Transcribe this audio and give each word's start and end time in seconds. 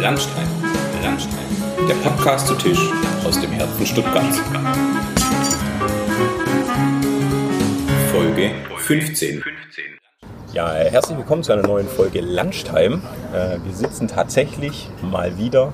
Landstein, 0.00 0.46
Landstein, 1.02 1.44
der 1.88 1.94
Podcast 1.94 2.46
zu 2.46 2.54
Tisch 2.54 2.78
aus 3.24 3.40
dem 3.40 3.50
Herzen 3.50 3.84
Stuttgarts. 3.84 4.40
Folge 8.12 8.52
15. 8.76 9.42
Ja, 10.52 10.72
herzlich 10.72 11.18
willkommen 11.18 11.42
zu 11.42 11.52
einer 11.52 11.66
neuen 11.66 11.88
Folge 11.88 12.20
Lunchtime. 12.20 13.00
Äh, 13.34 13.58
wir 13.64 13.74
sitzen 13.74 14.06
tatsächlich 14.06 14.88
mal 15.02 15.36
wieder 15.36 15.72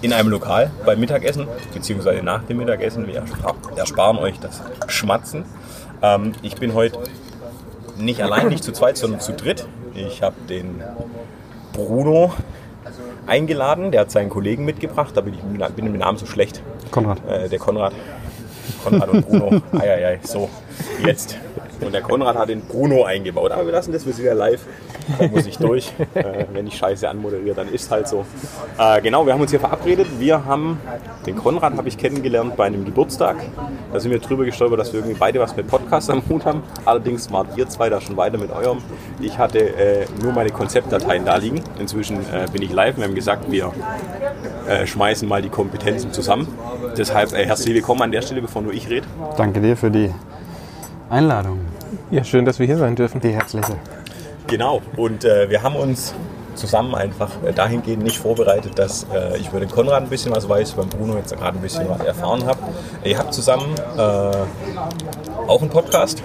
in 0.00 0.14
einem 0.14 0.30
Lokal 0.30 0.70
beim 0.86 0.98
Mittagessen, 0.98 1.46
beziehungsweise 1.74 2.22
nach 2.22 2.42
dem 2.44 2.56
Mittagessen. 2.56 3.06
Wir 3.06 3.22
ersparen 3.76 4.16
euch 4.16 4.40
das 4.40 4.62
Schmatzen. 4.88 5.44
Ähm, 6.00 6.32
ich 6.40 6.54
bin 6.56 6.72
heute 6.72 7.00
nicht 7.98 8.22
allein, 8.22 8.48
nicht 8.48 8.64
zu 8.64 8.72
zweit, 8.72 8.96
sondern 8.96 9.20
zu 9.20 9.34
dritt. 9.34 9.68
Ich 9.94 10.22
habe 10.22 10.36
den 10.48 10.82
Bruno 11.74 12.32
eingeladen, 13.26 13.90
der 13.90 14.02
hat 14.02 14.10
seinen 14.10 14.30
Kollegen 14.30 14.64
mitgebracht, 14.64 15.16
da 15.16 15.20
bin 15.20 15.34
ich 15.34 15.40
bin 15.40 15.84
mit 15.84 15.94
dem 15.94 15.98
Namen 15.98 16.18
so 16.18 16.26
schlecht. 16.26 16.62
Konrad. 16.90 17.20
Äh, 17.28 17.48
der 17.48 17.58
Konrad. 17.58 17.92
Konrad 18.84 19.08
und 19.08 19.28
Bruno. 19.28 19.62
Eieiei, 19.72 20.20
so, 20.22 20.48
jetzt. 21.04 21.36
Und 21.80 21.92
der 21.92 22.02
Konrad 22.02 22.36
hat 22.36 22.48
den 22.48 22.62
Bruno 22.62 23.04
eingebaut. 23.04 23.52
Aber 23.52 23.66
wir 23.66 23.72
lassen 23.72 23.92
das, 23.92 24.06
wir 24.06 24.12
sind 24.12 24.24
ja 24.24 24.32
live. 24.32 24.60
Da 25.18 25.28
muss 25.28 25.46
ich 25.46 25.58
durch. 25.58 25.92
Äh, 26.16 26.46
wenn 26.52 26.66
ich 26.66 26.78
Scheiße 26.78 27.06
anmoderiere, 27.08 27.54
dann 27.54 27.68
ist 27.68 27.90
halt 27.90 28.08
so. 28.08 28.24
Äh, 28.78 29.02
genau, 29.02 29.26
wir 29.26 29.34
haben 29.34 29.40
uns 29.40 29.50
hier 29.50 29.60
verabredet. 29.60 30.06
Wir 30.18 30.46
haben, 30.46 30.80
den 31.26 31.36
Konrad 31.36 31.76
habe 31.76 31.88
ich 31.88 31.98
kennengelernt 31.98 32.56
bei 32.56 32.64
einem 32.64 32.86
Geburtstag. 32.86 33.36
Da 33.92 34.00
sind 34.00 34.12
wir 34.12 34.18
drüber 34.18 34.44
gestolpert, 34.44 34.78
dass 34.80 34.92
wir 34.92 35.00
irgendwie 35.00 35.18
beide 35.18 35.38
was 35.38 35.54
mit 35.54 35.66
Podcast 35.66 36.10
am 36.10 36.22
Hut 36.28 36.46
haben. 36.46 36.62
Allerdings 36.86 37.30
wart 37.30 37.48
ihr 37.56 37.68
zwei 37.68 37.90
da 37.90 38.00
schon 38.00 38.16
weiter 38.16 38.38
mit 38.38 38.50
eurem. 38.50 38.78
Ich 39.20 39.36
hatte 39.36 39.58
äh, 39.58 40.06
nur 40.22 40.32
meine 40.32 40.50
Konzeptdateien 40.50 41.26
da 41.26 41.36
liegen. 41.36 41.60
Inzwischen 41.78 42.18
äh, 42.32 42.46
bin 42.50 42.62
ich 42.62 42.72
live. 42.72 42.96
Wir 42.96 43.04
haben 43.04 43.14
gesagt, 43.14 43.50
wir 43.50 43.72
äh, 44.68 44.86
schmeißen 44.86 45.28
mal 45.28 45.42
die 45.42 45.50
Kompetenzen 45.50 46.12
zusammen. 46.12 46.48
Deshalb 46.96 47.32
äh, 47.32 47.44
herzlich 47.44 47.74
willkommen 47.74 48.02
an 48.02 48.12
der 48.12 48.22
Stelle, 48.22 48.40
bevor 48.40 48.62
nur 48.62 48.72
ich 48.72 48.88
rede. 48.88 49.06
Danke 49.36 49.60
dir 49.60 49.76
für 49.76 49.90
die 49.90 50.10
Einladung. 51.08 51.60
Ja, 52.10 52.24
schön, 52.24 52.44
dass 52.44 52.58
wir 52.58 52.66
hier 52.66 52.78
sein 52.78 52.96
dürfen. 52.96 53.20
Die 53.20 53.30
herzliche. 53.30 53.76
Genau, 54.46 54.80
und 54.96 55.24
äh, 55.24 55.48
wir 55.50 55.62
haben 55.62 55.76
uns 55.76 56.14
zusammen 56.54 56.94
einfach 56.94 57.30
äh, 57.44 57.52
dahingehend 57.52 58.02
nicht 58.02 58.18
vorbereitet, 58.18 58.78
dass 58.78 59.06
äh, 59.12 59.36
ich 59.38 59.48
über 59.48 59.60
den 59.60 59.70
Konrad 59.70 60.02
ein 60.02 60.08
bisschen 60.08 60.34
was 60.34 60.48
weiß, 60.48 60.72
beim 60.72 60.88
Bruno 60.88 61.16
jetzt 61.16 61.36
gerade 61.36 61.58
ein 61.58 61.62
bisschen 61.62 61.88
was 61.88 62.00
erfahren 62.00 62.44
habe. 62.46 62.58
Ihr 63.04 63.18
habt 63.18 63.34
zusammen 63.34 63.74
äh, 63.96 64.00
auch 64.00 65.60
einen 65.60 65.70
Podcast, 65.70 66.22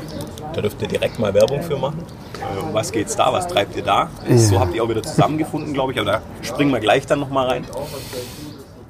da 0.54 0.62
dürft 0.62 0.82
ihr 0.82 0.88
direkt 0.88 1.20
mal 1.20 1.34
Werbung 1.34 1.62
für 1.62 1.78
machen. 1.78 2.00
Äh, 2.40 2.74
was 2.74 2.92
geht's 2.92 3.16
da? 3.16 3.32
Was 3.34 3.48
treibt 3.48 3.76
ihr 3.76 3.84
da? 3.84 4.10
Ja. 4.28 4.38
So 4.38 4.60
habt 4.60 4.74
ihr 4.74 4.84
auch 4.84 4.90
wieder 4.90 5.04
zusammengefunden, 5.04 5.74
glaube 5.74 5.92
ich, 5.94 6.00
aber 6.00 6.12
da 6.12 6.22
springen 6.42 6.72
wir 6.72 6.80
gleich 6.80 7.06
dann 7.06 7.20
nochmal 7.20 7.48
rein. 7.48 7.66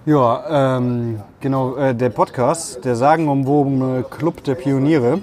Ja, 0.06 0.78
ähm, 0.78 1.22
genau, 1.39 1.75
äh, 1.75 1.94
der 1.94 2.09
Podcast, 2.09 2.84
der 2.86 2.95
sagenumwobene 2.95 4.03
Club 4.09 4.44
der 4.44 4.56
Pioniere, 4.56 5.19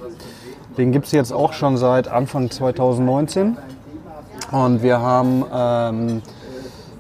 den 0.79 0.93
gibt 0.93 1.07
es 1.07 1.13
jetzt 1.13 1.33
auch 1.33 1.53
schon 1.53 1.77
seit 1.77 2.09
Anfang 2.09 2.51
2019. 2.51 3.57
Und 4.53 4.83
wir 4.83 5.01
haben 5.01 5.45
ähm, 5.53 6.23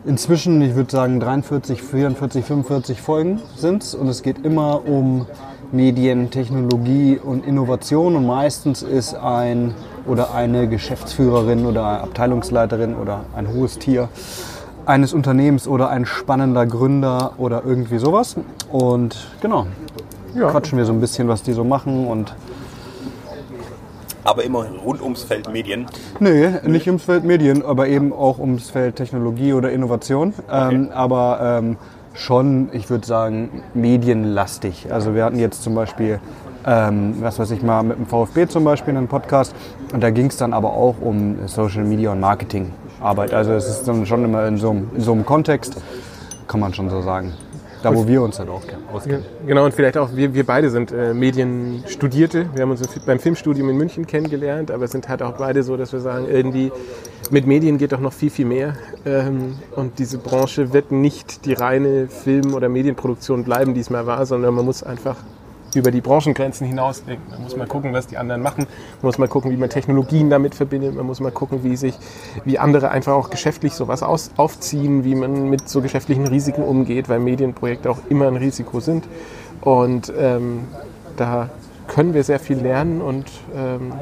inzwischen, 0.05 0.61
ich 0.61 0.75
würde 0.75 0.91
sagen, 0.91 1.20
43, 1.20 1.83
44, 1.83 2.45
45 2.45 3.01
Folgen 3.01 3.41
sind 3.57 3.83
es. 3.83 3.95
Und 3.95 4.09
es 4.09 4.23
geht 4.23 4.45
immer 4.45 4.87
um 4.87 5.27
Medien, 5.73 6.31
Technologie 6.31 7.19
und 7.23 7.47
Innovation. 7.47 8.17
Und 8.17 8.27
meistens 8.27 8.83
ist 8.83 9.15
ein 9.15 9.75
oder 10.07 10.35
eine 10.35 10.69
Geschäftsführerin 10.69 11.65
oder 11.65 12.03
Abteilungsleiterin 12.03 12.95
oder 12.97 13.20
ein 13.37 13.48
hohes 13.48 13.79
Tier 13.79 14.09
eines 14.87 15.13
Unternehmens 15.13 15.69
oder 15.69 15.91
ein 15.91 16.07
spannender 16.07 16.67
Gründer 16.67 17.33
oder 17.39 17.63
irgendwie 17.65 17.98
sowas. 17.98 18.37
Und 18.73 19.29
genau, 19.41 19.67
Ja. 20.35 20.51
quatschen 20.51 20.79
wir 20.79 20.85
so 20.87 20.92
ein 20.92 21.01
bisschen, 21.01 21.29
was 21.29 21.42
die 21.42 21.53
so 21.53 21.63
machen 21.63 22.07
und 22.07 22.35
Aber 24.24 24.45
immer 24.45 24.67
rund 24.84 25.01
ums 25.01 25.23
Feld 25.23 25.51
Medien. 25.52 25.86
Nee, 26.20 26.51
nicht 26.67 26.86
ums 26.86 27.05
Feld 27.05 27.24
Medien, 27.24 27.64
aber 27.64 27.89
eben 27.89 28.12
auch 28.12 28.39
ums 28.39 28.70
Feld 28.70 28.96
Technologie 28.96 29.52
oder 29.52 29.70
Innovation. 29.70 30.34
Ähm, 30.51 30.90
aber 30.92 31.61
ähm, 31.61 31.77
schon, 32.14 32.68
ich 32.73 32.90
würde 32.90 33.07
sagen, 33.07 33.62
medienlastig. 33.74 34.92
Also 34.92 35.14
wir 35.14 35.24
hatten 35.24 35.39
jetzt 35.39 35.62
zum 35.62 35.74
Beispiel, 35.74 36.20
ähm, 36.67 37.14
was 37.20 37.39
weiß 37.39 37.51
ich 37.52 37.62
mal, 37.62 37.83
mit 37.83 37.96
dem 37.96 38.07
VfB 38.07 38.48
zum 38.48 38.64
Beispiel 38.64 38.96
einen 38.96 39.08
Podcast. 39.08 39.55
Und 39.92 40.02
da 40.02 40.11
ging 40.11 40.27
es 40.27 40.36
dann 40.36 40.52
aber 40.52 40.73
auch 40.73 40.96
um 41.01 41.46
Social 41.46 41.84
Media 41.84 42.12
und 42.12 42.20
Marketingarbeit. 42.20 43.33
Also 43.33 43.52
es 43.52 43.68
ist 43.68 43.89
dann 43.89 44.05
schon 44.05 44.24
immer 44.24 44.46
in 44.46 44.58
so, 44.58 44.70
einem, 44.70 44.90
in 44.95 45.01
so 45.01 45.12
einem 45.12 45.24
Kontext, 45.24 45.77
kann 46.48 46.61
man 46.61 46.74
schon 46.74 46.90
so 46.90 47.02
sagen. 47.02 47.33
Da, 47.83 47.94
wo 47.94 48.06
wir 48.06 48.22
uns 48.22 48.39
halt 48.39 48.48
auch 48.48 48.62
auskennen. 48.92 49.24
Genau, 49.46 49.64
und 49.64 49.74
vielleicht 49.74 49.96
auch, 49.96 50.11
wir, 50.14 50.34
wir 50.34 50.44
beide 50.44 50.70
sind 50.70 50.92
äh, 50.92 51.14
Medienstudierte. 51.14 52.46
Wir 52.55 52.62
haben 52.62 52.70
uns 52.70 52.83
beim 53.06 53.18
Filmstudium 53.18 53.68
in 53.70 53.77
München 53.77 54.06
kennengelernt, 54.06 54.70
aber 54.70 54.89
sind 54.89 55.08
halt 55.08 55.22
auch 55.22 55.34
beide 55.34 55.62
so, 55.62 55.77
dass 55.77 55.92
wir 55.92 56.00
sagen, 56.00 56.27
irgendwie 56.28 56.72
mit 57.30 57.46
Medien 57.46 57.78
geht 57.78 57.92
doch 57.92 58.00
noch 58.00 58.12
viel, 58.12 58.30
viel 58.30 58.46
mehr. 58.46 58.74
Ähm, 59.05 59.56
und 59.77 59.98
diese 59.98 60.18
Branche 60.18 60.72
wird 60.72 60.92
nicht 60.92 61.44
die 61.44 61.52
reine 61.52 62.08
Film- 62.08 62.55
oder 62.55 62.68
Medienproduktion 62.68 63.44
bleiben, 63.44 63.74
die 63.74 63.80
es 63.80 63.90
mal 63.90 64.06
war, 64.06 64.27
sondern 64.27 64.55
man 64.55 64.64
muss 64.64 64.83
einfach 64.83 65.16
über 65.74 65.90
die 65.90 66.01
Branchengrenzen 66.01 66.67
hinausdenken. 66.67 67.30
Man 67.30 67.42
muss 67.42 67.56
mal 67.56 67.67
gucken, 67.67 67.92
was 67.92 68.06
die 68.06 68.17
anderen 68.17 68.42
machen. 68.42 68.67
Man 69.01 69.08
muss 69.08 69.18
mal 69.18 69.29
gucken, 69.29 69.51
wie 69.51 69.56
man 69.56 69.70
Technologien 69.70 70.30
damit 70.30 70.55
verbindet. 70.55 70.95
Man 70.95 71.06
muss 71.06 71.20
mal 71.20 71.33
gucken, 71.33 71.62
wie 71.62 71.77
sich, 71.77 71.95
wie 72.45 72.58
andere 72.58 72.90
einfach 72.90 73.12
auch 73.12 73.30
geschäftlich 73.30 73.74
sowas 73.74 74.02
aus, 74.02 74.30
aufziehen, 74.36 75.05
wie 75.05 75.14
man 75.14 75.51
mit 75.51 75.68
so 75.68 75.80
geschäftlichen 75.80 76.27
Risiken 76.27 76.62
umgeht, 76.62 77.08
weil 77.08 77.20
Medienprojekte 77.20 77.90
auch 77.90 77.98
immer 78.08 78.28
ein 78.28 78.36
Risiko 78.36 78.80
sind. 78.80 79.05
Und 79.61 80.12
ähm, 80.18 80.64
da 81.17 81.51
können 81.86 82.14
wir 82.14 82.23
sehr 82.24 82.39
viel 82.39 82.58
lernen 82.58 83.01
und 83.01 83.27
ähm, 83.55 83.92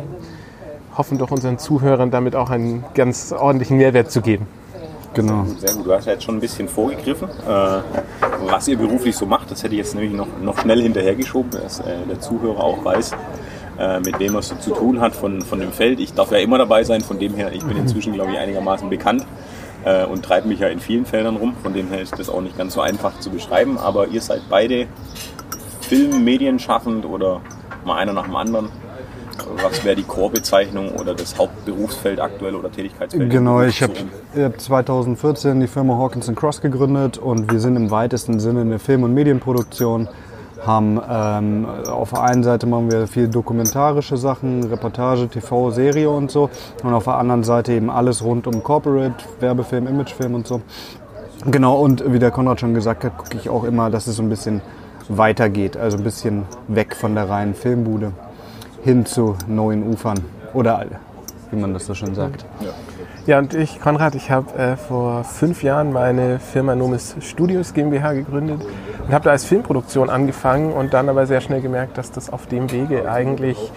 hoffen 0.96 1.18
doch 1.18 1.30
unseren 1.30 1.58
Zuhörern 1.58 2.10
damit 2.10 2.34
auch 2.34 2.50
einen 2.50 2.84
ganz 2.94 3.32
ordentlichen 3.32 3.76
Mehrwert 3.76 4.10
zu 4.10 4.20
geben. 4.20 4.46
Genau. 5.16 5.46
Sehr 5.58 5.72
gut, 5.72 5.86
du 5.86 5.92
hast 5.94 6.04
ja 6.04 6.12
jetzt 6.12 6.24
schon 6.24 6.36
ein 6.36 6.40
bisschen 6.40 6.68
vorgegriffen, 6.68 7.30
äh, 7.30 7.80
was 8.50 8.68
ihr 8.68 8.76
beruflich 8.76 9.16
so 9.16 9.24
macht. 9.24 9.50
Das 9.50 9.62
hätte 9.62 9.74
ich 9.74 9.78
jetzt 9.78 9.94
nämlich 9.94 10.12
noch, 10.12 10.28
noch 10.42 10.58
schnell 10.58 10.82
hinterhergeschoben, 10.82 11.52
dass 11.52 11.80
äh, 11.80 12.04
der 12.06 12.20
Zuhörer 12.20 12.62
auch 12.62 12.84
weiß, 12.84 13.12
äh, 13.78 14.00
mit 14.00 14.18
wem 14.18 14.34
er 14.34 14.40
es 14.40 14.48
so 14.48 14.56
zu 14.56 14.72
tun 14.72 15.00
hat 15.00 15.14
von, 15.14 15.40
von 15.40 15.58
dem 15.58 15.72
Feld. 15.72 16.00
Ich 16.00 16.12
darf 16.12 16.32
ja 16.32 16.36
immer 16.36 16.58
dabei 16.58 16.84
sein, 16.84 17.00
von 17.00 17.18
dem 17.18 17.34
her, 17.34 17.50
ich 17.50 17.64
bin 17.64 17.78
inzwischen, 17.78 18.12
glaube 18.12 18.32
ich, 18.32 18.38
einigermaßen 18.38 18.90
bekannt 18.90 19.24
äh, 19.86 20.04
und 20.04 20.22
treibe 20.22 20.48
mich 20.48 20.60
ja 20.60 20.68
in 20.68 20.80
vielen 20.80 21.06
Feldern 21.06 21.36
rum. 21.36 21.54
Von 21.62 21.72
dem 21.72 21.88
her 21.88 22.02
ist 22.02 22.18
das 22.18 22.28
auch 22.28 22.42
nicht 22.42 22.58
ganz 22.58 22.74
so 22.74 22.82
einfach 22.82 23.18
zu 23.18 23.30
beschreiben. 23.30 23.78
Aber 23.78 24.08
ihr 24.08 24.20
seid 24.20 24.42
beide 24.50 24.86
Film-, 25.80 26.24
Medienschaffend 26.24 27.06
oder 27.06 27.40
mal 27.86 27.96
einer 27.96 28.12
nach 28.12 28.26
dem 28.26 28.36
anderen. 28.36 28.68
Was 29.62 29.84
wäre 29.84 29.96
die 29.96 30.02
Core-Bezeichnung 30.02 30.90
oder 30.92 31.14
das 31.14 31.38
Hauptberufsfeld 31.38 32.20
aktuell 32.20 32.54
oder 32.54 32.70
Tätigkeitsfeld? 32.70 33.30
Genau, 33.30 33.62
ich 33.62 33.82
habe 33.82 33.94
hab 34.36 34.60
2014 34.60 35.60
die 35.60 35.66
Firma 35.66 35.96
Hawkins 35.96 36.30
Cross 36.34 36.60
gegründet 36.60 37.18
und 37.18 37.50
wir 37.50 37.60
sind 37.60 37.76
im 37.76 37.90
weitesten 37.90 38.40
Sinne 38.40 38.62
eine 38.62 38.78
Film- 38.78 39.02
und 39.02 39.14
Medienproduktion. 39.14 40.08
Haben 40.64 41.00
ähm, 41.08 41.66
auf 41.86 42.10
der 42.10 42.22
einen 42.22 42.42
Seite 42.42 42.66
machen 42.66 42.90
wir 42.90 43.06
viel 43.06 43.28
dokumentarische 43.28 44.16
Sachen, 44.16 44.64
Reportage, 44.64 45.28
TV, 45.28 45.70
Serie 45.70 46.10
und 46.10 46.30
so. 46.30 46.50
Und 46.82 46.92
auf 46.92 47.04
der 47.04 47.14
anderen 47.16 47.44
Seite 47.44 47.72
eben 47.72 47.90
alles 47.90 48.24
rund 48.24 48.46
um 48.46 48.62
Corporate, 48.62 49.24
Werbefilm, 49.38 49.86
Imagefilm 49.86 50.34
und 50.34 50.46
so. 50.46 50.62
Genau, 51.44 51.78
und 51.78 52.10
wie 52.12 52.18
der 52.18 52.30
Konrad 52.30 52.60
schon 52.60 52.74
gesagt 52.74 53.04
hat, 53.04 53.16
gucke 53.16 53.36
ich 53.36 53.48
auch 53.48 53.64
immer, 53.64 53.90
dass 53.90 54.06
es 54.06 54.16
so 54.16 54.22
ein 54.22 54.28
bisschen 54.28 54.60
weitergeht. 55.08 55.76
Also 55.76 55.98
ein 55.98 56.04
bisschen 56.04 56.44
weg 56.68 56.96
von 56.96 57.14
der 57.14 57.28
reinen 57.28 57.54
Filmbude 57.54 58.12
hin 58.86 59.04
zu 59.04 59.34
neuen 59.48 59.82
Ufern. 59.82 60.20
Oder 60.54 60.86
wie 61.50 61.56
man 61.56 61.74
das 61.74 61.86
so 61.86 61.94
schön 61.94 62.14
sagt. 62.14 62.46
Ja, 63.26 63.40
und 63.40 63.52
ich, 63.52 63.80
Konrad, 63.80 64.14
ich 64.14 64.30
habe 64.30 64.56
äh, 64.56 64.76
vor 64.76 65.24
fünf 65.24 65.64
Jahren 65.64 65.92
meine 65.92 66.38
Firma 66.38 66.76
Nomis 66.76 67.16
Studios 67.18 67.74
GmbH 67.74 68.12
gegründet 68.12 68.60
und 69.04 69.12
habe 69.12 69.24
da 69.24 69.32
als 69.32 69.44
Filmproduktion 69.44 70.08
angefangen 70.08 70.72
und 70.72 70.94
dann 70.94 71.08
aber 71.08 71.26
sehr 71.26 71.40
schnell 71.40 71.60
gemerkt, 71.62 71.98
dass 71.98 72.12
das 72.12 72.32
auf 72.32 72.46
dem 72.46 72.70
Wege 72.70 73.10
eigentlich, 73.10 73.72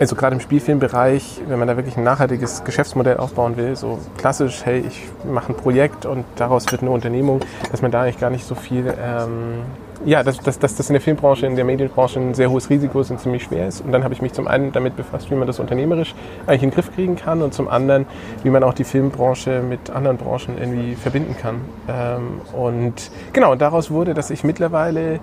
also 0.00 0.16
gerade 0.16 0.36
im 0.36 0.40
Spielfilmbereich, 0.40 1.42
wenn 1.46 1.58
man 1.58 1.68
da 1.68 1.76
wirklich 1.76 1.98
ein 1.98 2.04
nachhaltiges 2.04 2.64
Geschäftsmodell 2.64 3.18
aufbauen 3.18 3.58
will, 3.58 3.76
so 3.76 3.98
klassisch, 4.16 4.64
hey, 4.64 4.82
ich 4.88 5.02
mache 5.30 5.52
ein 5.52 5.56
Projekt 5.56 6.06
und 6.06 6.24
daraus 6.36 6.72
wird 6.72 6.80
eine 6.80 6.90
Unternehmung, 6.90 7.40
dass 7.70 7.82
man 7.82 7.90
da 7.90 8.04
eigentlich 8.04 8.18
gar 8.18 8.30
nicht 8.30 8.46
so 8.46 8.54
viel 8.54 8.86
ähm, 8.86 9.64
ja, 10.06 10.22
dass, 10.22 10.38
dass, 10.38 10.58
dass 10.60 10.76
das 10.76 10.88
in 10.88 10.94
der 10.94 11.00
Filmbranche, 11.00 11.46
in 11.46 11.56
der 11.56 11.64
Medienbranche 11.64 12.20
ein 12.20 12.32
sehr 12.32 12.48
hohes 12.48 12.70
Risiko 12.70 13.00
ist 13.00 13.10
und 13.10 13.18
ziemlich 13.18 13.42
schwer 13.42 13.66
ist. 13.66 13.80
Und 13.80 13.90
dann 13.90 14.04
habe 14.04 14.14
ich 14.14 14.22
mich 14.22 14.32
zum 14.32 14.46
einen 14.46 14.70
damit 14.70 14.96
befasst, 14.96 15.30
wie 15.32 15.34
man 15.34 15.48
das 15.48 15.58
unternehmerisch 15.58 16.14
eigentlich 16.46 16.62
in 16.62 16.70
den 16.70 16.74
Griff 16.74 16.94
kriegen 16.94 17.16
kann 17.16 17.42
und 17.42 17.52
zum 17.52 17.66
anderen, 17.66 18.06
wie 18.44 18.50
man 18.50 18.62
auch 18.62 18.72
die 18.72 18.84
Filmbranche 18.84 19.62
mit 19.68 19.90
anderen 19.90 20.16
Branchen 20.16 20.56
irgendwie 20.58 20.94
verbinden 20.94 21.36
kann. 21.36 21.60
Ähm, 21.88 22.40
und 22.56 23.10
genau, 23.32 23.56
daraus 23.56 23.90
wurde, 23.90 24.14
dass 24.14 24.30
ich 24.30 24.44
mittlerweile 24.44 25.18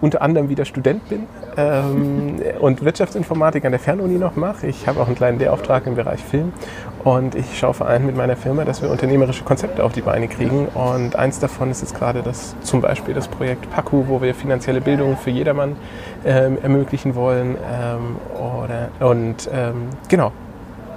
unter 0.00 0.20
anderem 0.20 0.48
wieder 0.48 0.64
Student 0.64 1.08
bin 1.08 1.22
ähm, 1.56 2.36
und 2.60 2.84
Wirtschaftsinformatik 2.84 3.64
an 3.64 3.70
der 3.70 3.80
Fernuni 3.80 4.18
noch 4.18 4.36
mache. 4.36 4.66
Ich 4.66 4.86
habe 4.88 5.00
auch 5.00 5.06
einen 5.06 5.16
kleinen 5.16 5.38
Lehrauftrag 5.38 5.86
im 5.86 5.94
Bereich 5.94 6.22
Film 6.22 6.52
Und 7.06 7.36
ich 7.36 7.56
schaue 7.56 7.72
vor 7.72 7.86
allem 7.86 8.04
mit 8.04 8.16
meiner 8.16 8.34
Firma, 8.34 8.64
dass 8.64 8.82
wir 8.82 8.90
unternehmerische 8.90 9.44
Konzepte 9.44 9.84
auf 9.84 9.92
die 9.92 10.00
Beine 10.00 10.26
kriegen. 10.26 10.66
Und 10.66 11.14
eins 11.14 11.38
davon 11.38 11.70
ist 11.70 11.80
jetzt 11.80 11.94
gerade 11.94 12.20
das, 12.20 12.56
zum 12.62 12.80
Beispiel 12.80 13.14
das 13.14 13.28
Projekt 13.28 13.70
PAKU, 13.70 14.08
wo 14.08 14.20
wir 14.22 14.34
finanzielle 14.34 14.80
Bildung 14.80 15.16
für 15.16 15.30
jedermann 15.30 15.76
ähm, 16.24 16.58
ermöglichen 16.60 17.14
wollen. 17.14 17.56
Ähm, 17.72 18.16
oder, 18.34 18.88
und 19.08 19.48
ähm, 19.54 19.90
genau, 20.08 20.32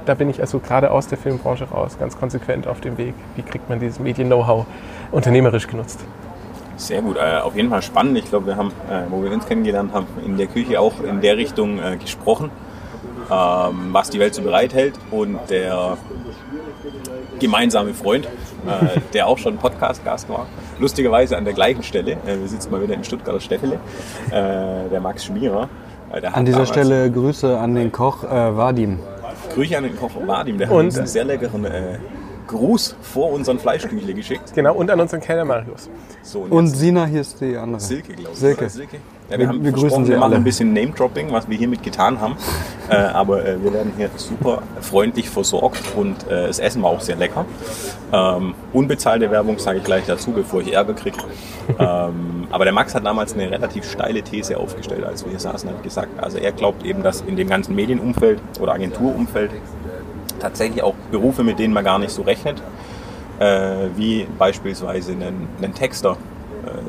da 0.07 0.15
bin 0.15 0.31
ich 0.31 0.41
also 0.41 0.57
gerade 0.57 0.89
aus 0.89 1.05
der 1.05 1.19
Filmbranche 1.19 1.65
raus, 1.65 1.97
ganz 1.99 2.17
konsequent 2.17 2.65
auf 2.65 2.81
dem 2.81 2.97
Weg. 2.97 3.13
Wie 3.35 3.43
kriegt 3.43 3.69
man 3.69 3.79
dieses 3.79 3.99
Medien-Know-how 3.99 4.65
unternehmerisch 5.11 5.67
genutzt? 5.67 5.99
Sehr 6.77 7.03
gut, 7.03 7.17
äh, 7.17 7.37
auf 7.37 7.55
jeden 7.55 7.69
Fall 7.69 7.83
spannend. 7.83 8.17
Ich 8.17 8.25
glaube, 8.25 8.47
wir 8.47 8.55
haben, 8.55 8.71
äh, 8.89 9.03
wo 9.11 9.21
wir 9.21 9.31
uns 9.31 9.45
kennengelernt 9.45 9.93
haben, 9.93 10.07
in 10.25 10.37
der 10.37 10.47
Küche 10.47 10.79
auch 10.79 11.03
in 11.03 11.21
der 11.21 11.37
Richtung 11.37 11.77
äh, 11.77 11.97
gesprochen 11.97 12.49
ähm, 13.31 13.89
was 13.91 14.09
die 14.09 14.19
Welt 14.19 14.33
so 14.33 14.41
bereithält. 14.41 14.95
Und 15.11 15.39
der 15.49 15.97
gemeinsame 17.39 17.93
Freund, 17.93 18.25
äh, 18.25 18.99
der 19.13 19.27
auch 19.27 19.37
schon 19.37 19.57
Podcast-Gast 19.57 20.29
war, 20.29 20.47
lustigerweise 20.79 21.37
an 21.37 21.45
der 21.45 21.53
gleichen 21.53 21.83
Stelle, 21.83 22.13
äh, 22.25 22.39
wir 22.39 22.47
sitzen 22.47 22.71
mal 22.71 22.81
wieder 22.81 22.93
in 22.93 23.03
Stuttgarter 23.03 23.39
Steffele, 23.39 23.79
äh, 24.29 24.89
der 24.89 24.99
Max 25.01 25.25
Schmierer. 25.25 25.69
Äh, 26.11 26.25
an 26.25 26.45
dieser 26.45 26.65
Stelle 26.65 27.11
Grüße 27.11 27.57
an 27.57 27.75
den 27.75 27.91
Koch 27.91 28.23
äh, 28.23 28.27
Vadim. 28.57 28.99
Grüße 29.53 29.77
an 29.77 29.83
den 29.83 29.97
Koch 29.97 30.11
Vadim, 30.25 30.57
der 30.57 30.69
hat 30.69 30.75
uns 30.75 30.97
einen 30.97 31.07
sehr 31.07 31.23
leckeren 31.23 31.65
äh, 31.65 31.99
Gruß 32.47 32.95
vor 33.01 33.31
unseren 33.31 33.59
Fleischküchle 33.59 34.13
geschickt. 34.13 34.53
Genau, 34.55 34.73
und 34.73 34.89
an 34.89 34.99
unseren 34.99 35.21
Kellner 35.21 35.45
Marius. 35.45 35.89
So, 36.23 36.41
und, 36.41 36.51
und 36.51 36.67
Sina, 36.67 37.05
hier 37.05 37.21
ist 37.21 37.39
die 37.39 37.55
andere. 37.55 37.79
Silke, 37.79 38.13
glaube 38.13 38.31
ich. 38.33 38.39
Silke. 38.39 38.69
Silke. 38.69 38.97
Ja, 39.29 39.37
wir, 39.37 39.49
wir, 39.51 39.63
wir 39.63 39.71
grüßen 39.71 40.05
Sie 40.05 40.11
wir 40.11 40.17
machen 40.17 40.31
alle. 40.31 40.35
ein 40.37 40.43
bisschen 40.43 40.73
Name-Dropping, 40.73 41.31
was 41.31 41.47
wir 41.47 41.57
hiermit 41.57 41.83
getan 41.83 42.19
haben. 42.19 42.35
äh, 42.89 42.95
aber 42.95 43.45
äh, 43.45 43.63
wir 43.63 43.73
werden 43.73 43.93
hier 43.95 44.09
super 44.15 44.63
freundlich 44.81 45.29
versorgt 45.29 45.81
und 45.95 46.27
äh, 46.27 46.47
das 46.47 46.59
Essen 46.59 46.81
war 46.81 46.89
auch 46.89 47.01
sehr 47.01 47.15
lecker. 47.15 47.45
Ähm, 48.11 48.55
unbezahlte 48.73 49.29
Werbung 49.29 49.59
sage 49.59 49.79
ich 49.79 49.83
gleich 49.83 50.05
dazu, 50.05 50.31
bevor 50.31 50.61
ich 50.61 50.73
Ärger 50.73 50.93
kriege. 50.93 51.17
ähm, 51.79 52.47
aber 52.49 52.63
der 52.63 52.73
Max 52.73 52.95
hat 52.95 53.05
damals 53.05 53.33
eine 53.33 53.51
relativ 53.51 53.89
steile 53.89 54.23
These 54.23 54.57
aufgestellt, 54.57 55.03
als 55.03 55.23
wir 55.23 55.29
hier 55.29 55.39
saßen, 55.39 55.69
hat 55.69 55.83
gesagt, 55.83 56.21
also 56.21 56.37
er 56.39 56.51
glaubt 56.51 56.83
eben, 56.83 57.03
dass 57.03 57.21
in 57.21 57.35
dem 57.35 57.47
ganzen 57.47 57.75
Medienumfeld 57.75 58.39
oder 58.59 58.73
Agenturumfeld 58.73 59.51
tatsächlich 60.39 60.81
auch 60.81 60.95
Berufe, 61.11 61.43
mit 61.43 61.59
denen 61.59 61.73
man 61.73 61.83
gar 61.83 61.99
nicht 61.99 62.11
so 62.11 62.23
rechnet, 62.23 62.63
äh, 63.39 63.89
wie 63.95 64.25
beispielsweise 64.37 65.11
einen, 65.11 65.47
einen 65.61 65.73
Texter 65.73 66.17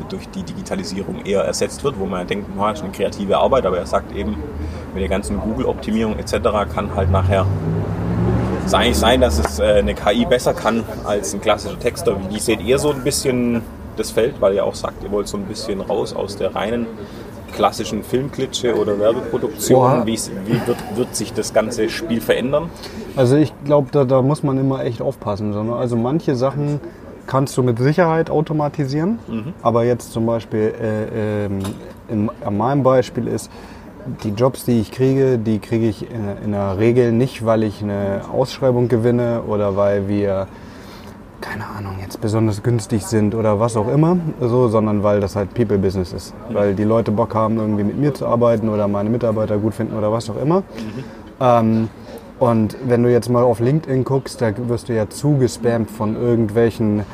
durch 0.08 0.28
die 0.28 0.42
Digitalisierung 0.42 1.24
eher 1.24 1.42
ersetzt 1.42 1.84
wird, 1.84 1.98
wo 1.98 2.06
man 2.06 2.26
denkt, 2.26 2.46
das 2.58 2.78
ist 2.78 2.84
eine 2.84 2.92
kreative 2.92 3.38
Arbeit, 3.38 3.66
aber 3.66 3.78
er 3.78 3.86
sagt 3.86 4.14
eben, 4.14 4.36
mit 4.92 5.02
der 5.02 5.08
ganzen 5.08 5.38
Google-Optimierung 5.40 6.18
etc. 6.18 6.34
kann 6.72 6.94
halt 6.94 7.10
nachher 7.10 7.46
es 8.66 8.74
eigentlich 8.74 8.98
sein, 8.98 9.20
dass 9.20 9.38
es 9.38 9.58
äh, 9.58 9.64
eine 9.64 9.94
KI 9.94 10.24
besser 10.24 10.54
kann 10.54 10.84
als 11.04 11.34
ein 11.34 11.40
klassischer 11.40 11.78
Texter. 11.78 12.16
Wie 12.28 12.38
seht 12.38 12.60
ihr 12.60 12.78
so 12.78 12.90
ein 12.90 13.02
bisschen 13.02 13.62
das 13.96 14.10
Feld, 14.10 14.40
weil 14.40 14.54
ihr 14.54 14.64
auch 14.64 14.74
sagt, 14.74 15.02
ihr 15.02 15.10
wollt 15.10 15.28
so 15.28 15.36
ein 15.36 15.44
bisschen 15.44 15.80
raus 15.80 16.14
aus 16.14 16.36
der 16.36 16.54
reinen 16.54 16.86
klassischen 17.52 18.04
Filmklitsche 18.04 18.76
oder 18.76 18.98
Werbeproduktion? 18.98 20.06
Wie, 20.06 20.18
wie 20.46 20.66
wird, 20.66 20.78
wird, 20.96 21.16
sich 21.16 21.32
das 21.32 21.52
ganze 21.52 21.88
Spiel 21.88 22.20
verändern? 22.20 22.70
Also 23.16 23.36
ich 23.36 23.52
glaube, 23.64 23.88
da, 23.90 24.04
da, 24.04 24.22
muss 24.22 24.42
man 24.42 24.56
immer 24.58 24.84
echt 24.84 25.02
aufpassen. 25.02 25.52
Also 25.72 25.96
manche 25.96 26.36
Sachen 26.36 26.80
kannst 27.30 27.56
du 27.56 27.62
mit 27.62 27.78
Sicherheit 27.78 28.28
automatisieren, 28.28 29.20
mhm. 29.28 29.54
aber 29.62 29.84
jetzt 29.84 30.12
zum 30.12 30.26
Beispiel 30.26 30.74
äh, 30.82 31.44
ähm, 31.44 31.60
in, 32.08 32.28
in 32.44 32.56
meinem 32.58 32.82
Beispiel 32.82 33.28
ist, 33.28 33.52
die 34.24 34.30
Jobs, 34.30 34.64
die 34.64 34.80
ich 34.80 34.90
kriege, 34.90 35.38
die 35.38 35.60
kriege 35.60 35.88
ich 35.88 36.10
in, 36.10 36.44
in 36.44 36.52
der 36.52 36.78
Regel 36.78 37.12
nicht, 37.12 37.46
weil 37.46 37.62
ich 37.62 37.84
eine 37.84 38.22
Ausschreibung 38.32 38.88
gewinne 38.88 39.42
oder 39.46 39.76
weil 39.76 40.08
wir 40.08 40.48
keine 41.40 41.66
Ahnung, 41.68 41.94
jetzt 42.02 42.20
besonders 42.20 42.62
günstig 42.62 43.06
sind 43.06 43.34
oder 43.34 43.60
was 43.60 43.76
auch 43.76 43.88
immer, 43.88 44.18
so, 44.40 44.68
sondern 44.68 45.02
weil 45.04 45.20
das 45.20 45.36
halt 45.36 45.54
People-Business 45.54 46.12
ist. 46.12 46.34
Mhm. 46.34 46.54
Weil 46.54 46.74
die 46.74 46.84
Leute 46.84 47.12
Bock 47.12 47.34
haben, 47.34 47.56
irgendwie 47.58 47.84
mit 47.84 47.96
mir 47.96 48.12
zu 48.12 48.26
arbeiten 48.26 48.68
oder 48.68 48.88
meine 48.88 49.08
Mitarbeiter 49.08 49.56
gut 49.56 49.74
finden 49.74 49.96
oder 49.96 50.12
was 50.12 50.28
auch 50.28 50.36
immer. 50.36 50.58
Mhm. 50.58 51.04
Ähm, 51.40 51.88
und 52.40 52.76
wenn 52.86 53.02
du 53.02 53.12
jetzt 53.12 53.28
mal 53.28 53.42
auf 53.42 53.60
LinkedIn 53.60 54.02
guckst, 54.04 54.40
da 54.40 54.52
wirst 54.68 54.88
du 54.88 54.94
ja 54.94 55.10
zugespammt 55.10 55.90
von 55.90 56.16
irgendwelchen, 56.16 57.04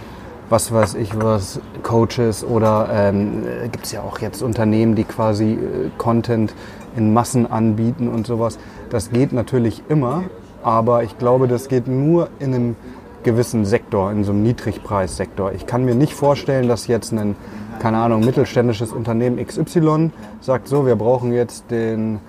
was 0.49 0.73
weiß 0.73 0.95
ich 0.95 1.21
was, 1.21 1.61
Coaches 1.83 2.45
oder 2.45 2.89
ähm, 2.93 3.43
gibt 3.73 3.87
es 3.87 3.93
ja 3.93 4.03
auch 4.03 4.21
jetzt 4.21 4.41
Unternehmen, 4.41 4.95
die 4.95 5.03
quasi 5.03 5.55
äh, 5.55 5.91
Content 5.99 6.55
in 6.97 7.13
Massen 7.13 7.45
anbieten 7.51 8.07
und 8.07 8.27
sowas. 8.27 8.59
Das 8.89 9.11
geht 9.11 9.33
natürlich 9.33 9.83
immer, 9.89 10.23
aber 10.63 11.03
ich 11.03 11.19
glaube, 11.19 11.49
das 11.49 11.67
geht 11.67 11.89
nur 11.89 12.29
in 12.39 12.55
einem 12.55 12.77
gewissen 13.25 13.65
Sektor, 13.65 14.13
in 14.13 14.23
so 14.23 14.31
einem 14.31 14.45
Niedrigpreissektor. 14.45 15.51
Ich 15.53 15.67
kann 15.67 15.85
mir 15.85 15.97
nicht 15.97 16.15
vorstellen, 16.15 16.69
dass 16.69 16.87
jetzt 16.87 17.13
ein, 17.13 17.35
keine 17.81 17.99
Ahnung, 17.99 18.25
mittelständisches 18.25 18.93
Unternehmen 18.93 19.45
XY 19.45 20.13
sagt, 20.41 20.69
so, 20.69 20.87
wir 20.87 20.95
brauchen 20.95 21.33
jetzt 21.33 21.69
den, 21.73 22.21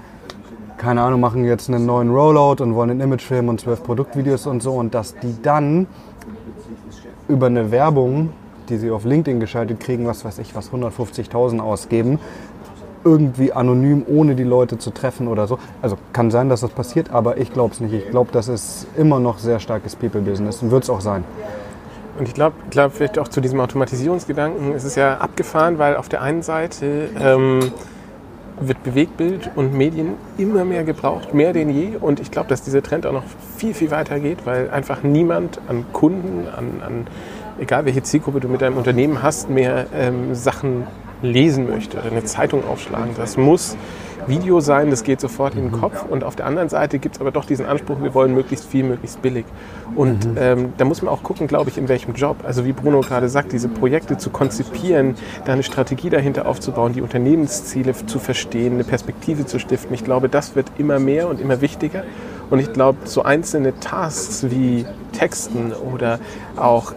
keine 0.77 1.01
Ahnung, 1.01 1.19
machen 1.19 1.44
jetzt 1.44 1.69
einen 1.69 1.85
neuen 1.85 2.09
Rollout 2.09 2.63
und 2.63 2.75
wollen 2.75 2.91
einen 2.91 3.01
Imagefilm 3.01 3.50
und 3.50 3.59
zwölf 3.59 3.83
Produktvideos 3.83 4.45
und 4.47 4.62
so 4.62 4.74
und 4.74 4.94
dass 4.94 5.15
die 5.15 5.35
dann 5.41 5.88
über 7.27 7.47
eine 7.47 7.71
Werbung, 7.71 8.29
die 8.69 8.77
sie 8.77 8.91
auf 8.91 9.06
LinkedIn 9.06 9.39
geschaltet 9.39 9.79
kriegen, 9.79 10.07
was 10.07 10.24
weiß 10.24 10.39
ich, 10.39 10.56
was 10.56 10.71
150.000 10.71 11.59
ausgeben, 11.59 12.19
irgendwie 13.03 13.53
anonym, 13.53 14.06
ohne 14.07 14.35
die 14.35 14.44
Leute 14.44 14.77
zu 14.77 14.91
treffen 14.91 15.27
oder 15.27 15.47
so. 15.47 15.59
Also 15.81 15.97
kann 16.13 16.31
sein, 16.31 16.50
dass 16.50 16.62
das 16.62 16.71
passiert, 16.71 17.12
aber 17.12 17.38
ich 17.38 17.53
glaube 17.53 17.74
es 17.74 17.79
nicht. 17.79 17.94
Ich 17.94 18.09
glaube, 18.09 18.31
das 18.31 18.47
ist 18.47 18.88
immer 18.97 19.19
noch 19.19 19.39
sehr 19.39 19.59
starkes 19.59 19.95
People-Business 19.95 20.62
und 20.62 20.71
wird 20.71 20.83
es 20.83 20.89
auch 20.89 21.01
sein. 21.01 21.24
Und 22.19 22.27
ich 22.27 22.33
glaube, 22.33 22.56
glaub, 22.69 22.94
vielleicht 22.94 23.19
auch 23.19 23.27
zu 23.27 23.41
diesem 23.41 23.59
Automatisierungsgedanken 23.59 24.74
ist 24.74 24.83
es 24.83 24.95
ja 24.95 25.18
abgefahren, 25.18 25.77
weil 25.77 25.95
auf 25.95 26.09
der 26.09 26.21
einen 26.21 26.41
Seite 26.41 27.09
ähm, 27.19 27.71
wird 28.59 28.83
Bewegtbild 28.83 29.51
und 29.56 29.74
Medien 29.74 30.13
immer 30.38 30.65
mehr 30.65 30.83
gebraucht, 30.83 31.33
mehr 31.33 31.54
denn 31.54 31.69
je. 31.69 31.95
Und 32.00 32.19
ich 32.19 32.31
glaube, 32.31 32.50
dass 32.50 32.63
dieser 32.63 32.81
Trend 32.81 33.06
auch 33.06 33.13
noch 33.13 33.24
viel, 33.57 33.74
viel 33.74 33.92
weiter 33.92 34.19
geht, 34.19 34.45
weil 34.45 34.69
einfach 34.69 35.04
niemand 35.04 35.59
an 35.68 35.86
Kunden, 35.94 36.48
an, 36.48 36.81
an 36.86 37.07
egal 37.59 37.86
welche 37.86 38.04
Zielgruppe 38.04 38.39
du 38.39 38.48
mit 38.48 38.62
deinem 38.62 38.77
Unternehmen 38.77 39.21
hast, 39.21 39.50
mehr 39.50 39.88
ähm, 39.94 40.33
Sachen 40.33 40.88
lesen 41.21 41.68
möchte 41.68 41.98
oder 41.98 42.12
eine 42.12 42.24
Zeitung 42.24 42.68
aufschlagen. 42.68 43.12
Das 43.18 43.38
muss 43.38 43.75
Video 44.27 44.59
sein, 44.59 44.89
das 44.89 45.03
geht 45.03 45.21
sofort 45.21 45.56
in 45.56 45.69
den 45.69 45.71
Kopf. 45.71 46.06
Und 46.09 46.24
auf 46.24 46.35
der 46.35 46.45
anderen 46.45 46.69
Seite 46.69 47.00
gibt 47.00 47.15
es 47.15 47.21
aber 47.21 47.31
doch 47.31 47.45
diesen 47.45 47.65
Anspruch, 47.65 48.01
wir 48.01 48.13
wollen 48.13 48.33
möglichst 48.33 48.65
viel, 48.65 48.83
möglichst 48.83 49.21
billig. 49.21 49.45
Und 49.95 50.25
mhm. 50.25 50.38
ähm, 50.39 50.74
da 50.77 50.85
muss 50.85 51.01
man 51.01 51.13
auch 51.13 51.24
gucken, 51.24 51.47
glaube 51.47 51.69
ich, 51.69 51.77
in 51.77 51.88
welchem 51.88 52.13
Job. 52.13 52.38
Also 52.44 52.65
wie 52.65 52.74
Bruno 52.74 53.01
gerade 53.01 53.29
sagt, 53.29 53.51
diese 53.51 53.69
Projekte 53.69 54.18
zu 54.18 54.29
konzipieren, 54.29 55.15
da 55.45 55.53
eine 55.53 55.63
Strategie 55.63 56.10
dahinter 56.10 56.48
aufzubauen, 56.48 56.93
die 56.93 57.01
Unternehmensziele 57.01 57.93
zu 58.05 58.19
verstehen, 58.19 58.74
eine 58.74 58.84
Perspektive 58.84 59.46
zu 59.46 59.60
stiften. 59.60 59.93
Ich 59.93 60.03
glaube, 60.03 60.29
das 60.29 60.55
wird 60.55 60.72
immer 60.77 61.00
mehr 61.00 61.27
und 61.27 61.39
immer 61.39 61.62
wichtiger. 61.62 62.03
Und 62.50 62.60
ich 62.60 62.72
glaube, 62.72 63.00
so 63.05 63.24
einzelne 63.24 63.77
Tasks 63.79 64.46
wie 64.50 64.86
Texten 65.12 65.74
oder 65.74 66.19
auch 66.55 66.93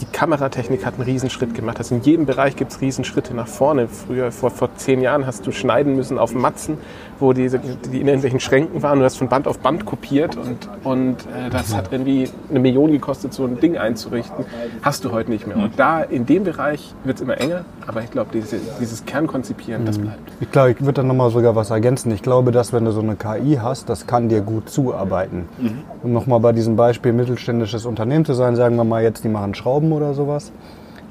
die 0.00 0.06
Kameratechnik 0.06 0.86
hat 0.86 0.94
einen 0.94 1.04
Riesenschritt 1.04 1.54
gemacht. 1.54 1.78
Also 1.78 1.94
in 1.94 2.02
jedem 2.02 2.26
Bereich 2.26 2.56
gibt 2.56 2.72
es 2.72 2.80
Riesenschritte 2.80 3.34
nach 3.34 3.46
vorne. 3.46 3.88
Früher, 3.88 4.32
vor, 4.32 4.50
vor 4.50 4.74
zehn 4.76 5.00
Jahren, 5.00 5.26
hast 5.26 5.46
du 5.46 5.52
schneiden 5.52 5.96
müssen 5.96 6.18
auf 6.18 6.34
Matzen, 6.34 6.78
wo 7.18 7.32
die, 7.32 7.48
die 7.48 8.00
in 8.00 8.06
irgendwelchen 8.06 8.40
Schränken 8.40 8.82
waren. 8.82 8.98
Du 8.98 9.04
hast 9.04 9.16
von 9.16 9.28
Band 9.28 9.46
auf 9.46 9.58
Band 9.58 9.84
kopiert 9.84 10.36
und, 10.36 10.68
und 10.84 11.16
äh, 11.26 11.50
das 11.50 11.74
hat 11.74 11.92
irgendwie 11.92 12.30
eine 12.48 12.60
Million 12.60 12.90
gekostet, 12.90 13.34
so 13.34 13.44
ein 13.44 13.60
Ding 13.60 13.76
einzurichten. 13.76 14.44
Hast 14.82 15.04
du 15.04 15.12
heute 15.12 15.30
nicht 15.30 15.46
mehr. 15.46 15.56
Und 15.56 15.78
da, 15.78 16.00
in 16.02 16.24
dem 16.26 16.44
Bereich 16.44 16.94
wird 17.04 17.16
es 17.16 17.22
immer 17.22 17.38
enger, 17.38 17.64
aber 17.86 18.02
ich 18.02 18.10
glaube, 18.10 18.30
diese, 18.32 18.58
dieses 18.80 19.04
Kernkonzipieren, 19.04 19.84
das 19.84 19.98
mhm. 19.98 20.02
bleibt. 20.02 20.32
Ich 20.40 20.50
glaube, 20.50 20.70
ich 20.70 20.80
würde 20.80 20.94
da 20.94 21.02
nochmal 21.02 21.30
sogar 21.30 21.54
was 21.56 21.70
ergänzen. 21.70 22.10
Ich 22.12 22.22
glaube, 22.22 22.52
dass 22.52 22.72
wenn 22.72 22.84
du 22.84 22.92
so 22.92 23.00
eine 23.00 23.16
KI 23.16 23.58
hast, 23.60 23.88
das 23.88 24.06
kann 24.06 24.28
dir 24.28 24.40
gut 24.40 24.70
zuarbeiten. 24.70 25.48
Mhm. 25.58 25.82
Um 26.02 26.12
nochmal 26.12 26.40
bei 26.40 26.52
diesem 26.52 26.76
Beispiel 26.76 27.12
mittelständisches 27.12 27.84
Unternehmen 27.84 28.24
zu 28.24 28.32
sein, 28.32 28.56
sagen 28.56 28.76
wir 28.76 28.84
mal 28.84 29.02
jetzt, 29.02 29.24
die 29.24 29.28
machen 29.28 29.54
Schrauben 29.54 29.89
oder 29.92 30.14
sowas. 30.14 30.52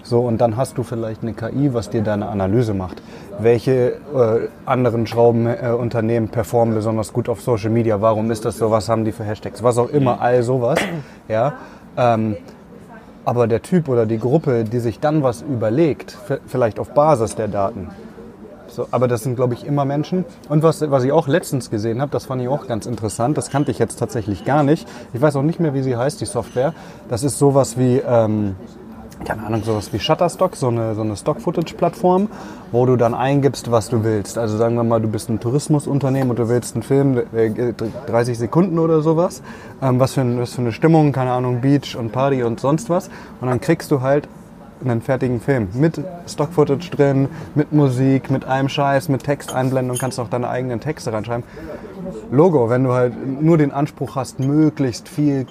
So, 0.04 0.22
und 0.22 0.40
dann 0.40 0.58
hast 0.58 0.78
du 0.78 0.84
vielleicht 0.84 1.22
eine 1.22 1.34
KI, 1.34 1.74
was 1.74 1.90
dir 1.90 2.02
deine 2.02 2.30
Analyse 2.30 2.74
macht. 2.74 3.02
Welche 3.38 3.98
äh, 4.16 4.48
anderen 4.66 5.06
Schraubenunternehmen 5.06 6.30
äh, 6.30 6.32
performen 6.32 6.74
besonders 6.74 7.14
gut 7.14 7.30
auf 7.30 7.42
Social 7.42 7.70
Media? 7.70 8.02
Warum 8.02 8.32
ist 8.32 8.44
das 8.46 8.58
so? 8.58 8.72
Was 8.72 8.90
haben 8.90 9.06
die 9.06 9.12
für 9.12 9.24
Hashtags? 9.24 9.62
Was 9.62 9.78
auch 9.78 9.90
immer, 9.90 10.22
all 10.22 10.42
sowas. 10.42 10.80
Ja, 11.28 11.54
ähm, 11.96 12.38
aber 13.24 13.46
der 13.48 13.62
Typ 13.62 13.88
oder 13.88 14.08
die 14.08 14.18
Gruppe, 14.18 14.64
die 14.64 14.80
sich 14.80 15.00
dann 15.00 15.22
was 15.22 15.44
überlegt, 15.44 16.18
vielleicht 16.48 16.80
auf 16.80 16.96
Basis 16.96 17.36
der 17.36 17.48
Daten, 17.48 17.90
so, 18.80 18.88
aber 18.92 19.10
das 19.10 19.24
sind, 19.24 19.36
glaube 19.36 19.56
ich, 19.56 19.66
immer 19.66 19.84
Menschen. 19.84 20.24
Und 20.48 20.64
was, 20.64 20.80
was 20.90 21.04
ich 21.04 21.12
auch 21.12 21.28
letztens 21.28 21.70
gesehen 21.70 22.02
habe, 22.02 22.12
das 22.12 22.28
fand 22.28 22.42
ich 22.42 22.48
auch 22.48 22.66
ganz 22.66 22.86
interessant, 22.86 23.38
das 23.38 23.50
kannte 23.50 23.72
ich 23.72 23.80
jetzt 23.80 24.00
tatsächlich 24.00 24.46
gar 24.46 24.64
nicht. 24.64 24.88
Ich 25.14 25.20
weiß 25.20 25.36
auch 25.36 25.42
nicht 25.42 25.60
mehr, 25.60 25.74
wie 25.74 25.82
sie 25.82 25.98
heißt, 25.98 26.22
die 26.22 26.26
Software. 26.26 26.74
Das 27.10 27.24
ist 27.24 27.38
sowas 27.38 27.78
wie, 27.78 27.98
ähm, 27.98 28.56
keine 29.26 29.46
Ahnung, 29.46 29.64
sowas 29.66 29.92
wie 29.92 30.00
Shutterstock, 30.00 30.56
so 30.56 30.70
eine, 30.70 30.96
so 30.96 31.02
eine 31.02 31.18
Stock-Footage-Plattform, 31.18 32.30
wo 32.72 32.86
du 32.86 32.96
dann 32.96 33.14
eingibst, 33.14 33.70
was 33.70 33.90
du 33.90 34.06
willst. 34.06 34.38
Also 34.38 34.56
sagen 34.56 34.76
wir 34.76 34.86
mal, 34.86 35.02
du 35.02 35.10
bist 35.10 35.28
ein 35.28 35.42
Tourismusunternehmen 35.42 36.30
und 36.30 36.40
du 36.40 36.48
willst 36.48 36.76
einen 36.76 36.84
Film, 36.84 37.22
äh, 37.36 37.74
30 38.08 38.38
Sekunden 38.38 38.80
oder 38.80 39.02
sowas, 39.02 39.42
ähm, 39.82 40.00
was, 40.00 40.14
für 40.14 40.22
ein, 40.22 40.40
was 40.40 40.54
für 40.54 40.62
eine 40.62 40.72
Stimmung, 40.72 41.12
keine 41.12 41.32
Ahnung, 41.32 41.60
Beach 41.60 41.98
und 41.98 42.14
Party 42.14 42.44
und 42.44 42.62
sonst 42.62 42.90
was. 42.90 43.10
Und 43.42 43.50
dann 43.50 43.60
kriegst 43.60 43.92
du 43.92 44.00
halt 44.00 44.30
einen 44.84 45.02
fertigen 45.02 45.42
Film 45.42 45.70
mit 45.74 46.00
Stock-Footage 46.28 46.92
drin, 46.92 47.28
mit 47.56 47.72
Musik, 47.72 48.30
mit 48.30 48.46
allem 48.46 48.70
Scheiß, 48.70 49.10
mit 49.10 49.24
Texteinblendung, 49.24 49.98
kannst 49.98 50.20
auch 50.20 50.30
deine 50.30 50.50
eigenen 50.50 50.80
Texte 50.80 51.12
reinschreiben. 51.12 51.44
Logo, 52.32 52.70
wenn 52.70 52.84
du 52.84 52.94
halt 52.94 53.14
nur 53.42 53.58
den 53.58 53.72
Anspruch 53.72 54.16
hast, 54.16 54.40
möglichst 54.40 55.10
viel 55.10 55.46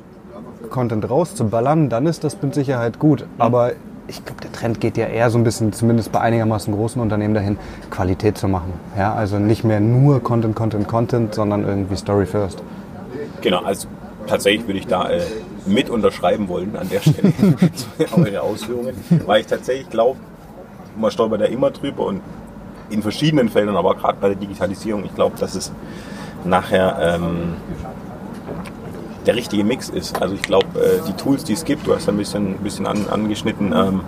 Content 0.70 1.08
rauszuballern, 1.08 1.88
dann 1.88 2.06
ist 2.06 2.24
das 2.24 2.40
mit 2.42 2.54
Sicherheit 2.54 2.98
gut. 2.98 3.26
Aber 3.38 3.72
ich 4.06 4.24
glaube, 4.24 4.40
der 4.40 4.52
Trend 4.52 4.80
geht 4.80 4.96
ja 4.96 5.06
eher 5.06 5.30
so 5.30 5.38
ein 5.38 5.44
bisschen, 5.44 5.72
zumindest 5.72 6.10
bei 6.12 6.20
einigermaßen 6.20 6.74
großen 6.74 7.00
Unternehmen 7.00 7.34
dahin, 7.34 7.58
Qualität 7.90 8.38
zu 8.38 8.48
machen. 8.48 8.72
Ja, 8.96 9.14
also 9.14 9.38
nicht 9.38 9.64
mehr 9.64 9.80
nur 9.80 10.22
Content, 10.22 10.56
Content, 10.56 10.88
Content, 10.88 11.34
sondern 11.34 11.64
irgendwie 11.64 11.96
Story 11.96 12.26
first. 12.26 12.62
Genau, 13.42 13.62
also 13.62 13.88
tatsächlich 14.26 14.66
würde 14.66 14.78
ich 14.78 14.86
da 14.86 15.10
äh, 15.10 15.20
mit 15.66 15.90
unterschreiben 15.90 16.48
wollen 16.48 16.76
an 16.76 16.88
der 16.88 17.00
Stelle 17.00 17.32
eure 18.16 18.42
Ausführungen, 18.42 18.94
weil 19.26 19.40
ich 19.40 19.46
tatsächlich 19.46 19.90
glaube, 19.90 20.18
man 20.96 21.10
stolpert 21.10 21.40
ja 21.40 21.46
immer 21.46 21.70
drüber 21.70 22.06
und 22.06 22.20
in 22.90 23.02
verschiedenen 23.02 23.48
Feldern, 23.48 23.76
aber 23.76 23.94
gerade 23.94 24.18
bei 24.20 24.28
der 24.28 24.36
Digitalisierung, 24.36 25.04
ich 25.04 25.14
glaube, 25.14 25.36
dass 25.38 25.54
es 25.54 25.72
nachher 26.44 26.98
ähm, 27.00 27.54
der 29.26 29.36
richtige 29.36 29.62
Mix 29.62 29.90
ist. 29.90 30.20
Also 30.22 30.34
ich 30.34 30.42
glaube, 30.42 30.66
äh, 30.80 31.00
die 31.06 31.12
Tools, 31.12 31.44
die 31.44 31.52
es 31.52 31.64
gibt, 31.64 31.86
du 31.86 31.94
hast 31.94 32.08
ein 32.08 32.16
bisschen, 32.16 32.54
ein 32.54 32.62
bisschen 32.62 32.86
an, 32.86 33.06
angeschnitten, 33.08 33.72
ähm, 33.74 34.00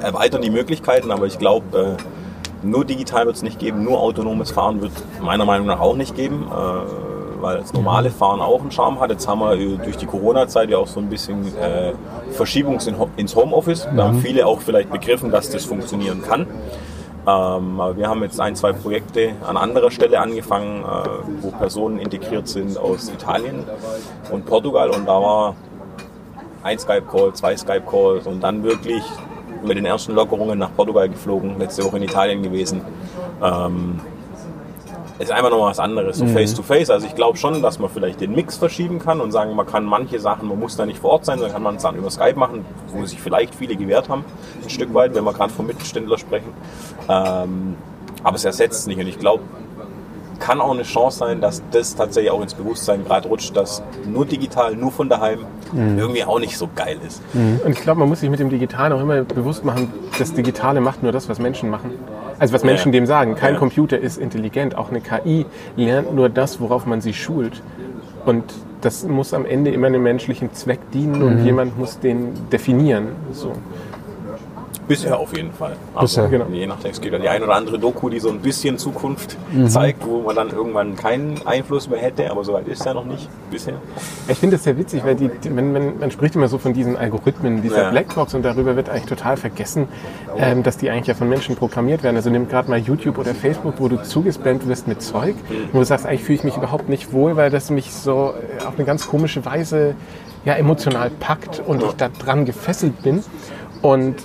erweitern 0.00 0.42
die 0.42 0.50
Möglichkeiten, 0.50 1.10
aber 1.12 1.26
ich 1.26 1.38
glaube, 1.38 1.96
äh, 1.96 2.66
nur 2.66 2.84
digital 2.84 3.26
wird 3.26 3.36
es 3.36 3.42
nicht 3.42 3.58
geben, 3.58 3.84
nur 3.84 4.00
autonomes 4.00 4.50
Fahren 4.50 4.80
wird 4.80 4.92
meiner 5.22 5.44
Meinung 5.44 5.66
nach 5.66 5.80
auch 5.80 5.96
nicht 5.96 6.16
geben. 6.16 6.48
Äh, 6.50 7.13
weil 7.40 7.58
das 7.58 7.72
normale 7.72 8.10
Fahren 8.10 8.40
auch 8.40 8.60
einen 8.60 8.70
Charme 8.70 9.00
hat. 9.00 9.10
Jetzt 9.10 9.26
haben 9.28 9.40
wir 9.40 9.56
durch 9.78 9.96
die 9.96 10.06
Corona-Zeit 10.06 10.70
ja 10.70 10.78
auch 10.78 10.86
so 10.86 11.00
ein 11.00 11.08
bisschen 11.08 11.46
äh, 11.56 11.92
Verschiebung 12.32 12.78
ins 13.16 13.36
Homeoffice. 13.36 13.88
Da 13.96 14.08
haben 14.08 14.20
viele 14.20 14.46
auch 14.46 14.60
vielleicht 14.60 14.90
begriffen, 14.90 15.30
dass 15.30 15.50
das 15.50 15.64
funktionieren 15.64 16.22
kann. 16.22 16.46
Ähm, 17.26 17.80
wir 17.96 18.08
haben 18.08 18.22
jetzt 18.22 18.38
ein, 18.38 18.54
zwei 18.54 18.72
Projekte 18.72 19.32
an 19.46 19.56
anderer 19.56 19.90
Stelle 19.90 20.20
angefangen, 20.20 20.82
äh, 20.82 21.08
wo 21.40 21.50
Personen 21.50 21.98
integriert 21.98 22.48
sind 22.48 22.76
aus 22.76 23.08
Italien 23.08 23.64
und 24.30 24.44
Portugal 24.44 24.90
und 24.90 25.06
da 25.06 25.22
war 25.22 25.56
ein 26.62 26.78
Skype-Call, 26.78 27.32
zwei 27.32 27.56
Skype-Calls 27.56 28.26
und 28.26 28.42
dann 28.42 28.62
wirklich 28.62 29.02
mit 29.62 29.78
den 29.78 29.86
ersten 29.86 30.14
Lockerungen 30.14 30.58
nach 30.58 30.74
Portugal 30.76 31.08
geflogen, 31.08 31.58
letzte 31.58 31.84
Woche 31.84 31.96
in 31.96 32.02
Italien 32.02 32.42
gewesen. 32.42 32.82
Ähm, 33.42 34.00
ist 35.18 35.30
einfach 35.30 35.50
noch 35.50 35.62
was 35.62 35.78
anderes, 35.78 36.18
so 36.18 36.24
mhm. 36.24 36.34
face 36.34 36.54
to 36.54 36.62
face. 36.62 36.90
Also 36.90 37.06
ich 37.06 37.14
glaube 37.14 37.38
schon, 37.38 37.62
dass 37.62 37.78
man 37.78 37.90
vielleicht 37.90 38.20
den 38.20 38.34
Mix 38.34 38.56
verschieben 38.56 38.98
kann 38.98 39.20
und 39.20 39.32
sagen, 39.32 39.54
man 39.54 39.66
kann 39.66 39.84
manche 39.84 40.18
Sachen, 40.18 40.48
man 40.48 40.58
muss 40.58 40.76
da 40.76 40.86
nicht 40.86 40.98
vor 40.98 41.10
Ort 41.10 41.24
sein, 41.24 41.38
sondern 41.38 41.54
kann 41.54 41.62
man 41.62 41.76
es 41.76 41.82
dann 41.82 41.96
über 41.96 42.10
Skype 42.10 42.36
machen, 42.36 42.64
wo 42.88 43.04
sich 43.04 43.20
vielleicht 43.20 43.54
viele 43.54 43.76
gewehrt 43.76 44.08
haben, 44.08 44.24
ein 44.62 44.70
Stück 44.70 44.92
weit, 44.92 45.14
wenn 45.14 45.24
wir 45.24 45.32
gerade 45.32 45.52
vom 45.52 45.66
Mittelständler 45.66 46.18
sprechen. 46.18 46.52
Ähm, 47.08 47.76
aber 48.22 48.36
es 48.36 48.44
ersetzt 48.44 48.80
es 48.80 48.86
nicht 48.86 48.98
und 48.98 49.06
ich 49.06 49.18
glaube, 49.18 49.42
kann 50.40 50.60
auch 50.60 50.72
eine 50.72 50.82
Chance 50.82 51.18
sein, 51.18 51.40
dass 51.40 51.62
das 51.70 51.94
tatsächlich 51.94 52.30
auch 52.30 52.42
ins 52.42 52.54
Bewusstsein 52.54 53.04
gerade 53.04 53.28
rutscht, 53.28 53.56
dass 53.56 53.82
nur 54.06 54.26
digital, 54.26 54.74
nur 54.74 54.92
von 54.92 55.08
daheim 55.08 55.46
mhm. 55.72 55.98
irgendwie 55.98 56.24
auch 56.24 56.38
nicht 56.38 56.58
so 56.58 56.68
geil 56.74 56.98
ist. 57.06 57.22
Mhm. 57.34 57.60
Und 57.64 57.72
ich 57.72 57.80
glaube, 57.80 58.00
man 58.00 58.08
muss 58.08 58.20
sich 58.20 58.30
mit 58.30 58.40
dem 58.40 58.50
Digitalen 58.50 58.92
auch 58.92 59.00
immer 59.00 59.22
bewusst 59.22 59.64
machen, 59.64 59.92
das 60.18 60.32
Digitale 60.32 60.80
macht 60.80 61.02
nur 61.02 61.12
das, 61.12 61.28
was 61.28 61.38
Menschen 61.38 61.70
machen. 61.70 61.92
Also 62.38 62.54
was 62.54 62.64
Menschen 62.64 62.92
ja. 62.92 63.00
dem 63.00 63.06
sagen. 63.06 63.34
Kein 63.34 63.54
ja. 63.54 63.58
Computer 63.58 63.98
ist 63.98 64.18
intelligent. 64.18 64.76
Auch 64.76 64.90
eine 64.90 65.00
KI 65.00 65.46
lernt 65.76 66.14
nur 66.14 66.28
das, 66.28 66.60
worauf 66.60 66.86
man 66.86 67.00
sie 67.00 67.12
schult. 67.12 67.62
Und 68.24 68.44
das 68.80 69.04
muss 69.04 69.32
am 69.34 69.46
Ende 69.46 69.70
immer 69.70 69.86
einem 69.86 70.02
menschlichen 70.02 70.52
Zweck 70.52 70.80
dienen 70.92 71.18
mhm. 71.18 71.26
und 71.26 71.44
jemand 71.44 71.78
muss 71.78 71.98
den 72.00 72.32
definieren. 72.50 73.08
So. 73.32 73.52
Bisher 74.86 75.18
auf 75.18 75.34
jeden 75.36 75.52
Fall. 75.52 75.76
Also, 75.94 76.22
Bisher. 76.22 76.28
Genau. 76.28 76.46
Je 76.52 76.66
nachdem, 76.66 76.90
es 76.90 77.00
gibt 77.00 77.12
ja 77.12 77.18
die 77.18 77.28
eine 77.28 77.44
oder 77.44 77.54
andere 77.54 77.78
Doku, 77.78 78.10
die 78.10 78.20
so 78.20 78.28
ein 78.28 78.40
bisschen 78.40 78.78
Zukunft 78.78 79.36
mhm. 79.52 79.68
zeigt, 79.68 80.06
wo 80.06 80.20
man 80.20 80.36
dann 80.36 80.50
irgendwann 80.50 80.96
keinen 80.96 81.46
Einfluss 81.46 81.88
mehr 81.88 81.98
hätte, 81.98 82.30
aber 82.30 82.44
soweit 82.44 82.68
ist 82.68 82.84
ja 82.84 82.92
noch 82.92 83.04
nicht 83.04 83.28
bisher. 83.50 83.74
Ich 84.28 84.38
finde 84.38 84.56
das 84.56 84.64
sehr 84.64 84.76
witzig, 84.76 85.04
weil 85.04 85.14
die, 85.14 85.28
die, 85.28 85.50
man, 85.50 85.72
man, 85.72 85.98
man, 85.98 86.10
spricht 86.10 86.34
immer 86.36 86.48
so 86.48 86.58
von 86.58 86.74
diesen 86.74 86.96
Algorithmen, 86.96 87.62
dieser 87.62 87.84
ja. 87.84 87.90
Blackbox 87.90 88.34
und 88.34 88.42
darüber 88.42 88.76
wird 88.76 88.88
eigentlich 88.88 89.06
total 89.06 89.36
vergessen, 89.36 89.88
ähm, 90.36 90.62
dass 90.62 90.76
die 90.76 90.90
eigentlich 90.90 91.06
ja 91.06 91.14
von 91.14 91.28
Menschen 91.28 91.56
programmiert 91.56 92.02
werden. 92.02 92.16
Also 92.16 92.30
nimm 92.30 92.48
gerade 92.48 92.68
mal 92.68 92.78
YouTube 92.78 93.18
oder 93.18 93.34
Facebook, 93.34 93.74
wo 93.78 93.88
du 93.88 94.02
zugespammt 94.02 94.68
wirst 94.68 94.86
mit 94.86 95.02
Zeug, 95.02 95.34
wo 95.72 95.78
du 95.78 95.84
sagst, 95.84 96.06
eigentlich 96.06 96.24
fühle 96.24 96.38
ich 96.38 96.44
mich 96.44 96.56
überhaupt 96.56 96.88
nicht 96.88 97.12
wohl, 97.12 97.36
weil 97.36 97.50
das 97.50 97.70
mich 97.70 97.92
so 97.92 98.34
äh, 98.34 98.64
auf 98.64 98.74
eine 98.76 98.84
ganz 98.84 99.06
komische 99.06 99.44
Weise 99.44 99.94
ja, 100.44 100.54
emotional 100.54 101.10
packt 101.10 101.62
und 101.66 101.82
ich 101.82 101.92
da 101.92 102.08
dran 102.08 102.44
gefesselt 102.44 103.02
bin. 103.02 103.22
Und 103.82 104.16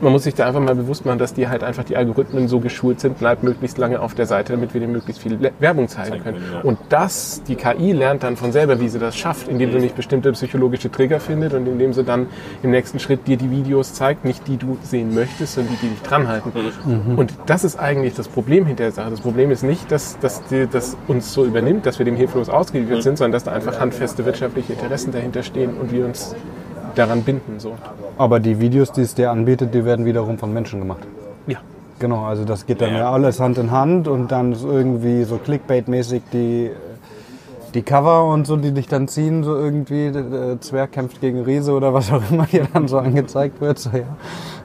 man 0.00 0.12
muss 0.12 0.24
sich 0.24 0.34
da 0.34 0.46
einfach 0.46 0.60
mal 0.60 0.74
bewusst 0.74 1.04
machen, 1.06 1.18
dass 1.18 1.34
die 1.34 1.48
halt 1.48 1.62
einfach 1.62 1.84
die 1.84 1.96
Algorithmen 1.96 2.48
so 2.48 2.60
geschult 2.60 3.00
sind, 3.00 3.18
bleibt 3.18 3.42
möglichst 3.42 3.78
lange 3.78 4.00
auf 4.00 4.14
der 4.14 4.26
Seite, 4.26 4.52
damit 4.52 4.74
wir 4.74 4.80
dir 4.80 4.88
möglichst 4.88 5.22
viel 5.22 5.38
Werbung 5.58 5.88
zeigen 5.88 6.22
können. 6.22 6.42
Und 6.62 6.78
das, 6.88 7.42
die 7.46 7.56
KI 7.56 7.92
lernt 7.92 8.22
dann 8.22 8.36
von 8.36 8.52
selber, 8.52 8.80
wie 8.80 8.88
sie 8.88 8.98
das 8.98 9.16
schafft, 9.16 9.48
indem 9.48 9.72
sie 9.72 9.78
nicht 9.78 9.96
bestimmte 9.96 10.32
psychologische 10.32 10.90
Trigger 10.90 11.20
findet 11.20 11.54
und 11.54 11.66
indem 11.66 11.92
sie 11.92 12.04
dann 12.04 12.26
im 12.62 12.70
nächsten 12.70 12.98
Schritt 12.98 13.26
dir 13.26 13.36
die 13.36 13.50
Videos 13.50 13.94
zeigt, 13.94 14.24
nicht 14.24 14.46
die 14.46 14.56
du 14.56 14.76
sehen 14.82 15.14
möchtest, 15.14 15.54
sondern 15.54 15.74
die, 15.74 15.86
die 15.86 15.94
dich 15.94 16.02
dranhalten. 16.02 16.52
Mhm. 16.84 17.18
Und 17.18 17.34
das 17.46 17.64
ist 17.64 17.78
eigentlich 17.78 18.14
das 18.14 18.28
Problem 18.28 18.66
hinter 18.66 18.84
der 18.84 18.92
Sache. 18.92 19.10
Das 19.10 19.20
Problem 19.20 19.50
ist 19.50 19.62
nicht, 19.62 19.90
dass, 19.90 20.18
dass 20.18 20.44
die, 20.44 20.66
das 20.66 20.96
uns 21.08 21.32
so 21.32 21.44
übernimmt, 21.44 21.86
dass 21.86 21.98
wir 21.98 22.06
dem 22.06 22.16
hilflos 22.16 22.48
ausgeliefert 22.48 22.98
mhm. 22.98 23.02
sind, 23.02 23.18
sondern 23.18 23.32
dass 23.32 23.44
da 23.44 23.52
einfach 23.52 23.80
handfeste 23.80 24.24
wirtschaftliche 24.24 24.74
Interessen 24.74 25.12
dahinter 25.12 25.42
stehen 25.42 25.74
und 25.74 25.92
wir 25.92 26.04
uns 26.04 26.34
daran 26.98 27.22
binden. 27.22 27.58
So. 27.58 27.72
Aber 28.18 28.40
die 28.40 28.60
Videos, 28.60 28.92
die 28.92 29.02
es 29.02 29.14
dir 29.14 29.30
anbietet, 29.30 29.74
die 29.74 29.84
werden 29.84 30.04
wiederum 30.04 30.38
von 30.38 30.52
Menschen 30.52 30.80
gemacht. 30.80 31.06
Ja. 31.46 31.58
Genau, 31.98 32.24
also 32.24 32.44
das 32.44 32.66
geht 32.66 32.80
dann 32.80 32.92
ja, 32.92 32.98
ja 32.98 33.12
alles 33.12 33.40
Hand 33.40 33.56
in 33.58 33.70
Hand 33.70 34.06
und 34.06 34.30
dann 34.30 34.52
irgendwie 34.52 35.24
so 35.24 35.36
Clickbait-mäßig 35.36 36.22
die, 36.32 36.70
die 37.72 37.82
Cover 37.82 38.26
und 38.26 38.46
so, 38.46 38.56
die 38.56 38.72
dich 38.72 38.86
dann 38.86 39.08
ziehen, 39.08 39.44
so 39.44 39.56
irgendwie, 39.56 40.12
der 40.12 40.60
Zwerg 40.60 40.92
kämpft 40.92 41.20
gegen 41.20 41.42
Riese 41.42 41.72
oder 41.72 41.94
was 41.94 42.12
auch 42.12 42.22
immer 42.30 42.44
hier 42.44 42.66
dann 42.72 42.86
so 42.86 42.98
angezeigt 42.98 43.60
wird. 43.60 43.78
So, 43.78 43.90
ja. 43.90 44.16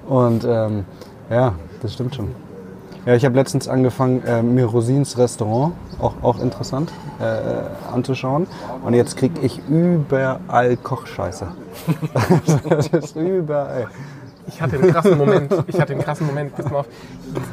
Und 0.09 0.45
ähm, 0.45 0.83
ja, 1.29 1.53
das 1.81 1.93
stimmt 1.93 2.15
schon. 2.15 2.50
Ja, 3.05 3.15
ich 3.15 3.25
habe 3.25 3.35
letztens 3.35 3.67
angefangen, 3.67 4.23
äh, 4.25 4.43
mir 4.43 4.65
Rosins 4.65 5.17
Restaurant, 5.17 5.73
auch, 5.99 6.13
auch 6.21 6.39
interessant, 6.39 6.91
äh, 7.19 7.93
anzuschauen. 7.93 8.45
Und 8.85 8.93
jetzt 8.93 9.17
kriege 9.17 9.41
ich 9.41 9.59
überall 9.67 10.77
Kochscheiße. 10.77 11.47
das 12.69 12.87
ist 12.89 13.15
überall. 13.15 13.87
Ich 14.47 14.61
hatte 14.61 14.75
einen 14.77 14.91
krassen 14.91 15.17
Moment, 15.17 15.51
ich 15.67 15.79
hatte 15.79 15.93
einen 15.93 16.01
krassen 16.03 16.27
Moment, 16.27 16.55
bis 16.55 16.65
auf 16.71 16.85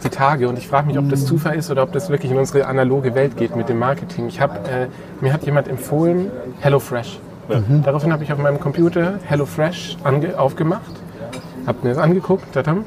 die 0.04 0.08
Tage 0.10 0.48
und 0.48 0.58
ich 0.58 0.68
frage 0.68 0.88
mich, 0.88 0.98
ob 0.98 1.08
das 1.08 1.24
Zufall 1.24 1.56
ist 1.56 1.70
oder 1.70 1.82
ob 1.82 1.92
das 1.92 2.10
wirklich 2.10 2.30
in 2.32 2.38
unsere 2.38 2.66
analoge 2.66 3.14
Welt 3.14 3.36
geht 3.36 3.56
mit 3.56 3.68
dem 3.68 3.78
Marketing. 3.78 4.28
Ich 4.28 4.40
hab, 4.40 4.68
äh, 4.68 4.88
mir 5.20 5.32
hat 5.32 5.44
jemand 5.44 5.68
empfohlen 5.68 6.30
HelloFresh. 6.60 7.20
Mhm. 7.48 7.82
Daraufhin 7.84 8.12
habe 8.12 8.22
ich 8.24 8.32
auf 8.32 8.38
meinem 8.38 8.60
Computer 8.60 9.18
HelloFresh 9.24 9.96
aufgemacht, 10.36 10.90
habe 11.66 11.78
mir 11.82 11.90
das 11.90 11.98
angeguckt, 11.98 12.52
tadam, 12.52 12.84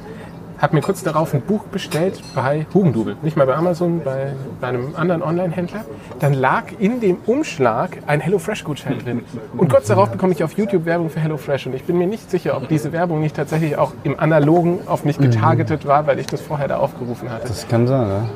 habe 0.62 0.76
mir 0.76 0.82
kurz 0.82 1.02
darauf 1.04 1.34
ein 1.34 1.42
Buch 1.42 1.64
bestellt 1.66 2.22
bei 2.36 2.68
Hugendubel, 2.74 3.18
nicht 3.24 3.36
mal 3.36 3.48
bei 3.48 3.56
Amazon, 3.56 4.02
bei, 4.04 4.34
bei 4.60 4.68
einem 4.68 4.96
anderen 4.96 5.24
Online-Händler. 5.24 5.86
Dann 6.20 6.34
lag 6.34 6.66
in 6.78 7.00
dem 7.00 7.18
Umschlag 7.26 7.98
ein 8.06 8.22
HelloFresh-Gutschein 8.22 9.00
drin. 9.00 9.24
Und 9.58 9.70
kurz 9.70 9.88
darauf 9.88 10.12
bekomme 10.12 10.34
ich 10.34 10.44
auf 10.44 10.54
YouTube 10.54 10.86
Werbung 10.86 11.10
für 11.10 11.20
HelloFresh. 11.20 11.68
Und 11.68 11.74
ich 11.74 11.84
bin 11.84 11.98
mir 11.98 12.08
nicht 12.08 12.30
sicher, 12.30 12.56
ob 12.56 12.68
diese 12.68 12.92
Werbung 12.92 13.22
nicht 13.22 13.36
tatsächlich 13.36 13.78
auch 13.78 13.94
im 14.04 14.20
Analogen 14.20 14.88
auf 14.88 15.04
mich 15.04 15.18
getargetet 15.18 15.86
war, 15.88 16.06
weil 16.06 16.20
ich 16.20 16.28
das 16.28 16.42
vorher 16.42 16.68
da 16.68 16.78
aufgerufen 16.78 17.32
hatte. 17.32 17.48
Das 17.48 17.68
kann 17.68 17.88
sein, 17.88 18.08
ja. 18.08 18.30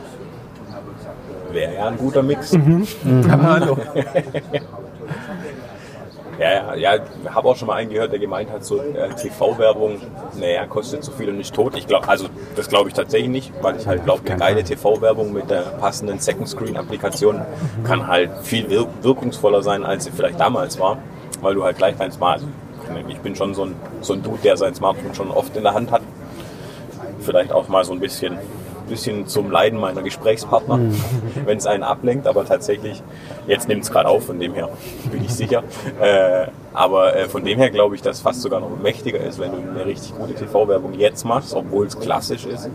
Wäre 1.54 1.76
ja 1.76 1.88
ein 1.88 1.98
guter 1.98 2.24
Mix. 2.24 2.54
Mhm. 2.54 2.88
Mhm. 3.04 3.32
Aber 3.32 3.44
hallo. 3.54 3.78
Ja, 6.40 6.76
ja, 6.76 6.76
ja 6.76 7.00
habe 7.34 7.48
auch 7.48 7.56
schon 7.56 7.68
mal 7.68 7.76
einen 7.76 7.90
gehört, 7.90 8.12
der 8.12 8.20
gemeint 8.20 8.52
hat, 8.52 8.66
so 8.66 8.82
äh, 8.82 9.14
TV-Werbung, 9.16 10.02
naja, 10.38 10.66
kostet 10.66 11.04
so 11.04 11.12
viel 11.12 11.30
und 11.30 11.38
nicht 11.38 11.54
tot. 11.54 11.78
Ich 11.78 11.88
glaube, 11.88 12.08
also 12.08 12.28
das 12.56 12.68
glaube 12.68 12.90
ich 12.90 12.96
tatsächlich 12.96 13.30
nicht, 13.30 13.54
weil 13.62 13.78
ich 13.78 13.88
halt 13.88 14.04
glaube, 14.04 14.22
eine 14.28 14.38
geile 14.38 14.64
TV-Werbung 14.64 15.32
mit 15.34 15.50
der 15.50 15.62
passenden 15.62 16.20
Second-Screen-Applikation 16.20 17.42
kann 17.86 18.08
halt 18.08 18.32
viel 18.44 18.70
wir 18.70 18.88
wirkungsvoller 19.02 19.64
sein, 19.64 19.84
als 19.84 20.06
sie 20.06 20.12
vielleicht 20.12 20.40
damals 20.40 20.80
war, 20.80 20.98
weil 21.42 21.56
du 21.56 21.64
halt 21.64 21.78
gleich 21.78 21.96
dein 21.98 22.12
Smart, 22.12 22.42
also 22.42 22.48
ich 23.08 23.20
bin 23.20 23.36
schon 23.36 23.54
so 23.54 23.66
ein, 23.66 23.76
so 24.02 24.14
ein 24.14 24.22
Dude, 24.22 24.40
der 24.44 24.58
sein 24.58 24.76
Smartphone 24.76 25.16
schon 25.16 25.32
oft 25.32 25.56
in 25.56 25.64
der 25.64 25.74
Hand 25.74 25.92
hat, 25.92 26.02
vielleicht 27.22 27.52
auch 27.52 27.68
mal 27.68 27.84
so 27.84 27.94
ein 27.94 28.00
bisschen 28.00 28.38
bisschen 28.86 29.28
zum 29.28 29.52
Leiden 29.52 29.80
meiner 29.80 30.02
Gesprächspartner, 30.02 30.78
mhm. 30.78 30.96
wenn 31.46 31.58
es 31.58 31.66
einen 31.66 31.84
ablenkt, 31.84 32.28
aber 32.28 32.46
tatsächlich, 32.46 33.02
jetzt 33.48 33.68
nimmt 33.68 33.84
es 33.84 33.92
gerade 33.92 34.10
auf, 34.10 34.26
von 34.26 34.40
dem 34.40 34.54
her 34.54 34.70
bin 35.12 35.24
ich 35.24 35.34
sicher. 35.34 35.64
Äh, 36.02 36.48
Aber 36.76 37.16
äh, 37.16 37.30
von 37.30 37.46
dem 37.46 37.58
her 37.58 37.70
glaube 37.70 37.96
ich, 37.96 38.02
dass 38.02 38.18
es 38.18 38.22
fast 38.22 38.42
sogar 38.42 38.60
noch 38.60 38.70
mächtiger 38.82 39.20
ist, 39.20 39.40
wenn 39.40 39.52
du 39.52 39.58
eine 39.58 39.86
richtig 39.86 40.14
gute 40.14 40.34
TV-Werbung 40.34 40.94
jetzt 40.94 41.24
machst, 41.24 41.56
obwohl 41.56 41.88
es 41.88 41.98
klassisch 41.98 42.46
ist, 42.46 42.70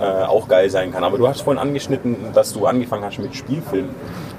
äh, 0.00 0.04
auch 0.04 0.46
geil 0.46 0.70
sein 0.70 0.92
kann. 0.92 1.02
Aber 1.02 1.18
du 1.18 1.26
hast 1.26 1.40
vorhin 1.42 1.60
angeschnitten, 1.60 2.16
dass 2.34 2.52
du 2.52 2.66
angefangen 2.66 3.04
hast 3.04 3.18
mit 3.18 3.34
Spielfilmen 3.34 3.90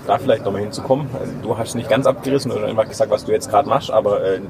da 0.07 0.17
vielleicht 0.17 0.45
nochmal 0.45 0.61
hinzukommen. 0.61 1.07
Du 1.41 1.57
hast 1.57 1.75
nicht 1.75 1.89
ganz 1.89 2.05
abgerissen 2.05 2.51
oder 2.51 2.67
einfach 2.67 2.87
gesagt, 2.87 3.11
was 3.11 3.25
du 3.25 3.31
jetzt 3.31 3.49
gerade 3.49 3.67
machst, 3.67 3.91
aber 3.91 4.23
äh, 4.23 4.41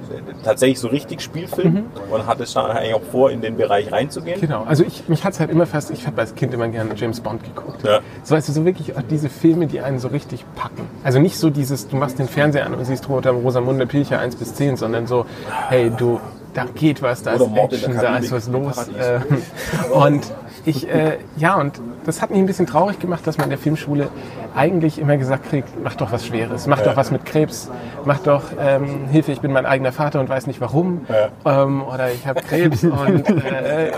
tatsächlich 0.44 0.80
so 0.80 0.88
richtig 0.88 1.22
Spielfilm 1.22 1.74
mhm. 1.74 1.86
und 2.12 2.26
hattest 2.26 2.56
dann 2.56 2.72
eigentlich 2.72 2.96
auch 2.96 3.04
vor, 3.12 3.32
in 3.32 3.42
den 3.42 3.58
Bereich 3.58 3.92
reinzugehen. 3.92 4.40
Genau, 4.42 4.64
also 4.64 4.84
ich, 4.84 5.08
mich 5.08 5.24
hat 5.24 5.34
es 5.34 5.40
halt 5.40 5.50
immer 5.50 5.66
fast, 5.66 5.92
ich 5.92 6.08
habe 6.08 6.20
als 6.22 6.36
Kind 6.36 6.54
immer 6.54 6.68
gerne 6.68 6.94
James 6.96 7.20
Bond 7.20 7.44
geguckt. 7.44 7.84
Ja. 7.84 8.00
So, 8.24 8.36
weißt 8.36 8.50
du, 8.50 8.54
so 8.54 8.66
wirklich 8.66 8.94
diese 9.10 9.30
Filme, 9.30 9.68
die 9.68 9.82
einen 9.82 10.00
so 10.00 10.08
richtig 10.08 10.46
packen. 10.56 10.88
Also 11.04 11.20
nicht 11.20 11.38
so 11.38 11.50
dieses, 11.50 11.88
du 11.88 11.96
machst 11.96 12.20
den 12.20 12.28
Fernseher 12.28 12.66
an 12.66 12.74
und 12.74 12.86
siehst 12.86 13.08
Rosamunde 13.10 13.86
Pilcher 13.88 14.20
1 14.20 14.36
bis 14.36 14.56
10, 14.56 14.78
sondern 14.78 15.08
so, 15.08 15.26
hey, 15.70 15.92
du, 15.92 16.20
da 16.54 16.66
geht 16.66 17.02
was, 17.02 17.24
da 17.24 17.34
ist 17.34 17.42
Action, 17.42 17.96
da 17.96 18.18
ist 18.18 18.32
was 18.32 18.48
los. 18.48 18.88
Äh, 18.90 19.20
und 19.94 20.24
ich, 20.66 20.88
äh, 20.88 21.18
ja, 21.36 21.56
und 21.56 21.82
das 22.06 22.22
hat 22.22 22.30
mich 22.30 22.40
ein 22.40 22.46
bisschen 22.46 22.68
traurig 22.68 23.00
gemacht, 23.00 23.26
dass 23.28 23.38
man 23.38 23.46
in 23.46 23.50
der 23.52 23.60
Filmschule 23.60 24.10
eigentlich 24.56 25.00
immer 25.00 25.18
gesagt 25.18 25.50
kriegt, 25.50 25.70
mach 25.84 25.96
doch 25.96 26.12
was 26.12 26.26
Schweres, 26.26 26.68
mach 26.68 26.80
ja. 26.80 26.86
doch 26.86 26.96
was 26.96 27.12
mit 27.12 27.26
Krebs, 27.26 27.70
mach 28.06 28.20
doch 28.20 28.44
ähm, 28.60 29.08
Hilfe, 29.10 29.32
ich 29.32 29.42
bin 29.42 29.52
mein 29.52 29.66
eigener 29.66 29.92
Vater 29.92 30.20
und 30.20 30.30
weiß 30.30 30.48
nicht 30.48 30.62
warum, 30.62 31.06
ja. 31.10 31.64
ähm, 31.64 31.84
oder 31.84 32.12
ich 32.12 32.28
habe 32.28 32.42
Krebs 32.42 32.84
und 32.84 33.30
äh, 33.30 33.88
äh, 33.88 33.92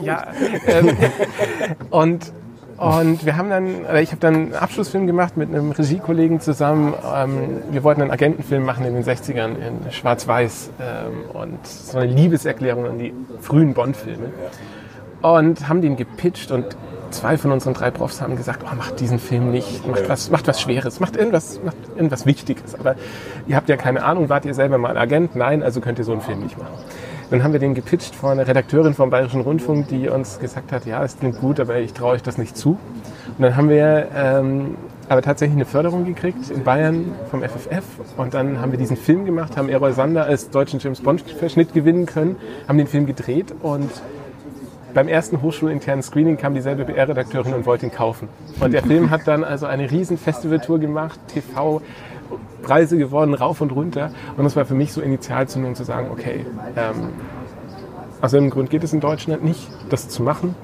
ja, 0.00 0.28
ähm, 0.66 0.96
und 1.90 2.32
und 2.78 3.24
wir 3.24 3.36
haben 3.36 3.48
dann, 3.48 3.84
oder 3.84 4.02
ich 4.02 4.10
habe 4.10 4.20
dann 4.20 4.34
einen 4.34 4.54
Abschlussfilm 4.54 5.06
gemacht 5.06 5.36
mit 5.36 5.50
einem 5.50 5.70
Regiekollegen 5.70 6.40
zusammen. 6.40 6.94
Ähm, 7.14 7.62
wir 7.70 7.84
wollten 7.84 8.02
einen 8.02 8.10
Agentenfilm 8.10 8.64
machen 8.64 8.84
in 8.84 8.94
den 8.94 9.04
60ern 9.04 9.54
in 9.54 9.92
Schwarz-Weiß 9.92 10.70
ähm, 10.80 11.30
und 11.32 11.64
so 11.64 11.98
eine 11.98 12.10
Liebeserklärung 12.10 12.86
an 12.86 12.98
die 12.98 13.14
frühen 13.40 13.74
Bond-Filme. 13.74 14.30
Und 15.22 15.68
haben 15.68 15.80
den 15.80 15.96
gepitcht 15.96 16.50
und 16.50 16.76
zwei 17.10 17.36
von 17.36 17.52
unseren 17.52 17.74
drei 17.74 17.90
Profs 17.90 18.20
haben 18.20 18.36
gesagt, 18.36 18.64
oh, 18.64 18.74
macht 18.74 18.98
diesen 19.00 19.18
Film 19.18 19.50
nicht, 19.50 19.86
macht 19.86 20.08
was, 20.08 20.30
macht 20.30 20.48
was 20.48 20.60
Schweres, 20.60 20.98
macht 20.98 21.16
irgendwas, 21.16 21.60
macht 21.64 21.76
irgendwas 21.94 22.26
Wichtiges. 22.26 22.74
Aber 22.74 22.96
ihr 23.46 23.56
habt 23.56 23.68
ja 23.68 23.76
keine 23.76 24.02
Ahnung, 24.02 24.28
wart 24.28 24.44
ihr 24.44 24.54
selber 24.54 24.78
mal 24.78 24.96
Agent? 24.96 25.36
Nein, 25.36 25.62
also 25.62 25.80
könnt 25.80 25.98
ihr 25.98 26.04
so 26.04 26.12
einen 26.12 26.22
Film 26.22 26.40
nicht 26.40 26.58
machen. 26.58 26.74
Dann 27.30 27.42
haben 27.42 27.52
wir 27.52 27.60
den 27.60 27.74
gepitcht 27.74 28.14
vor 28.14 28.30
einer 28.30 28.46
Redakteurin 28.46 28.94
vom 28.94 29.08
Bayerischen 29.08 29.40
Rundfunk, 29.40 29.88
die 29.88 30.08
uns 30.08 30.38
gesagt 30.38 30.70
hat, 30.70 30.84
ja, 30.84 31.02
es 31.02 31.18
klingt 31.18 31.40
gut, 31.40 31.60
aber 31.60 31.78
ich 31.78 31.92
traue 31.94 32.12
euch 32.12 32.22
das 32.22 32.36
nicht 32.36 32.56
zu. 32.56 32.78
Und 33.38 33.42
dann 33.42 33.56
haben 33.56 33.68
wir 33.70 34.08
ähm, 34.14 34.76
aber 35.08 35.22
tatsächlich 35.22 35.56
eine 35.56 35.64
Förderung 35.64 36.04
gekriegt 36.04 36.50
in 36.50 36.62
Bayern 36.64 37.12
vom 37.30 37.42
FFF 37.42 37.84
und 38.16 38.34
dann 38.34 38.60
haben 38.60 38.72
wir 38.72 38.78
diesen 38.78 38.96
Film 38.96 39.24
gemacht, 39.24 39.56
haben 39.56 39.68
Errol 39.68 39.92
Sander 39.92 40.24
als 40.24 40.50
deutschen 40.50 40.80
James 40.80 41.00
Bond 41.00 41.22
Verschnitt 41.22 41.72
gewinnen 41.72 42.06
können, 42.06 42.36
haben 42.68 42.78
den 42.78 42.86
Film 42.86 43.06
gedreht 43.06 43.54
und 43.62 43.90
beim 44.94 45.08
ersten 45.08 45.42
hochschulinternen 45.42 46.02
Screening 46.02 46.36
kam 46.36 46.54
dieselbe 46.54 46.84
BR-Redakteurin 46.84 47.54
und 47.54 47.66
wollte 47.66 47.86
ihn 47.86 47.92
kaufen. 47.92 48.28
Und 48.60 48.72
der 48.72 48.82
Film 48.82 49.10
hat 49.10 49.26
dann 49.26 49.44
also 49.44 49.66
eine 49.66 49.90
riesen 49.90 50.18
Festivaltour 50.18 50.78
gemacht, 50.78 51.18
TV, 51.28 51.82
Preise 52.62 52.96
gewonnen, 52.96 53.34
rauf 53.34 53.60
und 53.60 53.72
runter. 53.72 54.10
Und 54.36 54.44
das 54.44 54.56
war 54.56 54.64
für 54.64 54.74
mich 54.74 54.92
so 54.92 55.00
Initialzündung 55.00 55.74
zu 55.74 55.84
sagen, 55.84 56.08
okay, 56.10 56.46
ähm, 56.76 57.10
aus 58.20 58.32
irgendeinem 58.32 58.54
Grund 58.54 58.70
geht 58.70 58.84
es 58.84 58.92
in 58.92 59.00
Deutschland 59.00 59.44
nicht, 59.44 59.68
das 59.88 60.08
zu 60.08 60.22
machen. 60.22 60.54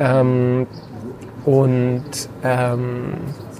Ähm, 0.00 0.66
und 1.44 2.28
ähm, 2.42 3.12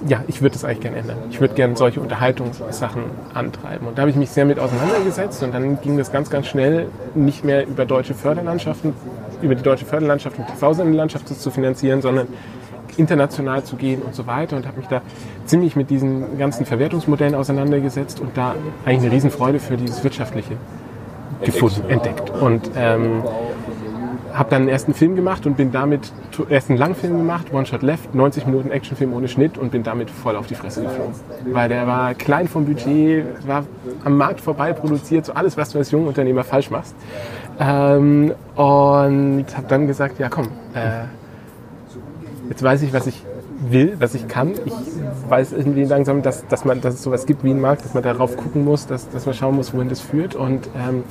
ja, 0.07 0.23
ich 0.27 0.41
würde 0.41 0.53
das 0.53 0.63
eigentlich 0.63 0.81
gerne 0.81 0.97
ändern. 0.97 1.17
Ich 1.29 1.41
würde 1.41 1.53
gerne 1.53 1.75
solche 1.75 1.99
Unterhaltungssachen 1.99 3.03
antreiben. 3.33 3.87
Und 3.87 3.97
da 3.97 4.03
habe 4.03 4.11
ich 4.11 4.17
mich 4.17 4.29
sehr 4.29 4.45
mit 4.45 4.59
auseinandergesetzt 4.59 5.43
und 5.43 5.53
dann 5.53 5.81
ging 5.81 5.97
das 5.97 6.11
ganz, 6.11 6.29
ganz 6.29 6.47
schnell 6.47 6.87
nicht 7.15 7.43
mehr 7.43 7.67
über 7.67 7.85
deutsche 7.85 8.13
Förderlandschaften, 8.13 8.93
über 9.41 9.55
die 9.55 9.63
deutsche 9.63 9.85
Förderlandschaft 9.85 10.37
und 10.39 10.47
TV-Sendelandschaft 10.47 11.27
zu 11.27 11.51
finanzieren, 11.51 12.01
sondern 12.01 12.27
international 12.97 13.63
zu 13.63 13.75
gehen 13.75 14.01
und 14.01 14.15
so 14.15 14.27
weiter 14.27 14.57
und 14.57 14.67
habe 14.67 14.77
mich 14.77 14.87
da 14.87 15.01
ziemlich 15.45 15.75
mit 15.75 15.89
diesen 15.89 16.37
ganzen 16.37 16.65
Verwertungsmodellen 16.65 17.35
auseinandergesetzt 17.35 18.19
und 18.19 18.35
da 18.35 18.55
eigentlich 18.85 19.03
eine 19.03 19.11
Riesenfreude 19.11 19.59
für 19.59 19.77
dieses 19.77 20.03
Wirtschaftliche 20.03 20.57
gefunden, 21.43 21.89
entdeckt. 21.89 22.29
Und 22.29 22.71
ähm, 22.75 23.23
habe 24.33 24.49
dann 24.49 24.63
einen 24.63 24.69
ersten 24.69 24.93
Film 24.93 25.15
gemacht 25.15 25.45
und 25.45 25.57
bin 25.57 25.71
damit, 25.71 26.11
erst 26.49 26.69
einen 26.69 26.79
Langfilm 26.79 27.17
gemacht, 27.17 27.47
One 27.53 27.65
Shot 27.65 27.81
Left, 27.81 28.13
90 28.13 28.45
Minuten 28.45 28.71
Actionfilm 28.71 29.13
ohne 29.13 29.27
Schnitt 29.27 29.57
und 29.57 29.71
bin 29.71 29.83
damit 29.83 30.09
voll 30.09 30.35
auf 30.35 30.47
die 30.47 30.55
Fresse 30.55 30.83
geflogen. 30.83 31.13
Weil 31.51 31.69
der 31.69 31.87
war 31.87 32.13
klein 32.13 32.47
vom 32.47 32.65
Budget, 32.65 33.25
war 33.47 33.65
am 34.03 34.17
Markt 34.17 34.41
vorbei 34.41 34.73
produziert, 34.73 35.25
so 35.25 35.33
alles, 35.33 35.57
was 35.57 35.71
du 35.71 35.79
als 35.79 35.91
junger 35.91 36.07
Unternehmer 36.07 36.43
falsch 36.43 36.69
machst. 36.69 36.95
Ähm, 37.59 38.33
und 38.55 39.45
habe 39.55 39.67
dann 39.67 39.87
gesagt, 39.87 40.19
ja 40.19 40.29
komm, 40.29 40.47
äh, 40.73 41.05
jetzt 42.49 42.63
weiß 42.63 42.81
ich, 42.83 42.93
was 42.93 43.07
ich 43.07 43.23
will, 43.69 43.95
was 43.99 44.15
ich 44.15 44.27
kann. 44.27 44.53
Ich 44.65 44.73
weiß 45.29 45.51
irgendwie 45.53 45.83
langsam, 45.83 46.21
dass, 46.21 46.47
dass, 46.47 46.65
man, 46.65 46.81
dass 46.81 46.95
es 46.95 47.03
sowas 47.03 47.25
gibt 47.25 47.43
wie 47.43 47.49
einen 47.49 47.61
Markt, 47.61 47.83
dass 47.83 47.93
man 47.93 48.03
darauf 48.03 48.37
gucken 48.37 48.63
muss, 48.63 48.87
dass, 48.87 49.09
dass 49.09 49.25
man 49.25 49.35
schauen 49.35 49.55
muss, 49.55 49.73
wohin 49.73 49.89
das 49.89 49.99
führt. 49.99 50.35
Und 50.35 50.69
ähm, 50.77 51.03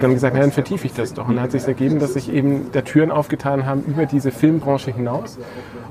dann 0.00 0.14
gesagt, 0.14 0.34
na, 0.34 0.40
dann 0.40 0.52
vertiefe 0.52 0.86
ich 0.86 0.92
das 0.92 1.14
doch. 1.14 1.28
Und 1.28 1.36
dann 1.36 1.44
hat 1.44 1.52
sich 1.52 1.66
ergeben, 1.66 1.98
dass 1.98 2.14
sich 2.14 2.32
eben 2.32 2.70
da 2.72 2.82
Türen 2.82 3.10
aufgetan 3.10 3.66
haben 3.66 3.82
über 3.86 4.06
diese 4.06 4.30
Filmbranche 4.30 4.92
hinaus. 4.92 5.38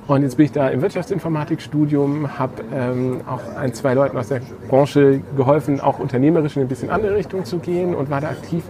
Und 0.08 0.24
jetzt 0.24 0.38
bin 0.38 0.46
ich 0.46 0.52
da 0.52 0.70
im 0.70 0.82
Wirtschaftsinformatikstudium, 0.82 2.38
habe 2.38 2.64
ähm, 2.74 3.22
auch 3.28 3.56
ein, 3.56 3.74
zwei 3.74 3.94
Leuten 3.94 4.18
aus 4.18 4.28
der 4.30 4.42
Branche 4.68 5.22
geholfen, 5.38 5.80
auch 5.80 6.00
unternehmerisch 6.00 6.56
in 6.56 6.64
ein 6.64 6.68
bisschen 6.68 6.90
andere 6.90 7.16
Richtung 7.16 7.46
zu 7.46 7.60
gehen 7.60 7.96
und 7.96 8.10
war 8.10 8.22
da 8.22 8.30
aktiv. 8.30 8.64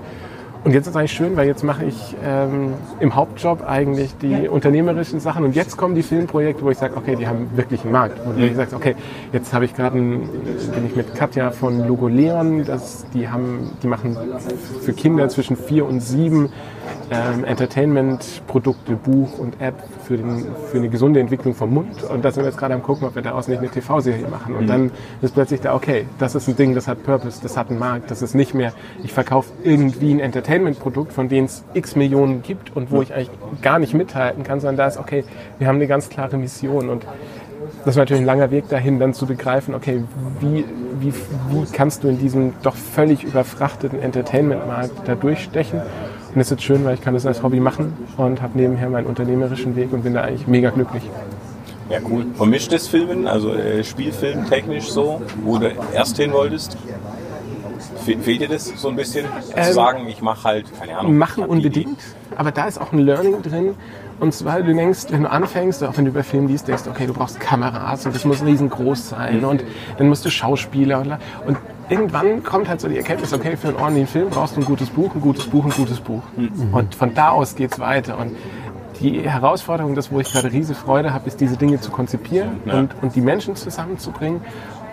Und 0.64 0.74
jetzt 0.74 0.86
ist 0.86 0.96
eigentlich 0.96 1.14
schön, 1.14 1.36
weil 1.38 1.48
jetzt 1.48 1.64
mache 1.64 1.86
ich 1.86 2.16
ähm, 2.24 2.76
im 3.00 3.16
Hauptjob 3.16 3.68
eigentlich 3.68 4.16
die 4.22 4.48
unternehmerischen 4.48 5.20
Sachen. 5.20 5.44
Und 5.44 5.56
jetzt 5.56 5.76
kommen 5.76 5.96
die 5.96 6.04
Filmprojekte, 6.04 6.64
wo 6.64 6.70
ich 6.70 6.78
sage, 6.78 6.96
okay, 6.98 7.16
die 7.16 7.28
haben 7.28 7.50
wirklich 7.56 7.82
einen 7.82 7.94
Markt. 7.94 8.24
Und 8.24 8.40
ich 8.40 8.56
sage, 8.56 8.76
okay, 8.76 8.96
jetzt 9.34 9.54
habe 9.54 9.66
ich 9.66 9.76
gerade, 9.76 9.98
bin 9.98 10.86
ich 10.86 10.96
mit 10.96 11.16
Katja 11.16 11.50
von 11.50 11.88
Logo 11.88 12.08
Leon, 12.08 12.64
das, 12.64 13.06
die 13.12 13.28
haben, 13.28 13.72
die 13.82 13.88
machen 13.88 14.16
für 14.82 14.94
Kinder 14.94 15.30
zwischen 15.30 15.56
vier 15.56 15.88
und 15.88 16.00
sieben 16.00 16.50
ähm, 17.12 17.44
Entertainment-Produkte, 17.44 18.94
Buch 18.96 19.38
und 19.38 19.60
App 19.60 19.76
für, 20.06 20.18
den, 20.18 20.46
für 20.72 20.78
eine 20.78 20.90
gesunde 20.90 21.20
Entwicklung 21.20 21.54
vom 21.54 21.74
Mund. 21.74 22.04
Und 22.04 22.24
da 22.24 22.32
sind 22.32 22.44
wir 22.44 22.50
jetzt 22.50 22.58
gerade 22.58 22.74
am 22.74 22.84
gucken, 22.84 23.08
ob 23.08 23.16
wir 23.16 23.22
daraus 23.22 23.48
nicht 23.48 23.60
eine 23.60 23.70
TV-Serie 23.70 24.28
machen. 24.28 24.56
Und 24.56 24.64
mhm. 24.64 24.68
dann 24.68 24.92
ist 25.22 25.34
plötzlich 25.34 25.62
da, 25.62 25.76
okay, 25.76 26.06
das 26.20 26.36
ist 26.36 26.48
ein 26.48 26.56
Ding, 26.56 26.74
das 26.74 26.88
hat 26.88 27.04
Purpose, 27.04 27.42
das 27.42 27.58
hat 27.58 27.70
einen 27.70 27.80
Markt, 27.80 28.12
das 28.12 28.22
ist 28.22 28.34
nicht 28.34 28.54
mehr, 28.54 28.74
ich 29.04 29.14
verkaufe 29.14 29.52
irgendwie 29.64 30.14
ein 30.14 30.20
Entertainment-Produkt, 30.20 31.12
von 31.12 31.28
dem 31.28 31.46
es 31.46 31.64
x 31.74 31.96
Millionen 31.96 32.42
gibt 32.42 32.76
und 32.76 32.92
wo 32.92 33.02
ich 33.02 33.14
eigentlich 33.14 33.32
gar 33.62 33.80
nicht 33.80 33.94
mithalten 33.94 34.44
kann, 34.44 34.60
sondern 34.60 34.78
da 34.78 34.88
ist, 34.88 34.98
okay, 34.98 35.24
wir 35.60 35.68
haben 35.68 35.76
eine 35.76 35.88
ganz 35.88 36.10
klare 36.10 36.38
Mission. 36.38 36.90
Und 36.90 37.06
das 37.84 37.96
ist 37.96 37.98
natürlich 37.98 38.22
ein 38.22 38.26
langer 38.26 38.52
Weg 38.52 38.70
dahin, 38.70 39.00
dann 39.00 39.14
zu 39.14 39.26
begreifen, 39.26 39.76
okay, 39.76 40.04
wie, 40.40 40.66
wie, 41.00 41.14
wie 41.14 41.66
kannst 41.74 42.04
du 42.04 42.08
in 42.08 42.20
diesem 42.20 42.54
doch 42.64 42.76
völlig 42.76 43.24
überfrachteten 43.24 44.00
Entertainment-Markt 44.02 45.08
da 45.08 45.16
durchstechen? 45.16 45.82
Und 46.34 46.40
es 46.40 46.48
ist 46.48 46.52
jetzt 46.52 46.64
schön, 46.64 46.86
weil 46.86 46.94
ich 46.94 47.02
kann 47.02 47.14
das 47.14 47.26
als 47.26 47.44
Hobby 47.44 47.60
machen 47.60 47.94
und 48.16 48.42
habe 48.42 48.58
nebenher 48.58 48.90
meinen 48.90 49.08
unternehmerischen 49.08 49.76
Weg 49.76 49.92
und 49.92 50.04
bin 50.04 50.14
da 50.14 50.22
eigentlich 50.22 50.48
mega 50.48 50.70
glücklich. 50.70 51.04
Ja, 51.90 52.00
cool. 52.10 52.26
Vermischtes 52.36 52.88
Filmen, 52.88 53.28
also 53.28 53.54
äh, 53.54 53.84
Spielfilm 53.84 54.48
technisch 54.48 54.90
so, 54.90 55.22
wo 55.44 55.58
du 55.58 55.72
erst 55.94 56.16
hin 56.16 56.32
wolltest? 56.32 56.78
Fehlt 58.06 58.42
dir 58.42 58.48
das 58.48 58.66
so 58.66 58.88
ein 58.88 58.96
bisschen? 58.96 59.26
Ähm, 59.56 59.64
zu 59.64 59.74
sagen, 59.74 60.08
ich 60.08 60.22
mache 60.22 60.44
halt, 60.46 60.66
keine 60.80 60.98
Ahnung. 60.98 61.18
Machen 61.18 61.44
unbedingt, 61.44 62.00
aber 62.38 62.52
da 62.52 62.68
ist 62.68 62.80
auch 62.80 62.94
ein 62.94 63.00
Learning 63.00 63.42
drin. 63.42 63.76
Und 64.22 64.34
zwar, 64.34 64.62
du 64.62 64.74
denkst, 64.74 65.08
wenn 65.10 65.24
du 65.24 65.32
anfängst, 65.32 65.84
auch 65.84 65.98
wenn 65.98 66.06
du 66.06 66.12
über 66.12 66.24
Film 66.24 66.48
liest, 66.48 66.68
denkst, 66.68 66.84
okay, 66.90 67.08
du 67.08 67.14
brauchst 67.14 67.40
Kameras 67.40 68.06
und 68.06 68.16
das 68.16 68.24
muss 68.24 68.44
riesengroß 68.44 69.10
sein 69.10 69.44
und 69.44 69.64
dann 69.98 70.08
musst 70.08 70.24
du 70.24 70.30
Schauspieler 70.30 71.00
und, 71.00 71.18
und 71.48 71.58
irgendwann 71.92 72.44
kommt 72.44 72.70
halt 72.70 72.82
so 72.82 72.88
die 72.88 72.98
Erkenntnis, 72.98 73.34
okay, 73.34 73.58
für 73.58 73.68
einen 73.68 73.78
ordentlichen 73.78 74.08
Film 74.08 74.30
brauchst 74.30 74.56
du 74.56 74.62
ein 74.62 74.66
gutes 74.66 74.90
Buch, 74.90 75.14
ein 75.14 75.22
gutes 75.22 75.46
Buch, 75.46 75.66
ein 75.66 75.72
gutes 75.72 76.00
Buch. 76.00 76.24
Mhm. 76.38 76.74
Und 76.74 76.96
von 76.96 77.14
da 77.14 77.30
aus 77.30 77.56
geht 77.56 77.74
es 77.74 77.80
weiter. 77.80 78.18
Und 78.18 78.36
die 79.02 79.30
Herausforderung, 79.30 79.94
das, 79.94 80.12
wo 80.12 80.20
ich 80.20 80.32
gerade 80.32 80.52
riesige 80.52 80.80
Freude 80.80 81.14
habe, 81.14 81.28
ist, 81.28 81.42
diese 81.42 81.58
Dinge 81.58 81.82
zu 81.82 81.92
konzipieren 81.92 82.62
ja. 82.66 82.80
und, 82.80 82.96
und 83.02 83.16
die 83.16 83.22
Menschen 83.22 83.56
zusammenzubringen. 83.56 84.42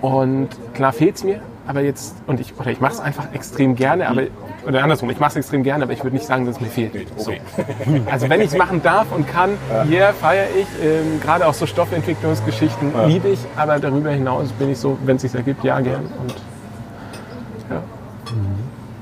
Und 0.00 0.48
klar 0.74 0.92
fehlt 0.92 1.16
es 1.16 1.24
mir, 1.24 1.40
aber 1.66 1.80
jetzt, 1.80 2.16
und 2.26 2.40
ich, 2.40 2.58
oder 2.58 2.70
ich 2.70 2.80
mache 2.80 2.94
es 2.94 3.00
einfach 3.00 3.32
extrem 3.32 3.74
gerne, 3.74 4.08
aber, 4.08 4.22
oder 4.66 4.82
andersrum, 4.82 5.10
ich 5.10 5.18
mache 5.18 5.30
es 5.30 5.36
extrem 5.36 5.62
gerne, 5.64 5.84
aber 5.84 5.92
ich 5.92 6.02
würde 6.02 6.16
nicht 6.16 6.26
sagen, 6.26 6.46
dass 6.46 6.56
es 6.56 6.60
mir 6.60 6.68
fehlt. 6.68 7.08
So. 7.16 7.32
Also 8.10 8.28
wenn 8.28 8.40
ich 8.40 8.52
es 8.52 8.56
machen 8.56 8.80
darf 8.82 9.12
und 9.12 9.26
kann, 9.28 9.50
hier 9.88 9.98
yeah, 9.98 10.12
feiere 10.12 10.46
ich, 10.56 10.66
ähm, 10.82 11.20
gerade 11.20 11.46
auch 11.46 11.54
so 11.54 11.66
Stoffentwicklungsgeschichten 11.66 12.92
liebe 13.06 13.28
ich, 13.28 13.40
aber 13.56 13.78
darüber 13.78 14.10
hinaus 14.10 14.50
bin 14.52 14.70
ich 14.70 14.78
so, 14.78 14.96
wenn 15.04 15.16
es 15.16 15.22
sich 15.22 15.34
ergibt, 15.34 15.64
ja, 15.64 15.80
gern. 15.80 16.06
Und 16.20 16.34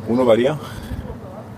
Bruno, 0.06 0.24
bei 0.24 0.36
dir? 0.36 0.58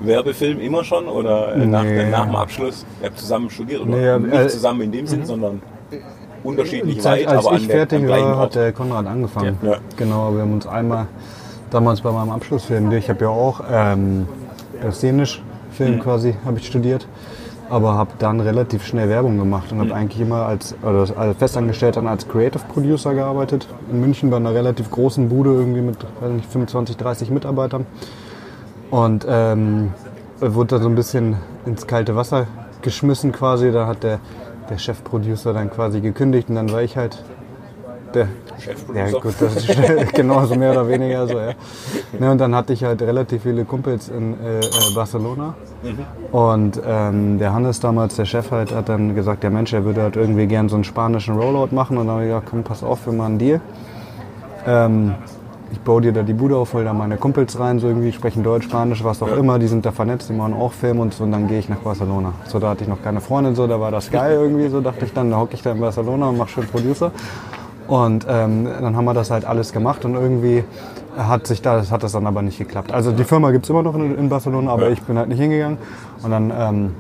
Werbefilm 0.00 0.60
immer 0.60 0.84
schon 0.84 1.06
oder 1.06 1.56
nee. 1.56 1.66
nach, 1.66 1.84
nach, 1.84 2.26
dem 2.26 2.36
Abschluss? 2.36 2.86
Ihr 3.00 3.08
habt 3.08 3.18
zusammen 3.18 3.50
studiert 3.50 3.82
oder 3.82 4.18
nee, 4.18 4.26
nicht 4.26 4.34
äh, 4.34 4.48
zusammen 4.48 4.82
in 4.82 4.92
dem 4.92 5.06
Sinn, 5.06 5.20
mhm. 5.20 5.24
sondern 5.24 5.62
unterschiedlich 6.44 7.00
Zeit, 7.00 7.26
weit, 7.26 7.28
als 7.28 7.46
aber 7.46 7.56
ich 7.56 7.66
fertig 7.66 8.08
war, 8.08 8.38
hat 8.38 8.54
der 8.54 8.72
Konrad 8.72 9.06
angefangen. 9.06 9.58
Ja. 9.62 9.78
Genau, 9.96 10.32
wir 10.34 10.42
haben 10.42 10.52
uns 10.52 10.66
einmal 10.66 11.06
damals 11.70 12.00
bei 12.00 12.12
meinem 12.12 12.30
Abschlussfilm. 12.30 12.90
Ich 12.92 13.10
habe 13.10 13.24
ja 13.24 13.30
auch 13.30 13.60
ähm, 13.70 14.28
szenisch 14.92 15.42
Film 15.72 16.00
quasi 16.00 16.34
habe 16.44 16.58
ich 16.58 16.66
studiert, 16.66 17.06
aber 17.70 17.94
habe 17.94 18.12
dann 18.18 18.40
relativ 18.40 18.86
schnell 18.86 19.08
Werbung 19.08 19.38
gemacht 19.38 19.72
und 19.72 19.80
habe 19.80 19.94
eigentlich 19.94 20.20
immer 20.20 20.46
als, 20.46 20.74
oder 20.82 21.06
als 21.18 21.36
festangestellt 21.36 21.96
dann 21.96 22.06
als 22.06 22.26
Creative 22.26 22.62
Producer 22.72 23.14
gearbeitet. 23.14 23.68
In 23.90 24.00
München 24.00 24.30
bei 24.30 24.36
einer 24.36 24.54
relativ 24.54 24.90
großen 24.90 25.28
Bude 25.28 25.50
irgendwie 25.50 25.82
mit 25.82 25.98
nicht, 26.32 26.50
25, 26.50 26.96
30 26.96 27.30
Mitarbeitern. 27.30 27.86
Und 28.90 29.26
ähm, 29.28 29.92
wurde 30.40 30.76
dann 30.76 30.82
so 30.82 30.88
ein 30.88 30.94
bisschen 30.94 31.36
ins 31.66 31.86
kalte 31.86 32.16
Wasser 32.16 32.46
geschmissen 32.80 33.32
quasi. 33.32 33.70
Da 33.70 33.86
hat 33.86 34.02
der, 34.02 34.20
der 34.70 34.78
Chefproducer 34.78 35.52
dann 35.52 35.70
quasi 35.70 36.00
gekündigt 36.00 36.48
und 36.48 36.54
dann 36.54 36.72
war 36.72 36.82
ich 36.82 36.96
halt 36.96 37.22
der 38.14 38.28
ja, 38.94 39.10
gut, 39.10 39.34
das 39.40 39.56
ist 39.56 39.68
genau, 40.14 40.44
so 40.46 40.54
mehr 40.54 40.72
oder 40.72 40.88
weniger 40.88 41.26
so, 41.26 41.38
ja. 41.38 41.52
Ne, 42.18 42.30
und 42.30 42.38
dann 42.38 42.54
hatte 42.54 42.72
ich 42.72 42.84
halt 42.84 43.02
relativ 43.02 43.42
viele 43.42 43.64
Kumpels 43.64 44.08
in 44.08 44.34
äh, 44.40 44.60
äh, 44.60 44.94
Barcelona. 44.94 45.54
Und 46.32 46.80
ähm, 46.84 47.38
der 47.38 47.52
Hannes 47.52 47.80
damals, 47.80 48.16
der 48.16 48.24
Chef 48.24 48.50
halt, 48.50 48.74
hat 48.74 48.88
dann 48.88 49.14
gesagt, 49.14 49.42
der 49.42 49.50
Mensch, 49.50 49.72
er 49.72 49.84
würde 49.84 50.02
halt 50.02 50.16
irgendwie 50.16 50.46
gern 50.46 50.68
so 50.68 50.74
einen 50.74 50.84
spanischen 50.84 51.36
Rollout 51.36 51.74
machen. 51.74 51.96
Und 51.98 52.06
dann 52.06 52.16
habe 52.16 52.24
ich 52.24 52.30
gesagt, 52.30 52.48
komm, 52.50 52.62
pass 52.64 52.82
auf, 52.82 53.06
wir 53.06 53.12
machen 53.12 53.32
einen 53.32 53.38
Deal. 53.38 53.60
Ähm, 54.66 55.14
ich 55.70 55.80
baue 55.80 56.00
dir 56.00 56.12
da 56.12 56.22
die 56.22 56.32
Bude 56.32 56.56
auf, 56.56 56.72
hol 56.72 56.84
da 56.84 56.92
meine 56.92 57.16
Kumpels 57.16 57.58
rein, 57.58 57.78
so 57.78 57.88
irgendwie, 57.88 58.12
sprechen 58.12 58.42
Deutsch, 58.42 58.64
Spanisch, 58.64 59.04
was 59.04 59.22
auch 59.22 59.36
immer, 59.36 59.58
die 59.58 59.66
sind 59.66 59.84
da 59.84 59.92
vernetzt, 59.92 60.28
die 60.28 60.32
machen 60.32 60.54
auch 60.54 60.72
Film 60.72 61.00
und 61.00 61.12
so, 61.12 61.24
und 61.24 61.32
dann 61.32 61.46
gehe 61.46 61.58
ich 61.58 61.68
nach 61.68 61.78
Barcelona. 61.78 62.32
So, 62.46 62.58
da 62.58 62.70
hatte 62.70 62.84
ich 62.84 62.88
noch 62.88 63.02
keine 63.02 63.20
Freundin, 63.20 63.54
so, 63.54 63.66
da 63.66 63.78
war 63.78 63.90
das 63.90 64.10
geil 64.10 64.38
irgendwie, 64.40 64.68
so 64.68 64.80
dachte 64.80 65.04
ich 65.04 65.12
dann, 65.12 65.30
da 65.30 65.38
hocke 65.38 65.54
ich 65.54 65.62
da 65.62 65.72
in 65.72 65.80
Barcelona 65.80 66.30
und 66.30 66.38
mache 66.38 66.48
schön 66.48 66.66
Producer. 66.66 67.12
Und 67.88 68.26
ähm, 68.28 68.68
dann 68.80 68.96
haben 68.96 69.06
wir 69.06 69.14
das 69.14 69.30
halt 69.30 69.46
alles 69.46 69.72
gemacht 69.72 70.04
und 70.04 70.14
irgendwie 70.14 70.62
hat 71.16 71.46
sich 71.46 71.62
das, 71.62 71.90
hat 71.90 72.02
das 72.02 72.12
dann 72.12 72.26
aber 72.26 72.42
nicht 72.42 72.58
geklappt. 72.58 72.92
Also 72.92 73.12
die 73.12 73.24
Firma 73.24 73.50
gibt 73.50 73.64
es 73.64 73.70
immer 73.70 73.82
noch 73.82 73.94
in, 73.94 74.16
in 74.16 74.28
Barcelona, 74.28 74.70
aber 74.70 74.90
ich 74.90 75.02
bin 75.02 75.18
halt 75.18 75.28
nicht 75.28 75.40
hingegangen. 75.40 75.78
Und 76.22 76.30
dann 76.30 76.52
ähm, 76.56 76.94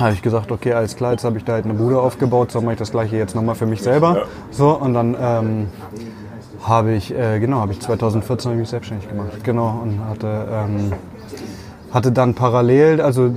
habe 0.00 0.14
ich 0.14 0.22
gesagt, 0.22 0.50
okay, 0.50 0.72
alles 0.72 0.96
klar, 0.96 1.12
jetzt 1.12 1.24
habe 1.24 1.38
ich 1.38 1.44
da 1.44 1.52
halt 1.52 1.66
eine 1.66 1.74
Bude 1.74 2.00
aufgebaut, 2.00 2.50
so 2.50 2.60
mache 2.60 2.72
ich 2.72 2.78
das 2.78 2.90
gleiche 2.90 3.16
jetzt 3.16 3.34
nochmal 3.36 3.54
für 3.54 3.66
mich 3.66 3.82
selber. 3.82 4.22
So, 4.50 4.70
und 4.70 4.94
dann 4.94 5.16
ähm, 5.20 5.68
habe 6.64 6.92
ich, 6.92 7.16
äh, 7.16 7.38
genau, 7.38 7.60
habe 7.60 7.72
ich 7.72 7.80
2014 7.80 8.56
mich 8.56 8.68
selbstständig 8.68 9.08
gemacht. 9.08 9.44
Genau, 9.44 9.80
und 9.82 10.00
hatte, 10.08 10.46
ähm, 10.50 10.92
hatte 11.92 12.10
dann 12.10 12.34
parallel, 12.34 13.00
also 13.00 13.30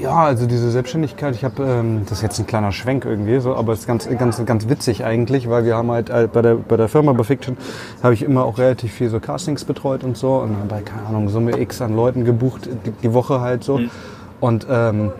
ja, 0.00 0.24
also 0.24 0.46
diese 0.46 0.70
Selbstständigkeit, 0.70 1.34
ich 1.34 1.44
habe, 1.44 1.62
ähm, 1.62 2.02
das 2.04 2.18
ist 2.18 2.22
jetzt 2.22 2.38
ein 2.38 2.46
kleiner 2.46 2.72
Schwenk 2.72 3.04
irgendwie, 3.04 3.38
so, 3.40 3.54
aber 3.54 3.72
es 3.72 3.80
ist 3.80 3.86
ganz, 3.86 4.08
ganz, 4.18 4.44
ganz 4.44 4.68
witzig 4.68 5.04
eigentlich, 5.04 5.48
weil 5.48 5.64
wir 5.64 5.76
haben 5.76 5.90
halt 5.90 6.10
äh, 6.10 6.28
bei 6.32 6.42
der, 6.42 6.54
bei 6.54 6.76
der 6.76 6.88
Firma 6.88 7.12
bei 7.12 7.24
Fiction 7.24 7.56
habe 8.02 8.14
ich 8.14 8.22
immer 8.22 8.44
auch 8.44 8.58
relativ 8.58 8.92
viel 8.92 9.08
so 9.08 9.20
Castings 9.20 9.64
betreut 9.64 10.04
und 10.04 10.16
so 10.16 10.36
und 10.36 10.68
bei, 10.68 10.80
keine 10.82 11.06
Ahnung, 11.06 11.28
Summe 11.28 11.58
X 11.58 11.80
an 11.80 11.94
Leuten 11.94 12.24
gebucht, 12.24 12.68
die, 12.86 12.90
die 12.90 13.12
Woche 13.12 13.40
halt 13.40 13.64
so. 13.64 13.80
Und 14.40 14.66
ähm, 14.70 15.12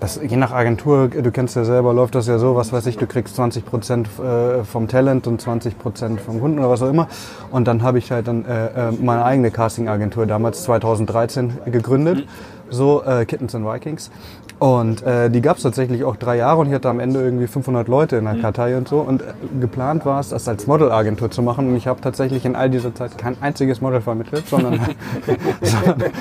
das, 0.00 0.20
je 0.22 0.36
nach 0.36 0.52
Agentur, 0.52 1.08
du 1.08 1.30
kennst 1.30 1.56
ja 1.56 1.64
selber, 1.64 1.94
läuft 1.94 2.14
das 2.14 2.26
ja 2.26 2.38
so, 2.38 2.56
was 2.56 2.72
weiß 2.72 2.86
ich, 2.86 2.96
du 2.96 3.06
kriegst 3.06 3.36
20 3.36 3.64
Prozent 3.64 4.08
äh, 4.18 4.64
vom 4.64 4.88
Talent 4.88 5.26
und 5.26 5.40
20 5.40 5.78
Prozent 5.78 6.20
vom 6.20 6.40
Kunden 6.40 6.58
oder 6.58 6.70
was 6.70 6.82
auch 6.82 6.90
immer. 6.90 7.08
Und 7.50 7.66
dann 7.66 7.82
habe 7.82 7.98
ich 7.98 8.10
halt 8.10 8.28
dann 8.28 8.44
äh, 8.44 8.66
äh, 8.88 8.92
meine 9.00 9.24
eigene 9.24 9.50
Casting-Agentur 9.50 10.26
damals 10.26 10.64
2013 10.64 11.58
gegründet 11.66 12.26
so 12.74 13.02
äh, 13.04 13.24
Kittens 13.24 13.54
and 13.54 13.66
Vikings. 13.66 14.10
Und 14.58 15.02
äh, 15.02 15.30
die 15.30 15.40
gab 15.40 15.56
es 15.56 15.62
tatsächlich 15.62 16.04
auch 16.04 16.16
drei 16.16 16.36
Jahre 16.36 16.60
und 16.60 16.68
ich 16.68 16.74
hatte 16.74 16.88
am 16.88 17.00
Ende 17.00 17.20
irgendwie 17.20 17.46
500 17.46 17.88
Leute 17.88 18.16
in 18.16 18.24
der 18.24 18.36
Kartei 18.36 18.76
und 18.76 18.86
so. 18.86 19.00
Und 19.00 19.22
äh, 19.22 19.24
geplant 19.60 20.06
war 20.06 20.20
es, 20.20 20.28
das 20.28 20.48
als 20.48 20.66
Modelagentur 20.66 21.30
zu 21.30 21.42
machen. 21.42 21.68
Und 21.68 21.76
ich 21.76 21.86
habe 21.86 22.00
tatsächlich 22.00 22.44
in 22.44 22.54
all 22.54 22.70
dieser 22.70 22.94
Zeit 22.94 23.18
kein 23.18 23.36
einziges 23.42 23.80
Model 23.80 24.00
vermittelt, 24.00 24.46
sondern, 24.48 24.80
sondern, 25.60 26.12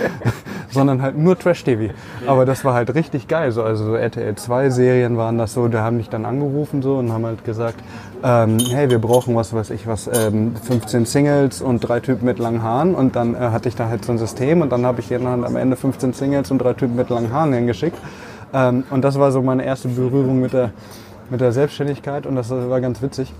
sondern 0.71 1.01
halt 1.01 1.17
nur 1.17 1.37
Trash-TV. 1.37 1.93
Aber 2.25 2.45
das 2.45 2.65
war 2.65 2.73
halt 2.73 2.93
richtig 2.95 3.27
geil. 3.27 3.51
So, 3.51 3.63
also 3.63 3.85
so 3.85 3.95
RTL 3.95 4.35
2 4.35 4.69
Serien 4.71 5.15
waren 5.15 5.37
das 5.37 5.53
so, 5.53 5.67
da 5.67 5.83
haben 5.83 5.97
mich 5.97 6.09
dann 6.09 6.25
angerufen 6.25 6.81
so 6.81 6.97
und 6.97 7.11
haben 7.11 7.25
halt 7.25 7.45
gesagt, 7.45 7.79
ähm, 8.23 8.57
hey, 8.59 8.89
wir 8.89 8.99
brauchen 8.99 9.35
was 9.35 9.53
weiß 9.53 9.69
ich 9.71 9.85
was, 9.85 10.09
ähm, 10.11 10.55
15 10.55 11.05
Singles 11.05 11.61
und 11.61 11.81
drei 11.81 11.99
Typen 11.99 12.25
mit 12.25 12.39
langen 12.39 12.63
Haaren. 12.63 12.95
Und 12.95 13.15
dann 13.15 13.35
äh, 13.35 13.37
hatte 13.37 13.67
ich 13.67 13.75
da 13.75 13.89
halt 13.89 14.05
so 14.05 14.13
ein 14.13 14.17
System 14.17 14.61
und 14.61 14.71
dann 14.71 14.85
habe 14.85 15.01
ich 15.01 15.09
denen 15.09 15.27
halt 15.27 15.43
am 15.43 15.55
Ende 15.57 15.75
15 15.75 16.13
Singles 16.13 16.49
und 16.49 16.59
drei 16.59 16.73
Typen 16.73 16.95
mit 16.95 17.09
langen 17.09 17.33
Haaren 17.33 17.53
hingeschickt. 17.53 17.97
Ähm, 18.53 18.85
und 18.89 19.03
das 19.03 19.19
war 19.19 19.31
so 19.31 19.41
meine 19.41 19.65
erste 19.65 19.89
Berührung 19.89 20.39
mit 20.39 20.53
der, 20.53 20.71
mit 21.29 21.41
der 21.41 21.51
Selbstständigkeit 21.51 22.25
und 22.25 22.35
das 22.35 22.49
war 22.49 22.79
ganz 22.79 23.01
witzig. 23.01 23.33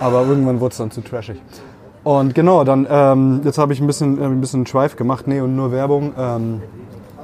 Aber 0.00 0.26
irgendwann 0.26 0.58
wurde 0.58 0.72
es 0.72 0.78
dann 0.78 0.90
zu 0.90 1.00
trashig. 1.00 1.40
Und 2.02 2.34
genau, 2.34 2.64
dann 2.64 2.86
ähm, 2.90 3.40
jetzt 3.44 3.58
habe 3.58 3.72
ich 3.72 3.80
ein 3.80 3.86
bisschen, 3.86 4.20
äh, 4.20 4.24
ein 4.24 4.40
bisschen 4.40 4.66
Schweif 4.66 4.96
gemacht, 4.96 5.28
nee, 5.28 5.40
und 5.40 5.54
nur 5.54 5.70
Werbung. 5.70 6.12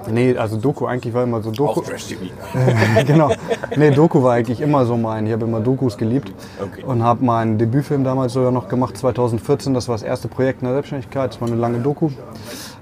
Nee, 0.08 0.36
also 0.36 0.56
Doku 0.56 0.86
eigentlich 0.86 1.12
war 1.14 1.24
immer 1.24 1.42
so 1.42 1.50
Doku. 1.50 1.80
Auch 1.80 1.84
Trash-TV. 1.84 2.26
genau. 3.06 3.30
Nee, 3.76 3.90
Doku 3.90 4.22
war 4.22 4.34
eigentlich 4.34 4.60
immer 4.60 4.84
so 4.86 4.96
mein. 4.96 5.26
Ich 5.26 5.32
habe 5.32 5.44
immer 5.44 5.60
Dokus 5.60 5.96
geliebt 5.96 6.32
Okay. 6.60 6.84
und 6.84 7.02
habe 7.02 7.24
meinen 7.24 7.58
Debütfilm 7.58 8.04
damals 8.04 8.32
sogar 8.32 8.50
noch 8.50 8.68
gemacht, 8.68 8.96
2014. 8.96 9.74
Das 9.74 9.88
war 9.88 9.94
das 9.94 10.02
erste 10.02 10.28
Projekt 10.28 10.62
in 10.62 10.66
der 10.66 10.74
Selbstständigkeit. 10.74 11.32
Das 11.32 11.40
war 11.40 11.48
eine 11.48 11.56
lange 11.56 11.78
Doku. 11.78 12.10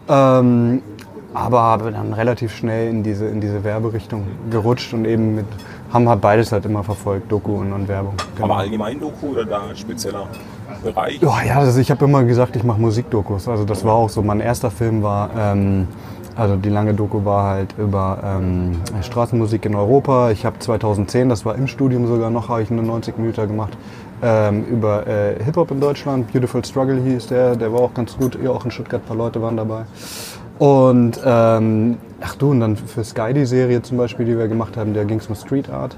Ähm, 0.09 0.83
aber 1.35 1.61
habe 1.61 1.93
dann 1.93 2.13
relativ 2.15 2.55
schnell 2.57 2.89
in 2.89 3.03
diese, 3.03 3.27
in 3.27 3.41
diese 3.41 3.63
Werberichtung 3.63 4.27
gerutscht 4.51 4.93
und 4.95 5.05
eben 5.05 5.37
mit, 5.37 5.47
haben 5.93 6.09
halt 6.09 6.21
beides 6.21 6.53
halt 6.53 6.65
immer 6.65 6.83
verfolgt, 6.83 7.31
Doku 7.31 7.57
und, 7.57 7.73
und 7.73 7.87
Werbung. 7.87 8.15
Genau. 8.35 8.47
Aber 8.47 8.57
allgemein 8.59 8.99
Doku 8.99 9.29
oder 9.29 9.45
da 9.45 9.63
ein 9.69 9.77
spezieller 9.77 10.27
Bereich? 10.83 11.21
Ja, 11.21 11.43
ja, 11.43 11.59
also 11.59 11.79
ich 11.81 11.91
habe 11.91 12.05
immer 12.05 12.25
gesagt, 12.25 12.57
ich 12.57 12.65
mache 12.65 12.81
Musikdokus. 12.81 13.47
Also 13.49 13.65
das 13.65 13.85
war 13.85 13.95
auch 13.95 14.09
so. 14.09 14.23
Mein 14.23 14.41
erster 14.41 14.71
Film 14.71 15.03
war, 15.03 15.31
ähm, 15.37 15.87
also 16.39 16.57
die 16.57 16.69
lange 16.71 16.95
Doku 16.95 17.25
war 17.25 17.45
halt 17.51 17.75
über 17.79 18.19
ähm, 18.25 18.73
Straßenmusik 19.03 19.67
in 19.67 19.75
Europa. 19.75 20.31
Ich 20.31 20.47
habe 20.47 20.59
2010, 20.59 21.29
das 21.29 21.45
war 21.45 21.55
im 21.57 21.67
Studium 21.67 22.07
sogar 22.07 22.31
noch, 22.31 22.49
habe 22.49 22.63
ich 22.63 22.71
eine 22.71 22.83
90 22.83 23.19
Minuten 23.19 23.49
gemacht 23.49 23.77
ähm, 24.23 24.65
über 24.65 25.07
äh, 25.07 25.43
Hip 25.45 25.57
Hop 25.57 25.71
in 25.73 25.81
Deutschland. 25.81 26.33
Beautiful 26.33 26.65
Struggle 26.65 27.01
hieß 27.03 27.27
der, 27.27 27.57
der 27.57 27.73
war 27.73 27.81
auch 27.81 27.93
ganz 27.95 28.17
gut. 28.17 28.39
Ja, 28.43 28.51
auch 28.51 28.65
in 28.65 28.71
Stuttgart 28.71 29.03
ein 29.03 29.07
paar 29.09 29.17
Leute 29.17 29.43
waren 29.43 29.57
dabei. 29.57 29.83
Und 30.59 31.21
ähm, 31.25 31.99
ach 32.21 32.35
du, 32.35 32.51
und 32.51 32.59
dann 32.59 32.75
für 32.77 33.05
Sky 33.05 33.33
die 33.33 33.47
Serie 33.47 33.81
zum 33.81 33.97
Beispiel, 33.97 34.27
die 34.27 34.37
wir 34.37 34.49
gemacht 34.49 34.77
haben, 34.77 34.93
da 34.93 35.05
ging 35.05 35.19
es 35.19 35.29
um 35.29 35.37
Street 35.37 35.71
Art. 35.71 35.97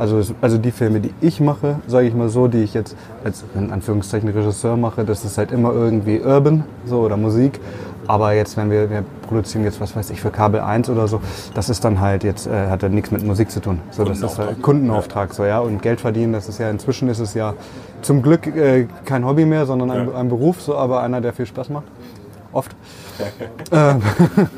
Also, 0.00 0.18
es- 0.18 0.34
also 0.40 0.58
die 0.58 0.72
Filme, 0.72 0.98
die 0.98 1.14
ich 1.20 1.40
mache, 1.40 1.76
sage 1.86 2.08
ich 2.08 2.14
mal 2.14 2.28
so, 2.28 2.48
die 2.48 2.58
ich 2.64 2.74
jetzt 2.74 2.96
als 3.24 3.44
in 3.54 3.70
Anführungszeichen 3.70 4.28
Regisseur 4.30 4.76
mache, 4.76 5.04
das 5.04 5.24
ist 5.24 5.38
halt 5.38 5.52
immer 5.52 5.72
irgendwie 5.72 6.20
Urban 6.20 6.64
so 6.86 6.98
oder 7.02 7.16
Musik. 7.16 7.60
Aber 8.06 8.32
jetzt, 8.32 8.56
wenn 8.56 8.70
wir, 8.70 8.90
wir 8.90 9.04
produzieren 9.26 9.64
jetzt, 9.64 9.80
was 9.80 9.94
weiß 9.94 10.10
ich, 10.10 10.20
für 10.20 10.30
Kabel 10.30 10.60
1 10.60 10.88
oder 10.90 11.06
so, 11.06 11.20
das 11.54 11.68
ist 11.68 11.84
dann 11.84 12.00
halt 12.00 12.24
jetzt, 12.24 12.46
äh, 12.46 12.68
hat 12.68 12.82
dann 12.82 12.92
nichts 12.92 13.10
mit 13.10 13.22
Musik 13.22 13.50
zu 13.50 13.60
tun. 13.60 13.80
So, 13.90 14.04
das 14.04 14.20
ist 14.20 14.38
halt 14.38 14.62
Kundenauftrag, 14.62 15.32
so, 15.34 15.44
ja. 15.44 15.60
Und 15.60 15.82
Geld 15.82 16.00
verdienen, 16.00 16.32
das 16.32 16.48
ist 16.48 16.58
ja, 16.58 16.70
inzwischen 16.70 17.08
ist 17.08 17.20
es 17.20 17.34
ja 17.34 17.54
zum 18.02 18.22
Glück 18.22 18.46
äh, 18.46 18.86
kein 19.04 19.24
Hobby 19.24 19.44
mehr, 19.44 19.66
sondern 19.66 19.90
ein, 19.90 20.14
ein 20.14 20.28
Beruf, 20.28 20.60
so, 20.60 20.76
aber 20.76 21.02
einer, 21.02 21.20
der 21.20 21.32
viel 21.32 21.46
Spaß 21.46 21.68
macht. 21.70 21.86
Oft. 22.52 22.74
ähm, 23.72 24.02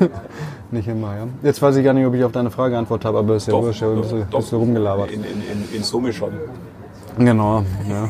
nicht 0.71 0.87
immer, 0.87 1.15
ja. 1.15 1.27
Jetzt 1.43 1.61
weiß 1.61 1.75
ich 1.75 1.83
gar 1.83 1.93
nicht, 1.93 2.05
ob 2.05 2.13
ich 2.15 2.23
auf 2.23 2.31
deine 2.31 2.49
Frage 2.49 2.71
geantwortet 2.71 3.05
habe, 3.05 3.19
aber 3.19 3.35
ist 3.35 3.47
ja 3.47 3.53
wurscht, 3.53 3.81
habe 3.81 3.93
ein 3.93 4.01
bisschen, 4.01 4.25
bisschen 4.25 4.57
rumgelabert. 4.57 5.11
In, 5.11 5.23
in, 5.23 5.41
in, 5.41 5.75
in 5.75 5.83
Summe 5.83 6.11
schon. 6.11 6.31
Genau, 7.17 7.63
ja. 7.89 8.09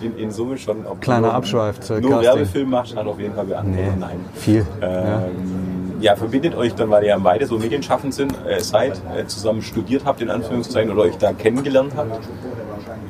In, 0.00 0.16
in 0.16 0.30
Summe 0.30 0.56
schon. 0.58 0.86
Ob 0.86 1.00
Kleiner 1.00 1.32
Abschweif 1.34 1.80
zur 1.80 2.00
Nur 2.00 2.10
Casting. 2.10 2.26
Werbefilm 2.28 2.70
machst, 2.70 2.96
hat 2.96 3.06
auf 3.06 3.18
jeden 3.20 3.34
Fall 3.34 3.44
beantwortet. 3.46 3.92
Nee, 3.94 4.00
Nein. 4.00 4.20
viel. 4.34 4.66
ja. 4.80 5.18
Ähm, 5.26 5.92
ja, 6.00 6.14
verbindet 6.14 6.54
euch 6.56 6.74
dann, 6.76 6.90
weil 6.90 7.02
ihr 7.02 7.08
ja 7.10 7.18
beide 7.18 7.44
so 7.46 7.58
medienschaffend 7.58 8.14
sind, 8.14 8.32
äh, 8.46 8.60
seid, 8.60 9.00
äh, 9.16 9.26
zusammen 9.26 9.62
studiert 9.62 10.02
habt, 10.04 10.20
in 10.22 10.30
Anführungszeichen, 10.30 10.92
oder 10.92 11.02
euch 11.02 11.18
da 11.18 11.32
kennengelernt 11.32 11.92
habt 11.96 12.20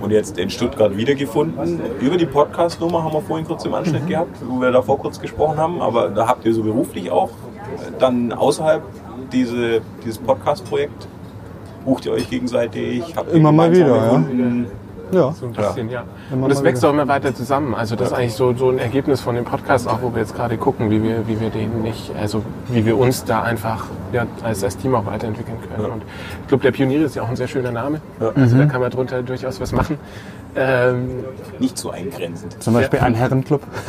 und 0.01 0.11
jetzt 0.11 0.39
in 0.39 0.49
Stuttgart 0.49 0.97
wiedergefunden. 0.97 1.81
Über 2.01 2.17
die 2.17 2.25
Podcast-Nummer 2.25 3.05
haben 3.05 3.13
wir 3.13 3.21
vorhin 3.21 3.47
kurz 3.47 3.65
im 3.67 3.75
Anschnitt 3.75 4.05
Mhm. 4.05 4.09
gehabt, 4.09 4.37
wo 4.49 4.61
wir 4.63 4.71
davor 4.71 4.99
kurz 4.99 5.21
gesprochen 5.21 5.59
haben, 5.59 5.83
aber 5.83 6.09
da 6.09 6.27
habt 6.29 6.47
ihr 6.47 6.55
so 6.55 6.63
beruflich 6.63 7.11
auch 7.11 7.29
äh, 7.29 7.91
dann 7.99 8.33
außerhalb 8.33 8.83
diese, 9.33 9.83
dieses 10.03 10.17
Podcast-Projekt, 10.19 11.09
bucht 11.89 12.05
ihr 12.07 12.13
euch 12.13 12.29
gegenseitig, 12.29 13.03
habt 13.17 13.31
ihr 13.31 13.37
Immer 13.37 13.51
mal 13.53 13.73
wieder, 13.73 13.87
ja. 13.97 14.23
Ja. 15.11 15.33
So 15.33 15.47
ein 15.47 15.53
bisschen, 15.53 15.89
ja. 15.89 16.05
Immer 16.31 16.45
Und 16.45 16.51
es 16.53 16.63
wächst 16.63 16.83
wieder. 16.83 16.91
auch 16.91 16.95
immer 16.95 17.09
weiter 17.09 17.35
zusammen. 17.35 17.75
Also 17.75 17.97
das 17.97 18.09
ist 18.09 18.15
eigentlich 18.15 18.35
so, 18.35 18.53
so 18.55 18.69
ein 18.69 18.79
Ergebnis 18.79 19.23
von 19.23 19.35
dem 19.37 19.47
Podcast, 19.47 19.89
auch 19.89 20.03
wo 20.03 20.13
wir 20.13 20.19
jetzt 20.21 20.37
gerade 20.37 20.59
gucken, 20.59 20.91
wie 20.91 21.03
wir, 21.03 21.27
wie 21.27 21.41
wir 21.41 21.49
den 21.49 21.81
nicht, 21.81 22.13
also 22.21 22.43
wie 22.69 22.85
wir 22.85 22.99
uns 22.99 23.25
da 23.25 23.41
einfach 23.43 23.87
ja, 24.13 24.27
als, 24.43 24.63
als 24.63 24.77
Team 24.77 24.95
auch 24.95 25.07
weiterentwickeln 25.07 25.57
können. 25.75 25.91
Und 25.93 26.03
Club 26.47 26.61
der 26.61 26.73
Pioniere 26.73 27.05
ist 27.05 27.15
ja 27.17 27.23
auch 27.23 27.31
ein 27.31 27.37
sehr 27.37 27.49
schöner 27.49 27.71
Name. 27.71 28.03
Also 28.21 28.55
Mhm. 28.55 28.59
da 28.59 28.67
kann 28.67 28.83
man 28.83 28.91
drunter 28.91 29.23
durchaus 29.23 29.59
was 29.63 29.73
machen. 29.73 29.97
Ähm, 30.55 31.09
Nicht 31.59 31.79
so 31.79 31.89
eingrenzend. 31.91 32.63
Zum 32.63 32.75
Beispiel 32.75 33.01
ein 33.01 33.15
Herrenclub. 33.15 33.63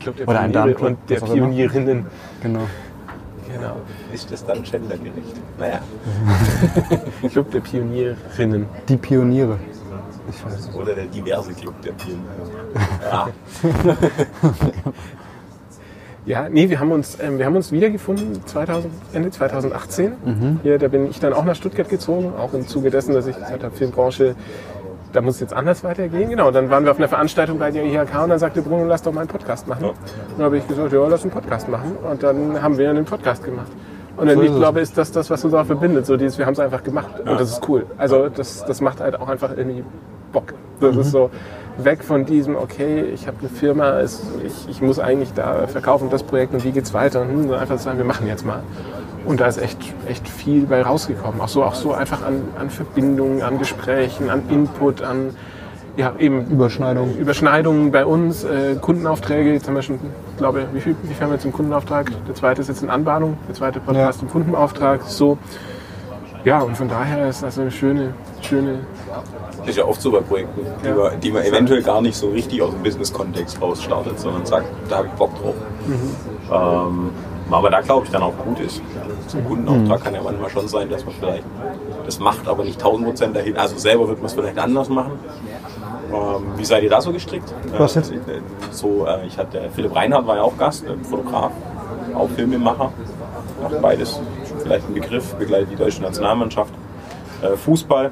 Club 0.00 0.16
der 0.16 0.28
Oder 0.28 0.40
ein 0.40 0.52
Damenclub, 0.52 0.88
und 0.88 0.98
der. 1.10 1.20
Pionierinnen. 1.20 2.06
Genau. 2.42 2.60
Genau. 3.60 3.76
Ist 4.12 4.30
das 4.30 4.44
dann 4.44 4.62
gendergerecht? 4.62 5.36
Naja. 5.58 5.80
Club 7.30 7.50
der 7.50 7.60
Pionierinnen. 7.60 8.66
Die 8.88 8.96
Pioniere. 8.96 9.58
Ich 10.28 10.44
weiß. 10.44 10.74
Oder 10.74 10.94
der 10.94 11.06
diverse 11.06 11.52
Club 11.52 11.80
der 11.82 11.92
Pioniere. 11.92 12.24
Ja. 13.02 13.28
Ja, 16.26 16.50
nee, 16.50 16.68
wir 16.68 16.78
haben 16.78 16.92
uns, 16.92 17.16
ähm, 17.20 17.38
wir 17.38 17.46
haben 17.46 17.56
uns 17.56 17.72
wiedergefunden 17.72 18.46
2000, 18.46 18.92
Ende 19.14 19.30
2018. 19.30 20.58
Hier, 20.62 20.78
da 20.78 20.88
bin 20.88 21.08
ich 21.08 21.18
dann 21.18 21.32
auch 21.32 21.44
nach 21.44 21.56
Stuttgart 21.56 21.88
gezogen, 21.88 22.34
auch 22.38 22.52
im 22.52 22.68
Zuge 22.68 22.90
dessen, 22.90 23.14
dass 23.14 23.26
ich 23.26 23.34
gesagt 23.34 23.64
habe, 23.64 23.74
Filmbranche, 23.74 24.36
da 25.12 25.20
muss 25.20 25.34
es 25.36 25.40
jetzt 25.40 25.54
anders 25.54 25.82
weitergehen. 25.84 26.30
Genau, 26.30 26.50
dann 26.50 26.70
waren 26.70 26.84
wir 26.84 26.90
auf 26.92 26.98
einer 26.98 27.08
Veranstaltung 27.08 27.58
bei 27.58 27.70
der 27.70 27.84
IHK 27.84 28.22
und 28.22 28.30
dann 28.30 28.38
sagte 28.38 28.62
Bruno, 28.62 28.84
lass 28.84 29.02
doch 29.02 29.12
mal 29.12 29.20
einen 29.20 29.28
Podcast 29.28 29.66
machen. 29.68 29.84
Und 29.86 29.96
dann 30.36 30.44
habe 30.46 30.58
ich 30.58 30.66
gesagt, 30.68 30.92
ja, 30.92 31.06
lass 31.08 31.22
einen 31.22 31.30
Podcast 31.30 31.68
machen. 31.68 31.96
Und 32.08 32.22
dann 32.22 32.62
haben 32.62 32.78
wir 32.78 32.90
einen 32.90 33.04
Podcast 33.04 33.44
gemacht. 33.44 33.70
Und 34.16 34.26
dann, 34.26 34.36
So 34.36 34.42
ich 34.42 34.50
es. 34.50 34.56
glaube, 34.56 34.80
ist 34.80 34.98
das 34.98 35.12
das, 35.12 35.30
was 35.30 35.44
uns 35.44 35.54
auch 35.54 35.64
verbindet. 35.66 36.06
So 36.06 36.16
dieses, 36.16 36.38
wir 36.38 36.46
haben 36.46 36.52
es 36.52 36.60
einfach 36.60 36.82
gemacht. 36.82 37.20
Und 37.20 37.40
das 37.40 37.50
ist 37.52 37.68
cool. 37.68 37.86
Also 37.98 38.28
das, 38.28 38.64
das 38.64 38.80
macht 38.80 39.00
halt 39.00 39.18
auch 39.18 39.28
einfach 39.28 39.56
irgendwie 39.56 39.84
Bock. 40.32 40.54
Das 40.80 40.96
ist 40.96 41.10
so 41.10 41.30
weg 41.78 42.02
von 42.04 42.24
diesem, 42.26 42.56
okay, 42.56 43.02
ich 43.02 43.26
habe 43.26 43.38
eine 43.40 43.48
Firma, 43.48 44.00
es, 44.00 44.22
ich, 44.44 44.68
ich 44.68 44.82
muss 44.82 44.98
eigentlich 44.98 45.32
da 45.34 45.66
verkaufen 45.66 46.08
das 46.10 46.22
Projekt 46.22 46.54
und 46.54 46.64
wie 46.64 46.72
geht's 46.72 46.92
weiter. 46.94 47.22
Und 47.22 47.28
hm, 47.46 47.52
einfach 47.52 47.78
sagen, 47.78 47.98
wir 47.98 48.04
machen 48.04 48.26
jetzt 48.26 48.44
mal. 48.44 48.62
Und 49.24 49.40
da 49.40 49.46
ist 49.46 49.58
echt, 49.58 49.78
echt 50.08 50.28
viel 50.28 50.64
bei 50.66 50.82
rausgekommen. 50.82 51.40
Auch 51.40 51.48
so, 51.48 51.62
auch 51.62 51.74
so 51.74 51.92
einfach 51.92 52.24
an, 52.24 52.42
an 52.58 52.70
Verbindungen, 52.70 53.42
an 53.42 53.58
Gesprächen, 53.58 54.30
an 54.30 54.42
Input, 54.48 55.02
an 55.02 55.34
ja, 55.96 56.12
eben 56.18 56.46
Überschneidung. 56.46 57.16
Überschneidungen 57.16 57.90
bei 57.90 58.06
uns, 58.06 58.44
äh, 58.44 58.76
Kundenaufträge, 58.80 59.52
jetzt 59.52 59.66
haben 59.66 59.74
wir 59.74 59.82
schon, 59.82 59.96
ich 60.30 60.36
glaube, 60.38 60.66
wie 60.72 60.80
viel, 60.80 60.94
wie 61.02 61.12
viel 61.12 61.20
haben 61.22 61.30
wir 61.30 61.34
jetzt 61.34 61.44
im 61.44 61.52
Kundenauftrag? 61.52 62.10
Der 62.26 62.34
zweite 62.34 62.62
ist 62.62 62.68
jetzt 62.68 62.82
in 62.82 62.88
Anbahnung, 62.90 63.36
der 63.48 63.54
zweite 63.56 63.80
Podcast 63.80 64.20
Ja. 64.20 64.26
im 64.26 64.32
Kundenauftrag, 64.32 65.02
so. 65.02 65.36
Ja, 66.44 66.60
und 66.60 66.74
von 66.76 66.88
daher 66.88 67.28
ist 67.28 67.42
das 67.42 67.58
eine 67.58 67.70
schöne, 67.70 68.14
schöne, 68.40 68.78
Ist 69.66 69.76
ja 69.76 69.84
oft 69.84 70.00
so 70.00 70.10
bei 70.10 70.20
Projekten, 70.20 70.62
die, 70.82 70.88
Ja. 70.88 70.94
man, 70.94 71.20
die 71.20 71.30
man 71.32 71.42
eventuell 71.42 71.82
gar 71.82 72.00
nicht 72.00 72.16
so 72.16 72.30
richtig 72.30 72.62
aus 72.62 72.70
dem 72.70 72.82
Business-Kontext 72.82 73.60
raus 73.60 73.82
startet, 73.82 74.18
sondern 74.18 74.46
sagt, 74.46 74.64
da 74.88 74.98
habe 74.98 75.08
ich 75.08 75.12
Bock 75.14 75.32
drauf. 75.38 75.54
Ähm, 76.88 77.10
aber 77.52 77.70
da 77.70 77.80
glaube 77.80 78.06
ich 78.06 78.12
dann 78.12 78.22
auch 78.22 78.36
gut 78.44 78.60
ist. 78.60 78.80
Zum 79.26 79.44
Kundenauftrag 79.46 80.04
kann 80.04 80.14
ja 80.14 80.22
manchmal 80.22 80.50
schon 80.50 80.68
sein, 80.68 80.88
dass 80.90 81.04
man 81.04 81.14
vielleicht 81.14 81.44
das 82.04 82.18
macht, 82.18 82.48
aber 82.48 82.64
nicht 82.64 82.78
1000 82.78 83.06
Prozent 83.06 83.36
dahin. 83.36 83.56
Also 83.56 83.78
selber 83.78 84.08
wird 84.08 84.18
man 84.18 84.26
es 84.26 84.32
vielleicht 84.32 84.58
anders 84.58 84.88
machen. 84.88 85.12
Ähm, 86.12 86.42
wie 86.56 86.64
seid 86.64 86.82
ihr 86.82 86.90
da 86.90 87.00
so 87.00 87.12
gestrickt? 87.12 87.52
Was 87.76 87.94
jetzt? 87.94 88.10
Äh, 88.12 88.16
so, 88.70 89.06
äh, 89.06 89.26
ich 89.26 89.38
hatte 89.38 89.70
Philipp 89.74 89.94
Reinhardt 89.94 90.26
war 90.26 90.36
ja 90.36 90.42
auch 90.42 90.56
Gast, 90.58 90.84
ein 90.88 91.04
Fotograf, 91.04 91.52
auch 92.14 92.28
Filmemacher. 92.30 92.92
Macht 93.62 93.82
beides 93.82 94.20
vielleicht 94.62 94.88
ein 94.88 94.94
Begriff, 94.94 95.34
begleitet 95.34 95.70
die 95.72 95.76
deutsche 95.76 96.02
Nationalmannschaft, 96.02 96.72
äh, 97.42 97.56
Fußball. 97.56 98.10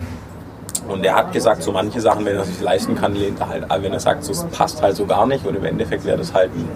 Und 0.88 1.04
er 1.04 1.16
hat 1.16 1.32
gesagt, 1.32 1.62
so 1.62 1.72
manche 1.72 2.00
Sachen, 2.00 2.24
wenn 2.24 2.36
er 2.36 2.44
sich 2.44 2.60
leisten 2.60 2.94
kann, 2.94 3.14
lehnt 3.14 3.40
er 3.40 3.48
halt 3.48 3.70
ab. 3.70 3.78
Wenn 3.82 3.92
er 3.92 4.00
sagt, 4.00 4.24
so, 4.24 4.32
es 4.32 4.44
passt 4.44 4.80
halt 4.80 4.96
so 4.96 5.04
gar 5.04 5.26
nicht. 5.26 5.44
Und 5.46 5.54
im 5.54 5.64
Endeffekt 5.64 6.04
wäre 6.04 6.16
das 6.16 6.32
halt 6.32 6.50
ein, 6.54 6.68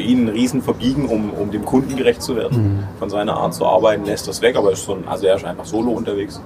für 0.00 0.06
ihn 0.06 0.26
ein 0.26 0.28
Riesenverbiegen, 0.30 1.06
um, 1.06 1.30
um 1.30 1.50
dem 1.50 1.64
Kunden 1.64 1.94
gerecht 1.96 2.22
zu 2.22 2.34
werden. 2.36 2.86
Von 2.98 3.10
seiner 3.10 3.36
Art 3.36 3.52
zu 3.52 3.66
arbeiten, 3.66 4.04
lässt 4.04 4.26
das 4.28 4.40
weg. 4.40 4.56
Aber 4.56 4.72
ist 4.72 4.84
so 4.84 4.94
ein, 4.94 5.06
also 5.06 5.26
er 5.26 5.36
ist 5.36 5.44
einfach 5.44 5.66
solo 5.66 5.90
unterwegs. 5.90 6.40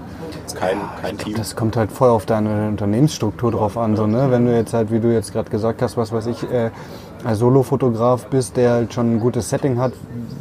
Ist 0.44 0.56
kein, 0.56 0.78
kein 1.00 1.16
Team. 1.16 1.34
Das 1.36 1.54
kommt 1.54 1.76
halt 1.76 1.92
voll 1.92 2.10
auf 2.10 2.26
deine 2.26 2.68
Unternehmensstruktur 2.68 3.52
drauf 3.52 3.78
an. 3.78 3.96
So, 3.96 4.06
ne? 4.06 4.26
Wenn 4.30 4.46
du 4.46 4.54
jetzt 4.54 4.74
halt, 4.74 4.90
wie 4.90 4.98
du 4.98 5.12
jetzt 5.12 5.32
gerade 5.32 5.50
gesagt 5.50 5.82
hast, 5.82 5.96
was 5.96 6.12
weiß 6.12 6.26
ich, 6.26 6.42
äh, 6.50 6.70
Solofotograf 7.32 8.26
bist, 8.26 8.56
der 8.56 8.72
halt 8.72 8.94
schon 8.94 9.16
ein 9.16 9.20
gutes 9.20 9.48
Setting 9.48 9.78
hat, 9.78 9.92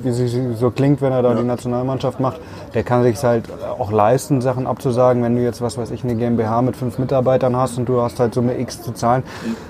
wie 0.04 0.12
sie 0.12 0.54
so 0.56 0.70
klingt, 0.70 1.02
wenn 1.02 1.14
er 1.14 1.22
da 1.22 1.34
die 1.34 1.44
Nationalmannschaft 1.44 2.20
macht, 2.20 2.42
der 2.74 2.84
kann 2.84 3.04
sich 3.04 3.24
halt 3.24 3.46
auch 3.80 3.92
leisten, 3.92 4.42
Sachen 4.42 4.68
abzusagen. 4.68 5.24
Wenn 5.24 5.36
du 5.36 5.42
jetzt, 5.42 5.62
was 5.62 5.78
weiß 5.78 5.92
ich, 5.92 6.04
eine 6.04 6.16
GmbH 6.16 6.62
mit 6.62 6.76
fünf 6.76 7.00
Mitarbeitern 7.00 7.56
hast 7.56 7.78
und 7.78 7.88
du 7.88 8.02
hast 8.02 8.20
halt 8.20 8.34
Summe 8.34 8.60
X 8.60 8.82
zu 8.82 8.92
zahlen, 8.92 9.24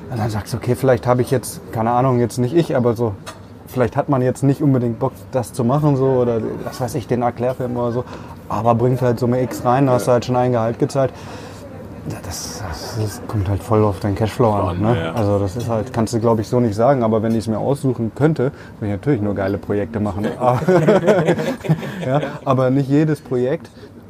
und 0.09 0.17
dann 0.17 0.29
sagst 0.29 0.53
du, 0.53 0.57
okay, 0.57 0.75
vielleicht 0.75 1.05
habe 1.05 1.21
ich 1.21 1.29
jetzt, 1.29 1.61
keine 1.71 1.91
Ahnung, 1.91 2.19
jetzt 2.19 2.39
nicht 2.39 2.55
ich, 2.55 2.75
aber 2.75 2.95
so 2.95 3.13
vielleicht 3.67 3.97
hat 3.97 4.07
man 4.07 4.21
jetzt 4.21 4.43
nicht 4.43 4.61
unbedingt 4.61 4.99
Bock, 4.99 5.13
das 5.31 5.51
zu 5.51 5.63
machen, 5.63 5.95
so, 5.95 6.05
oder 6.05 6.39
was 6.63 6.79
weiß 6.79 6.95
ich, 6.95 7.07
den 7.07 7.23
Erklärfilm 7.23 7.75
oder 7.75 7.91
so, 7.91 8.03
aber 8.47 8.75
bringt 8.75 9.01
halt 9.01 9.19
Summe 9.19 9.41
X 9.41 9.65
rein, 9.65 9.87
da 9.87 9.93
hast 9.93 10.07
du 10.07 10.11
halt 10.11 10.25
schon 10.25 10.35
ein 10.35 10.51
Gehalt 10.51 10.79
gezahlt. 10.79 11.11
Das, 12.09 12.61
das, 12.61 12.97
das 12.99 13.21
kommt 13.27 13.47
halt 13.47 13.63
voll 13.63 13.83
auf 13.83 13.99
deinen 13.99 14.15
Cashflow 14.15 14.51
an. 14.51 14.81
Ne? 14.81 14.97
Ja. 14.97 15.13
Also 15.13 15.39
das 15.39 15.55
ist 15.55 15.69
halt, 15.69 15.93
kannst 15.93 16.13
du 16.13 16.19
glaube 16.19 16.41
ich 16.41 16.47
so 16.47 16.59
nicht 16.59 16.75
sagen, 16.75 17.01
aber 17.03 17.23
wenn 17.23 17.31
ich 17.31 17.39
es 17.39 17.47
mir 17.47 17.59
aussuchen 17.59 18.11
könnte, 18.13 18.51
würde 18.79 18.87
ich 18.87 18.91
natürlich 18.91 19.21
nur 19.21 19.35
geile 19.35 19.57
Projekte 19.57 19.99
machen. 19.99 20.27
Aber, 20.37 20.61
ja, 22.05 22.21
aber 22.43 22.69
nicht 22.71 22.89
jedes 22.89 23.21
Projekt, 23.21 23.69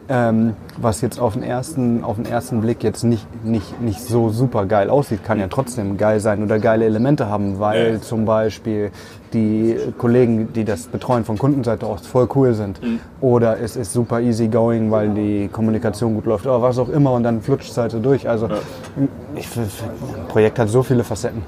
ähm, 0.10 0.56
was 0.78 1.02
jetzt 1.02 1.20
auf 1.20 1.34
den 1.34 1.44
ersten, 1.44 2.04
auf 2.04 2.18
den 2.18 2.26
ersten 2.26 2.62
Blick 2.62 2.84
jetzt 2.84 3.04
nicht, 3.04 3.26
nicht, 3.46 3.82
nicht 3.82 4.02
so 4.02 4.30
super 4.30 4.66
geil 4.66 4.90
aussieht, 4.90 5.24
kann 5.24 5.40
ja 5.40 5.48
trotzdem 5.48 5.98
geil 5.98 6.20
sein 6.20 6.44
oder 6.44 6.60
geile 6.60 6.86
Elemente 6.86 7.28
haben, 7.28 7.60
weil 7.60 8.02
zum 8.02 8.26
Beispiel 8.26 8.92
die 9.34 9.78
Kollegen, 9.98 10.54
die 10.54 10.64
das 10.64 10.88
betreuen 10.88 11.26
von 11.26 11.38
Kundenseite 11.38 11.86
aus, 11.86 12.06
voll 12.06 12.28
cool 12.36 12.54
sind. 12.54 12.80
Oder 13.22 13.60
es 13.60 13.76
ist 13.76 13.94
super 13.94 14.22
easy 14.22 14.48
going, 14.48 14.92
weil 14.92 15.10
die 15.10 15.50
Kommunikation 15.52 16.16
gut 16.16 16.26
läuft 16.26 16.46
oder 16.46 16.62
was 16.62 16.78
auch 16.78 16.90
immer 16.90 17.12
und 17.12 17.24
dann 17.24 17.42
flutscht 17.42 17.72
es 17.72 17.78
halt 17.78 17.92
so 17.92 18.00
durch. 18.00 18.30
Also 18.30 18.50
ich, 19.36 19.48
ein 19.58 19.68
Projekt 20.28 20.60
hat 20.60 20.70
so 20.70 20.84
viele 20.84 21.04
Facetten. 21.04 21.44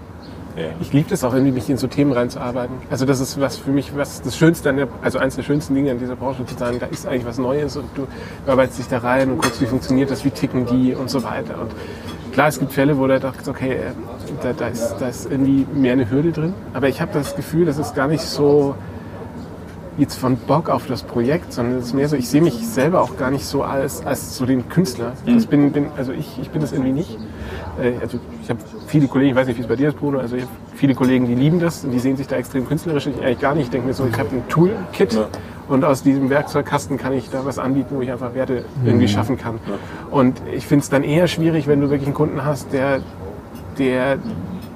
Ja. 0.56 0.68
Ich 0.80 0.94
liebe 0.94 1.10
das 1.10 1.24
auch 1.26 1.34
irgendwie, 1.34 1.52
mich 1.52 1.70
in 1.70 1.78
so 1.78 1.88
Themen 1.88 2.14
reinzuarbeiten. 2.14 2.76
Also 2.90 3.06
das 3.06 3.20
ist 3.20 3.40
was 3.42 3.58
für 3.58 3.72
mich, 3.72 3.96
was 3.96 4.22
das 4.22 4.38
Schönste 4.38 4.70
an 4.70 4.78
der, 4.78 4.88
also 5.02 5.20
eins 5.20 5.36
der 5.36 5.44
schönsten 5.44 5.76
Dinge 5.76 5.92
an 5.92 6.00
dieser 6.00 6.16
Branche 6.16 6.46
zu 6.46 6.58
sagen, 6.58 6.78
da 6.80 6.86
ist 6.86 7.06
eigentlich 7.06 7.26
was 7.26 7.38
Neues 7.38 7.76
und 7.76 7.86
du 7.96 8.08
arbeitest 8.48 8.80
dich 8.80 8.88
da 8.88 9.00
rein 9.00 9.32
und 9.32 9.42
guckst, 9.42 9.62
wie 9.62 9.66
funktioniert 9.66 10.12
das, 10.12 10.24
wie 10.24 10.30
ticken 10.30 10.66
die 10.66 10.96
und 10.96 11.10
so 11.10 11.24
weiter. 11.24 11.60
Und 11.60 11.72
klar, 12.36 12.50
es 12.50 12.60
gibt 12.60 12.74
Fälle, 12.74 12.98
wo 12.98 13.08
du 13.08 13.18
sagst, 13.20 13.48
okay, 13.48 13.72
äh, 13.72 13.80
da, 14.44 14.52
da, 14.52 14.68
ist, 14.68 14.96
da 15.00 15.08
ist 15.08 15.32
irgendwie 15.32 15.66
mehr 15.74 15.94
eine 15.94 16.10
Hürde 16.12 16.34
drin. 16.34 16.54
Aber 16.74 16.90
ich 16.90 17.00
habe 17.00 17.14
das 17.14 17.36
Gefühl, 17.36 17.66
das 17.66 17.78
ist 17.78 17.96
gar 17.96 18.08
nicht 18.08 18.24
so 18.24 18.76
jetzt 19.98 20.16
von 20.16 20.36
Bock 20.36 20.70
auf 20.70 20.86
das 20.88 21.04
Projekt, 21.04 21.54
sondern 21.54 21.80
es 21.80 21.88
ist 21.88 21.94
mehr 21.94 22.10
so, 22.10 22.18
ich 22.18 22.28
sehe 22.28 22.42
mich 22.42 22.68
selber 22.68 23.02
auch 23.02 23.16
gar 23.16 23.32
nicht 23.32 23.46
so 23.46 23.64
als, 23.64 24.06
als 24.06 24.36
so 24.38 24.46
den 24.46 24.68
Künstler. 24.68 25.14
Das 25.26 25.46
bin, 25.46 25.72
bin, 25.72 25.88
also 25.96 26.12
ich, 26.12 26.38
ich 26.42 26.50
bin 26.50 26.60
das 26.60 26.74
irgendwie 26.74 26.92
nicht. 26.92 27.18
Äh, 27.82 27.94
Also 28.02 28.20
ich 28.42 28.50
habe 28.50 28.60
viele 28.88 29.08
Kollegen, 29.08 29.32
ich 29.32 29.36
weiß 29.36 29.48
nicht, 29.48 29.58
wie 29.58 29.62
es 29.62 29.68
bei 29.68 29.76
dir 29.76 29.90
ist, 29.90 30.00
Bruno, 30.00 30.20
also 30.20 30.36
ich 30.36 30.44
habe 30.44 30.52
viele 30.76 30.96
Kollegen, 30.96 31.28
die 31.28 31.36
lieben 31.36 31.60
das 31.60 31.84
und 31.84 31.92
die 31.92 32.00
sehen 32.00 32.18
sich 32.18 32.28
da 32.28 32.36
extrem 32.36 32.68
künstlerisch. 32.68 33.08
Ich 33.08 33.18
eigentlich 33.22 33.40
gar 33.40 33.56
nicht. 33.56 33.66
Ich 33.66 33.70
denke 33.72 33.88
mir 33.88 33.94
so, 33.94 34.06
ich 34.06 34.18
habe 34.18 34.30
ein 34.36 34.48
Toolkit 34.50 35.14
Ja. 35.14 35.28
und 35.68 35.84
aus 35.84 36.04
diesem 36.04 36.30
Werkzeugkasten 36.30 36.98
kann 36.98 37.14
ich 37.14 37.30
da 37.30 37.46
was 37.46 37.60
anbieten, 37.60 37.96
wo 37.96 38.02
ich 38.02 38.12
einfach 38.12 38.34
Werte 38.34 38.66
irgendwie 38.86 39.08
schaffen 39.08 39.38
kann. 39.38 39.60
Und 40.12 40.42
ich 40.54 40.66
finde 40.68 40.84
es 40.84 40.90
dann 40.90 41.04
eher 41.04 41.28
schwierig, 41.28 41.68
wenn 41.68 41.82
du 41.82 41.90
wirklich 41.90 42.08
einen 42.08 42.16
Kunden 42.16 42.44
hast, 42.46 42.72
der, 42.74 43.00
der 43.80 44.18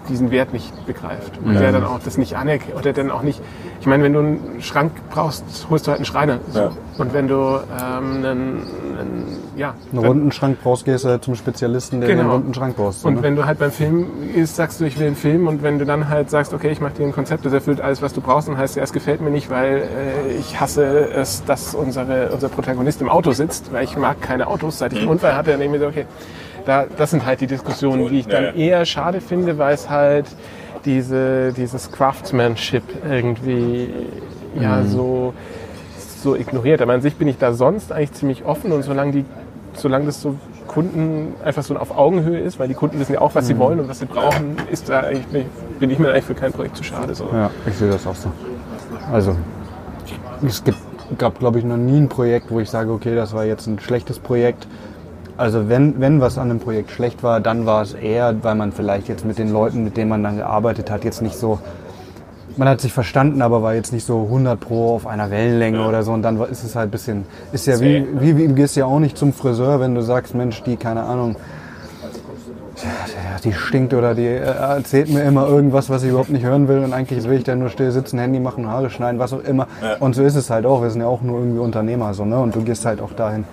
diesen 0.10 0.32
Wert 0.32 0.54
nicht 0.54 0.86
begreift 0.86 1.40
und 1.44 1.54
der 1.54 1.72
dann 1.72 1.86
auch 1.86 2.00
das 2.04 2.18
nicht 2.18 2.36
anerkennt 2.36 2.76
oder 2.76 2.94
dann 2.94 3.12
auch 3.12 3.22
nicht. 3.22 3.42
Ich 3.80 3.88
meine, 3.88 4.04
wenn 4.04 4.14
du 4.14 4.20
einen 4.20 4.62
Schrank 4.62 4.92
brauchst, 5.10 5.68
holst 5.70 5.88
du 5.88 5.92
halt 5.92 6.00
einen 6.00 6.06
Schreiner. 6.06 6.40
So. 6.50 6.60
Ja. 6.60 6.72
Und 6.98 7.14
wenn 7.14 7.30
du 7.30 7.36
ähm, 7.36 8.18
einen, 8.18 8.26
einen, 8.26 9.38
ja, 9.56 9.74
Einen 9.94 10.06
runden 10.06 10.32
Schrank 10.34 10.58
brauchst, 10.62 10.84
gehst 10.84 11.06
du 11.06 11.10
halt 11.10 11.24
zum 11.24 11.36
Spezialisten, 11.36 12.02
der 12.02 12.10
Genau. 12.10 12.24
den 12.24 12.32
runden 12.32 12.54
Schrank 12.54 12.76
brauchst. 12.76 13.06
Und 13.06 13.16
ne? 13.16 13.24
wenn 13.24 13.36
du 13.38 13.46
halt 13.46 13.60
beim 13.60 13.72
Film 13.72 14.08
ist, 14.36 14.58
sagst 14.58 14.82
du, 14.82 14.86
ich 14.86 15.00
will 15.00 15.08
einen 15.08 15.16
Film 15.16 15.48
und 15.48 15.64
wenn 15.64 15.80
du 15.80 15.86
dann 15.86 16.10
halt 16.10 16.30
sagst, 16.30 16.54
okay, 16.54 16.72
ich 16.72 16.82
mache 16.82 16.94
dir 16.96 17.06
ein 17.06 17.14
Konzept, 17.14 17.46
das 17.46 17.54
erfüllt 17.54 17.80
alles, 17.80 18.02
was 18.02 18.12
du 18.14 18.20
brauchst, 18.20 18.50
dann 18.50 18.58
heißt 18.58 18.76
ja, 18.76 18.84
es 18.84 18.92
gefällt 18.92 19.22
mir 19.22 19.32
nicht, 19.32 19.50
weil 19.50 19.78
äh, 20.28 20.34
ich 20.38 20.60
hasse 20.60 21.10
es, 21.14 21.46
dass 21.46 21.74
unsere, 21.74 22.30
unser 22.34 22.50
Protagonist 22.50 23.02
im 23.02 23.08
Auto 23.08 23.32
sitzt, 23.32 23.72
weil 23.72 23.86
ich 23.86 23.96
mag 23.96 24.22
keine 24.22 24.48
Autos, 24.48 24.80
seit 24.80 24.92
ich 24.92 25.00
einen 25.00 25.08
Unfall 25.08 25.36
hatte, 25.38 25.52
dann 25.52 25.60
denke 25.62 25.76
ich 25.76 25.82
mir 25.82 25.86
so, 25.86 25.90
okay, 25.90 26.06
da, 26.70 26.86
das 26.98 27.12
sind 27.12 27.26
halt 27.26 27.42
die 27.42 27.48
Diskussionen, 27.48 28.08
die 28.10 28.20
ich 28.20 28.28
dann 28.28 28.44
Ja, 28.44 28.50
ja. 28.52 28.56
eher 28.56 28.86
schade 28.86 29.22
finde, 29.22 29.58
weil 29.58 29.74
es 29.74 29.90
halt 29.90 30.26
diese, 30.86 31.52
dieses 31.54 31.92
Craftsmanship 31.92 32.84
irgendwie 33.10 33.90
ja 34.60 34.84
so 34.84 35.34
so 36.22 36.36
ignoriert. 36.36 36.82
Aber 36.82 36.94
an 36.94 37.02
sich 37.02 37.16
bin 37.16 37.28
ich 37.28 37.38
da 37.38 37.54
sonst 37.54 37.92
eigentlich 37.92 38.14
ziemlich 38.14 38.46
offen 38.46 38.72
und 38.72 38.84
solange 38.84 39.12
die, 39.12 39.26
solange 39.74 40.06
das 40.06 40.22
so 40.22 40.36
Kunden 40.68 41.34
einfach 41.44 41.64
so 41.64 41.76
auf 41.78 41.98
Augenhöhe 41.98 42.40
ist, 42.40 42.60
weil 42.60 42.68
die 42.68 42.74
Kunden 42.76 43.00
wissen 43.00 43.14
ja 43.14 43.22
auch, 43.22 43.34
was 43.36 43.48
sie 43.48 43.58
wollen 43.58 43.80
und 43.80 43.88
was 43.90 44.00
sie 44.00 44.06
brauchen, 44.06 44.56
ist 44.72 44.90
da 44.90 45.00
eigentlich, 45.00 45.26
bin 45.28 45.42
ich- 45.42 45.80
bin 45.80 45.90
ich 45.90 45.98
mir 46.00 46.10
eigentlich 46.12 46.26
für 46.26 46.36
kein 46.36 46.52
Projekt 46.52 46.78
zu 46.78 46.84
schade. 46.84 47.16
So. 47.16 47.28
Ja, 47.34 47.50
ich 47.66 47.74
sehe 47.76 47.90
das 47.90 48.06
auch 48.06 48.14
so. 48.16 48.30
Also, 49.12 49.36
es 50.46 50.64
gibt, 50.64 50.78
gab, 51.18 51.40
glaube 51.40 51.58
ich, 51.58 51.66
noch 51.66 51.78
nie 51.78 51.98
ein 51.98 52.10
Projekt, 52.10 52.52
wo 52.52 52.60
ich 52.60 52.70
sage, 52.70 52.92
okay, 52.92 53.16
das 53.16 53.34
war 53.34 53.46
jetzt 53.46 53.66
ein 53.66 53.80
schlechtes 53.80 54.20
Projekt. 54.20 54.68
Also 55.40 55.70
wenn, 55.70 56.02
wenn 56.02 56.20
was 56.20 56.38
an 56.38 56.50
einem 56.50 56.60
Projekt 56.60 56.92
schlecht 56.92 57.24
war, 57.24 57.40
dann 57.40 57.66
war 57.66 57.82
es 57.82 57.94
eher, 57.94 58.36
weil 58.44 58.56
man 58.56 58.74
vielleicht 58.74 59.08
jetzt 59.08 59.24
mit 59.24 59.38
den 59.38 59.54
Leuten, 59.54 59.86
mit 59.86 59.96
denen 59.96 60.10
man 60.10 60.22
dann 60.22 60.36
gearbeitet 60.36 60.92
hat, 60.92 61.06
jetzt 61.06 61.22
nicht 61.22 61.38
so, 61.38 61.60
man 62.58 62.68
hat 62.68 62.82
sich 62.82 62.92
verstanden, 62.92 63.42
aber 63.42 63.64
war 63.64 63.74
jetzt 63.74 63.94
nicht 63.94 64.06
so 64.06 64.24
100 64.24 64.60
pro 64.60 64.96
auf 64.96 65.08
einer 65.08 65.32
Wellenlänge 65.32 65.88
oder 65.88 66.04
so 66.04 66.12
und 66.12 66.24
dann 66.24 66.42
ist 66.42 66.66
es 66.66 66.76
halt 66.76 66.90
ein 66.90 66.92
bisschen, 66.92 67.26
ist 67.54 67.68
ja 67.68 67.80
wie, 67.80 68.06
wie, 68.20 68.36
wie, 68.36 68.48
du 68.50 68.54
gehst 68.54 68.76
ja 68.76 68.84
auch 68.84 69.00
nicht 69.00 69.18
zum 69.18 69.32
Friseur, 69.32 69.80
wenn 69.80 69.96
du 69.96 70.02
sagst, 70.02 70.36
Mensch, 70.36 70.62
die, 70.64 70.76
keine 70.76 71.04
Ahnung, 71.04 71.38
ja, 72.76 73.40
die 73.42 73.54
stinkt 73.54 73.94
oder 73.94 74.16
die 74.16 74.26
äh, 74.26 74.42
erzählt 74.42 75.10
mir 75.10 75.24
immer 75.24 75.48
irgendwas, 75.48 75.90
was 75.90 76.04
ich 76.04 76.10
überhaupt 76.10 76.32
nicht 76.32 76.44
hören 76.44 76.68
will 76.68 76.80
und 76.80 76.92
eigentlich 76.92 77.24
will 77.24 77.38
ich 77.38 77.46
da 77.46 77.56
nur 77.56 77.70
still 77.70 77.92
sitzen, 77.92 78.20
Handy 78.20 78.42
machen, 78.42 78.68
Haare 78.68 78.90
schneiden, 78.90 79.20
was 79.20 79.32
auch 79.32 79.44
immer. 79.44 79.68
Und 80.02 80.16
so 80.16 80.24
ist 80.24 80.36
es 80.36 80.50
halt 80.50 80.66
auch. 80.66 80.82
Wir 80.82 80.90
sind 80.90 81.00
ja 81.00 81.08
auch 81.08 81.22
nur 81.22 81.40
irgendwie 81.40 81.60
Unternehmer 81.60 82.14
so, 82.14 82.26
ne? 82.26 82.38
Und 82.40 82.56
du 82.56 82.62
gehst 82.62 82.86
halt 82.86 83.02
auch 83.02 83.14
dahin, 83.14 83.46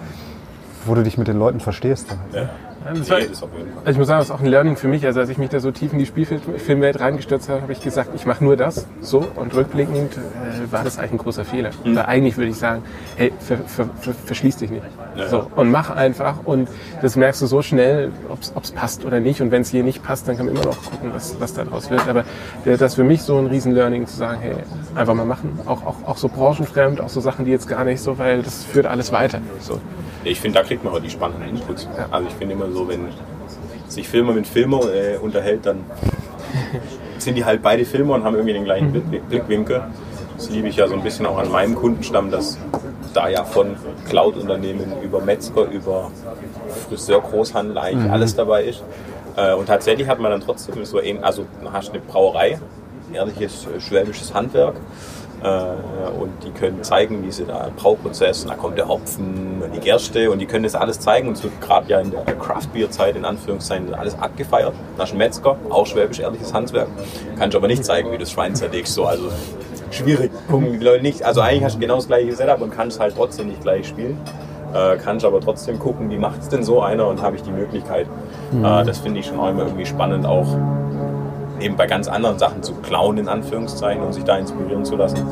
wo 0.87 0.95
du 0.95 1.03
dich 1.03 1.19
mit 1.19 1.29
den 1.29 1.39
Leuten 1.39 1.61
verstehst. 1.61 2.09
Halt. 2.11 2.19
Ja. 2.35 2.51
Das 2.95 3.11
war, 3.11 3.17
also 3.17 3.49
ich 3.87 3.99
muss 3.99 4.07
sagen, 4.07 4.21
das 4.21 4.29
ist 4.29 4.31
auch 4.31 4.41
ein 4.41 4.47
Learning 4.47 4.77
für 4.77 4.87
mich. 4.89 5.05
Also 5.07 5.21
als 5.21 5.29
ich 5.29 5.39
mich 5.39 5.51
da 5.51 5.59
so 5.59 5.73
tief 5.73 5.93
in 5.93 5.99
die 5.99 6.07
Spielfilmwelt 6.07 7.01
reingestürzt 7.01 7.49
habe, 7.49 7.63
habe 7.63 7.73
ich 7.73 7.81
gesagt, 7.81 8.11
ich 8.15 8.27
mache 8.27 8.45
nur 8.45 8.57
das. 8.57 8.87
So. 9.01 9.27
Und 9.35 9.55
rückblickend 9.55 10.17
äh, 10.17 10.73
war 10.73 10.85
das 10.85 10.99
eigentlich 10.99 11.13
ein 11.13 11.19
großer 11.19 11.45
Fehler. 11.45 11.71
Mhm. 11.85 11.97
Weil 11.97 12.07
eigentlich 12.07 12.37
würde 12.37 12.51
ich 12.51 12.57
sagen, 12.57 12.83
hey, 13.17 13.33
ver, 13.41 13.59
ver, 13.59 13.89
ver, 14.01 14.15
verschließ 14.15 14.59
dich 14.59 14.71
nicht. 14.71 14.85
Ja. 15.17 15.29
So. 15.29 15.47
Und 15.57 15.71
mach 15.71 15.91
einfach. 15.91 16.37
Und 16.45 16.69
das 17.03 17.17
merkst 17.17 17.41
du 17.43 17.47
so 17.47 17.63
schnell, 17.63 18.13
ob 18.29 18.63
es 18.63 18.73
passt 18.73 19.05
oder 19.05 19.21
nicht. 19.21 19.41
Und 19.41 19.51
wenn 19.51 19.63
es 19.63 19.71
hier 19.71 19.83
nicht 19.83 20.03
passt, 20.03 20.29
dann 20.29 20.37
kann 20.37 20.47
man 20.47 20.55
immer 20.57 20.65
noch 20.67 20.83
gucken, 20.83 21.11
was, 21.15 21.41
was 21.41 21.55
daraus 21.55 21.91
wird. 21.91 22.07
Aber 22.09 22.25
der, 22.65 22.77
das 22.77 22.93
ist 22.93 22.97
für 22.97 23.05
mich 23.05 23.23
so 23.23 23.39
ein 23.39 23.47
riesen 23.47 23.73
Learning 23.73 24.07
zu 24.07 24.17
sagen, 24.17 24.41
hey, 24.41 24.55
einfach 24.95 25.15
mal 25.15 25.27
machen. 25.27 25.59
Auch, 25.67 25.85
auch, 25.87 25.97
auch 26.07 26.17
so 26.17 26.29
branchenfremd, 26.29 27.01
auch 27.01 27.09
so 27.09 27.21
Sachen, 27.21 27.45
die 27.45 27.51
jetzt 27.51 27.69
gar 27.69 27.85
nicht 27.85 28.01
so, 28.01 28.19
weil 28.19 28.43
das 28.43 28.65
führt 28.65 28.87
alles 28.87 29.13
weiter. 29.13 29.41
So. 29.61 29.81
Ich 30.25 30.41
finde, 30.41 30.59
da 30.59 30.65
kriegt 30.65 30.85
man 30.85 30.93
auch 30.93 31.01
die 31.01 31.11
spannenden 31.11 31.49
Inputs. 31.51 31.89
Also 32.11 32.29
ich 32.29 32.35
finde 32.35 32.55
immer 32.55 32.71
so, 32.71 32.89
wenn 32.89 33.01
sich 33.89 34.09
Filmer 34.09 34.33
mit 34.33 34.47
Filmer 34.47 34.81
äh, 34.93 35.17
unterhält, 35.17 35.65
dann 35.65 35.79
sind 37.19 37.37
die 37.37 37.45
halt 37.45 37.63
beide 37.63 37.85
Filmer 37.85 38.15
und 38.15 38.25
haben 38.25 38.35
irgendwie 38.35 38.55
den 38.55 38.65
gleichen 38.65 38.93
Blick- 38.93 39.29
Blickwinkel. 39.29 39.83
Das 40.37 40.51
liebe 40.51 40.69
ich 40.69 40.77
ja 40.77 40.87
so 40.89 40.95
ein 40.95 41.03
bisschen 41.03 41.25
auch 41.27 41.39
an 41.39 41.51
meinem 41.51 41.75
Kundenstamm, 41.75 42.31
dass 42.31 42.59
da 43.17 43.29
ja 43.29 43.45
von 43.45 43.77
Cloud-Unternehmen 44.09 44.93
über 45.03 45.21
Metzger, 45.21 45.65
über 45.65 46.11
Friseur-Großhandel 46.89 47.79
eigentlich 47.79 48.13
alles 48.13 48.37
dabei 48.37 48.65
ist. 48.65 48.83
Äh, 49.37 49.55
Und 49.55 49.67
tatsächlich 49.67 50.09
hat 50.09 50.19
man 50.19 50.31
dann 50.31 50.41
trotzdem 50.41 50.85
so 50.85 51.01
eben, 51.01 51.23
also 51.25 51.47
hast 51.73 51.91
eine 51.91 52.01
Brauerei, 52.01 52.59
ehrliches 53.13 53.67
äh, 53.67 53.81
schwäbisches 53.81 54.35
Handwerk. 54.35 54.77
Äh, 55.43 55.47
Und 56.19 56.33
die 56.45 56.51
können 56.51 56.83
zeigen, 56.83 57.25
wie 57.25 57.31
sie 57.31 57.45
da 57.45 57.71
Brauprozess, 57.77 58.43
und 58.43 58.51
da 58.51 58.57
kommt 58.57 58.79
der 58.79 58.89
Hopfen, 58.89 59.63
die 59.75 59.81
Gerste 59.81 60.31
und 60.31 60.39
die 60.39 60.47
können 60.47 60.65
das 60.65 60.75
alles 60.75 61.01
zeigen. 61.01 61.29
Und 61.29 61.37
es 61.37 61.43
wird 61.43 61.61
gerade 61.61 61.89
ja 61.89 62.01
in 62.01 62.11
der 62.11 62.23
Craft 62.37 62.69
Beer 62.73 62.91
Zeit 62.91 63.17
in 63.17 63.25
Anführungszeichen 63.25 63.95
alles 63.95 64.19
abgefeiert. 64.19 64.75
Da 64.97 65.05
ist 65.05 65.13
ein 65.13 65.19
Metzger, 65.19 65.57
auch 65.71 65.87
schwäbisch 65.87 66.21
ehrliches 66.21 66.53
Handwerk. 66.53 66.89
Kann 67.39 67.51
ich 67.51 67.57
aber 67.57 67.67
nicht 67.67 67.85
zeigen, 67.85 68.11
wie 68.11 68.17
du 68.17 68.21
das 68.21 68.33
Schwein 68.33 68.55
zerlegst. 68.55 68.95
So, 68.95 69.07
also 69.07 69.31
schwierig. 69.91 70.31
Gucken 70.51 70.73
die 70.73 70.85
Leute 70.85 71.03
nicht. 71.03 71.23
Also 71.23 71.41
eigentlich 71.41 71.65
hast 71.65 71.77
du 71.77 71.81
genau 71.81 71.97
das 71.97 72.07
gleiche 72.07 72.35
Setup 72.35 72.61
und 72.61 72.71
kannst 72.71 73.01
halt 73.01 73.15
trotzdem 73.17 73.49
nicht 73.49 73.63
gleich 73.63 73.87
spielen. 73.87 74.19
Äh, 74.75 74.97
kann 74.99 75.17
ich 75.19 75.25
aber 75.25 75.41
trotzdem 75.41 75.79
gucken, 75.79 76.11
wie 76.11 76.19
macht 76.19 76.41
es 76.41 76.49
denn 76.49 76.63
so 76.63 76.83
einer 76.83 77.07
und 77.07 77.23
habe 77.23 77.37
ich 77.37 77.43
die 77.43 77.53
Möglichkeit. 77.53 78.07
Äh, 78.53 78.85
das 78.85 78.99
finde 78.99 79.21
ich 79.21 79.27
schon 79.27 79.37
immer 79.37 79.63
irgendwie 79.63 79.87
spannend, 79.87 80.27
auch 80.27 80.47
eben 81.61 81.77
bei 81.77 81.87
ganz 81.87 82.09
anderen 82.09 82.39
Sachen 82.39 82.63
zu 82.63 82.75
klauen, 82.75 83.19
in 83.19 83.29
Anführungszeichen, 83.29 84.03
und 84.03 84.13
sich 84.13 84.25
da 84.25 84.37
inspirieren 84.37 84.85
zu 84.85 84.97
lassen. 84.97 85.25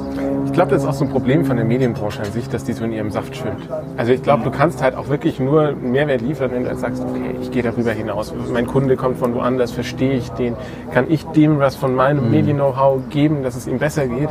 Ich 0.47 0.53
glaube, 0.53 0.71
das 0.71 0.83
ist 0.83 0.89
auch 0.89 0.95
so 0.95 1.05
ein 1.05 1.11
Problem 1.11 1.45
von 1.45 1.57
der 1.57 1.65
Medienbranche 1.65 2.21
an 2.23 2.31
sich, 2.33 2.49
dass 2.49 2.65
die 2.65 2.73
so 2.73 2.85
in 2.85 2.93
ihrem 2.93 3.11
Saft 3.11 3.37
schwimmt. 3.37 3.69
Also 3.97 4.13
ich 4.13 4.23
glaube, 4.23 4.45
du 4.45 4.51
kannst 4.51 4.83
halt 4.83 4.95
auch 4.95 5.09
wirklich 5.09 5.41
nur 5.41 5.73
Mehrwert 5.73 6.21
liefern, 6.21 6.51
wenn 6.53 6.63
du 6.63 6.69
halt 6.69 6.79
sagst, 6.79 7.03
okay, 7.03 7.35
ich 7.41 7.51
gehe 7.51 7.63
darüber 7.63 7.93
hinaus. 7.93 8.33
Mein 8.53 8.67
Kunde 8.67 8.97
kommt 8.97 9.19
von 9.19 9.35
woanders, 9.35 9.73
verstehe 9.73 10.15
ich 10.15 10.31
den, 10.31 10.57
kann 10.93 11.11
ich 11.11 11.25
dem 11.25 11.59
was 11.59 11.75
von 11.75 11.95
meinem 11.95 12.31
Medien-Know-how 12.31 13.01
geben, 13.11 13.43
dass 13.43 13.57
es 13.57 13.67
ihm 13.67 13.79
besser 13.79 14.07
geht. 14.07 14.29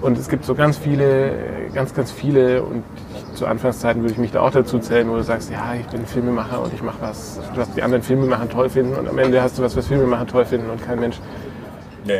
Und 0.00 0.18
es 0.18 0.28
gibt 0.28 0.44
so 0.44 0.54
ganz 0.54 0.78
viele, 0.78 1.32
ganz, 1.74 1.94
ganz 1.94 2.10
viele 2.10 2.62
und 2.62 2.84
zu 3.34 3.46
Anfangszeiten 3.46 4.02
würde 4.02 4.12
ich 4.12 4.18
mich 4.18 4.32
da 4.32 4.40
auch 4.40 4.50
dazu 4.50 4.78
zählen, 4.78 5.08
wo 5.10 5.16
du 5.16 5.22
sagst, 5.22 5.50
ja, 5.50 5.74
ich 5.78 5.86
bin 5.86 6.06
Filmemacher 6.06 6.62
und 6.62 6.72
ich 6.72 6.82
mache 6.82 6.98
was, 7.00 7.40
was 7.54 7.72
die 7.74 7.82
anderen 7.82 8.02
Filmemacher 8.02 8.48
toll 8.48 8.68
finden 8.68 8.94
und 8.94 9.08
am 9.08 9.18
Ende 9.18 9.42
hast 9.42 9.58
du 9.58 9.62
was, 9.62 9.76
was 9.76 9.86
Filmemacher 9.86 10.26
toll 10.26 10.44
finden 10.44 10.70
und 10.70 10.82
kein 10.84 11.00
Mensch. 11.00 11.20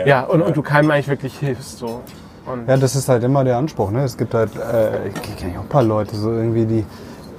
Ja, 0.07 0.23
und, 0.23 0.43
und 0.43 0.57
du 0.57 0.63
keinem 0.63 0.91
eigentlich 0.91 1.09
wirklich 1.09 1.39
hilfst. 1.39 1.79
So. 1.79 2.01
Und 2.47 2.69
Ja, 2.69 2.77
das 2.77 2.97
ist 2.97 3.09
halt 3.09 3.23
immer 3.25 3.45
der 3.45 3.57
Anspruch. 3.57 3.91
Ne? 3.91 4.05
Es 4.05 4.17
gibt 4.17 4.35
halt, 4.35 4.51
äh, 4.57 5.09
ich 5.09 5.37
kenne 5.37 5.55
ja 5.55 5.59
auch 5.61 5.65
ein 5.65 5.69
paar 5.69 5.83
Leute, 5.83 6.17
so 6.17 6.31
irgendwie, 6.31 6.65
die, 6.65 6.85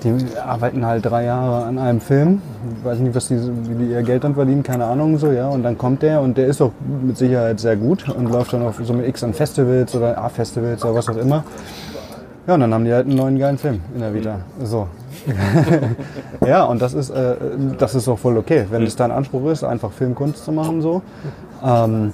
die 0.04 0.38
arbeiten 0.38 0.86
halt 0.86 1.06
drei 1.06 1.26
Jahre 1.26 1.66
an 1.66 1.78
einem 1.78 2.02
Film. 2.02 2.42
Ich 2.80 2.86
weiß 2.86 3.00
nicht, 3.00 3.16
was 3.16 3.28
die, 3.28 3.40
wie 3.40 3.86
die 3.86 3.92
ihr 3.92 4.04
Geld 4.04 4.24
dann 4.24 4.36
verdienen, 4.36 4.64
keine 4.64 4.86
Ahnung 4.86 5.18
so, 5.18 5.32
ja. 5.32 5.48
Und 5.48 5.64
dann 5.64 5.78
kommt 5.78 6.02
der 6.04 6.22
und 6.22 6.38
der 6.38 6.48
ist 6.48 6.62
auch 6.62 6.72
mit 7.02 7.18
Sicherheit 7.18 7.60
sehr 7.60 7.76
gut 7.76 8.08
und 8.10 8.32
läuft 8.32 8.54
dann 8.54 8.64
auf 8.64 8.80
so 8.84 8.94
mit 8.94 9.08
X 9.08 9.24
an 9.24 9.34
Festivals 9.34 9.96
oder 9.96 10.18
A-Festivals 10.18 10.84
oder 10.84 10.96
was 10.96 11.10
auch 11.10 11.18
immer. 11.18 11.44
Ja, 12.48 12.54
und 12.54 12.60
dann 12.60 12.74
haben 12.74 12.86
die 12.86 12.94
halt 12.94 13.08
einen 13.08 13.16
neuen 13.16 13.40
geilen 13.40 13.58
Film 13.58 13.82
in 13.96 14.02
der 14.02 14.14
Vita. 14.14 14.40
So. 14.64 14.88
ja, 16.46 16.64
und 16.66 16.80
das 16.80 16.94
ist, 16.94 17.10
äh, 17.10 17.36
das 17.78 17.96
ist 17.96 18.08
auch 18.08 18.20
voll 18.20 18.38
okay, 18.38 18.66
wenn 18.70 18.84
es 18.84 18.96
dein 18.96 19.10
Anspruch 19.10 19.50
ist, 19.50 19.64
einfach 19.64 19.92
Filmkunst 19.92 20.46
zu 20.46 20.52
machen 20.52 20.82
so. 20.82 21.02
Ähm, 21.66 22.14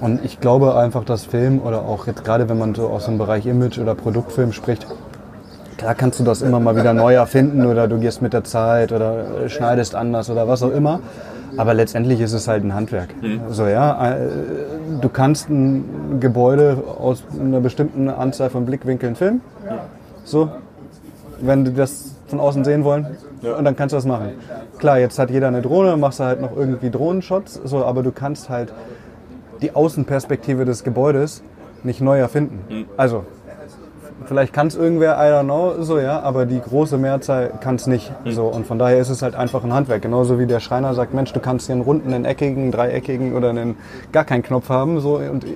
und 0.00 0.24
ich 0.24 0.40
glaube 0.40 0.76
einfach, 0.76 1.04
dass 1.04 1.24
Film 1.24 1.60
oder 1.60 1.82
auch 1.82 2.06
jetzt 2.06 2.24
gerade 2.24 2.48
wenn 2.48 2.58
man 2.58 2.74
so 2.74 2.88
aus 2.88 3.06
dem 3.06 3.18
Bereich 3.18 3.46
Image 3.46 3.78
oder 3.78 3.96
Produktfilm 3.96 4.52
spricht, 4.52 4.86
klar 5.78 5.96
kannst 5.96 6.20
du 6.20 6.24
das 6.24 6.42
immer 6.42 6.60
mal 6.60 6.76
wieder 6.76 6.92
neu 6.92 7.14
erfinden 7.14 7.66
oder 7.66 7.88
du 7.88 7.98
gehst 7.98 8.22
mit 8.22 8.32
der 8.32 8.44
Zeit 8.44 8.92
oder 8.92 9.44
äh, 9.44 9.48
schneidest 9.48 9.96
anders 9.96 10.30
oder 10.30 10.46
was 10.46 10.62
auch 10.62 10.70
immer. 10.70 11.00
Aber 11.56 11.74
letztendlich 11.74 12.20
ist 12.20 12.32
es 12.32 12.48
halt 12.48 12.64
ein 12.64 12.74
Handwerk. 12.74 13.10
So, 13.50 13.66
ja, 13.66 14.12
äh, 14.12 14.28
du 15.00 15.08
kannst 15.08 15.50
ein 15.50 16.18
Gebäude 16.20 16.82
aus 16.98 17.24
einer 17.38 17.60
bestimmten 17.60 18.08
Anzahl 18.08 18.50
von 18.50 18.64
Blickwinkeln 18.64 19.16
filmen. 19.16 19.40
So, 20.24 20.50
wenn 21.40 21.64
die 21.64 21.74
das 21.74 22.14
von 22.28 22.40
außen 22.40 22.64
sehen 22.64 22.84
wollen, 22.84 23.06
und 23.42 23.64
dann 23.64 23.74
kannst 23.74 23.92
du 23.92 23.96
das 23.96 24.06
machen. 24.06 24.30
Klar, 24.78 24.98
jetzt 24.98 25.18
hat 25.18 25.30
jeder 25.30 25.48
eine 25.48 25.62
Drohne, 25.62 25.96
machst 25.96 26.20
du 26.20 26.24
halt 26.24 26.40
noch 26.40 26.56
irgendwie 26.56 26.90
Drohnenshots, 26.90 27.60
so, 27.64 27.84
aber 27.84 28.02
du 28.02 28.12
kannst 28.12 28.48
halt 28.48 28.72
die 29.60 29.74
Außenperspektive 29.74 30.64
des 30.64 30.84
Gebäudes 30.84 31.42
nicht 31.82 32.00
neu 32.00 32.18
erfinden. 32.18 32.86
Also, 32.96 33.24
vielleicht 34.26 34.52
kann 34.52 34.66
es 34.66 34.74
irgendwer, 34.74 35.16
I 35.16 35.32
don't 35.32 35.44
know, 35.44 35.82
so 35.82 35.98
ja, 35.98 36.20
aber 36.20 36.46
die 36.46 36.60
große 36.60 36.98
Mehrzahl 36.98 37.52
kann 37.60 37.76
es 37.76 37.86
nicht. 37.86 38.12
So, 38.26 38.46
und 38.46 38.66
von 38.66 38.78
daher 38.78 38.98
ist 38.98 39.08
es 39.08 39.22
halt 39.22 39.34
einfach 39.34 39.64
ein 39.64 39.72
Handwerk. 39.72 40.02
Genauso 40.02 40.38
wie 40.38 40.46
der 40.46 40.60
Schreiner 40.60 40.94
sagt, 40.94 41.14
Mensch, 41.14 41.32
du 41.32 41.40
kannst 41.40 41.66
hier 41.66 41.74
einen 41.74 41.82
runden, 41.82 42.12
einen 42.12 42.24
eckigen, 42.24 42.72
dreieckigen 42.72 43.34
oder 43.34 43.50
einen 43.50 43.76
gar 44.12 44.24
keinen 44.24 44.42
Knopf 44.42 44.68
haben. 44.68 45.00
So, 45.00 45.16
und 45.16 45.46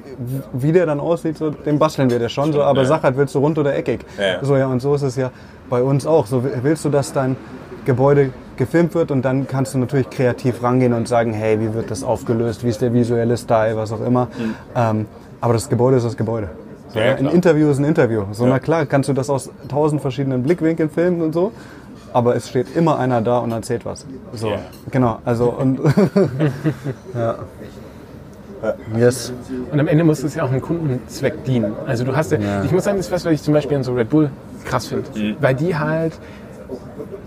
wie 0.52 0.72
der 0.72 0.86
dann 0.86 1.00
aussieht, 1.00 1.38
so, 1.38 1.50
den 1.50 1.78
basteln 1.78 2.10
wir 2.10 2.18
dir 2.18 2.28
schon. 2.28 2.52
So, 2.52 2.62
aber 2.62 2.82
ja. 2.82 2.86
sag 2.86 3.02
halt, 3.02 3.16
willst 3.16 3.34
du 3.34 3.38
rund 3.38 3.58
oder 3.58 3.74
eckig? 3.74 4.00
Ja. 4.18 4.44
So, 4.44 4.56
ja, 4.56 4.66
und 4.66 4.80
so 4.80 4.94
ist 4.94 5.02
es 5.02 5.16
ja 5.16 5.30
bei 5.68 5.82
uns 5.82 6.06
auch. 6.06 6.26
So, 6.26 6.44
willst 6.62 6.84
du, 6.84 6.90
dass 6.90 7.12
dein 7.12 7.36
Gebäude 7.84 8.30
gefilmt 8.56 8.94
wird 8.94 9.10
und 9.10 9.22
dann 9.22 9.46
kannst 9.46 9.74
du 9.74 9.78
natürlich 9.78 10.10
kreativ 10.10 10.62
rangehen 10.62 10.92
und 10.92 11.08
sagen, 11.08 11.32
hey, 11.32 11.60
wie 11.60 11.74
wird 11.74 11.90
das 11.90 12.02
aufgelöst, 12.02 12.64
wie 12.64 12.68
ist 12.68 12.80
der 12.80 12.92
visuelle 12.92 13.36
Style, 13.36 13.76
was 13.76 13.92
auch 13.92 14.04
immer. 14.04 14.28
Ähm, 14.74 15.06
aber 15.40 15.52
das 15.52 15.68
Gebäude 15.68 15.98
ist 15.98 16.06
das 16.06 16.16
Gebäude. 16.16 16.50
Ja, 16.96 17.04
ja, 17.04 17.10
ja, 17.12 17.16
ein. 17.18 17.26
Interview 17.26 17.68
ist 17.70 17.78
ein 17.78 17.84
Interview. 17.84 18.24
So, 18.32 18.44
Ja. 18.44 18.50
na 18.50 18.58
klar, 18.58 18.86
kannst 18.86 19.08
du 19.08 19.12
das 19.12 19.30
aus 19.30 19.50
tausend 19.68 20.00
verschiedenen 20.00 20.42
Blickwinkeln 20.42 20.90
filmen 20.90 21.20
und 21.22 21.32
so. 21.32 21.52
Aber 22.12 22.34
es 22.34 22.48
steht 22.48 22.74
immer 22.74 22.98
einer 22.98 23.20
da 23.20 23.38
und 23.38 23.52
erzählt 23.52 23.84
was. 23.84 24.06
So, 24.32 24.48
Ja. 24.50 24.58
genau. 24.90 25.18
Also 25.24 25.50
und 25.50 25.80
ja. 27.14 27.36
Yes. 28.96 29.32
Und 29.70 29.78
am 29.78 29.86
Ende 29.86 30.02
muss 30.02 30.22
es 30.22 30.34
ja 30.34 30.42
auch 30.42 30.50
einem 30.50 30.62
Kundenzweck 30.62 31.44
dienen. 31.44 31.72
Also 31.86 32.04
du 32.04 32.16
hast 32.16 32.32
ja, 32.32 32.64
ich 32.64 32.72
muss 32.72 32.84
sagen, 32.84 32.96
das 32.96 33.06
ist 33.06 33.12
was, 33.12 33.24
was 33.24 33.32
ich 33.34 33.42
zum 33.42 33.52
Beispiel 33.54 33.76
an 33.76 33.82
so 33.84 33.92
Red 33.94 34.08
Bull 34.08 34.30
krass 34.64 34.86
finde. 34.86 35.04
Weil 35.40 35.54
die 35.54 35.76
halt 35.76 36.14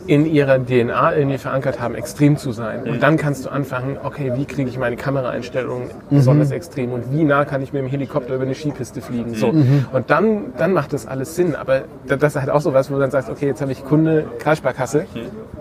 in 0.10 0.26
ihrer 0.26 0.58
DNA 0.58 1.16
irgendwie 1.16 1.38
verankert 1.38 1.80
haben, 1.80 1.94
extrem 1.94 2.36
zu 2.36 2.52
sein. 2.52 2.82
Und 2.84 3.04
dann 3.04 3.16
kannst 3.18 3.46
du 3.46 3.50
anfangen, 3.52 3.98
okay, 4.04 4.32
wie 4.36 4.46
kriege 4.46 4.68
ich 4.68 4.78
meine 4.80 4.96
Kameraeinstellungen 4.96 5.92
besonders 6.10 6.50
extrem 6.50 6.92
und 6.94 7.12
wie 7.14 7.24
nah 7.24 7.46
kann 7.46 7.62
ich 7.62 7.74
mit 7.74 7.84
dem 7.84 7.88
Helikopter 7.90 8.34
über 8.34 8.44
eine 8.44 8.56
Skipiste 8.56 9.02
fliegen. 9.02 9.36
So. 9.36 9.50
Und 9.50 10.10
dann, 10.10 10.54
dann 10.58 10.74
macht 10.74 10.94
das 10.94 11.06
alles 11.06 11.36
Sinn. 11.36 11.56
Aber 11.56 11.82
da- 12.08 12.16
das 12.16 12.34
ist 12.36 12.42
halt 12.42 12.50
auch 12.50 12.62
so 12.62 12.74
was, 12.74 12.90
wo 12.90 12.96
du 12.96 13.02
dann 13.02 13.12
sagst, 13.12 13.30
okay, 13.30 13.46
jetzt 13.46 13.62
habe 13.62 13.72
ich 13.72 13.86
Kunde 13.86 14.26
Kreissparkasse, 14.40 15.06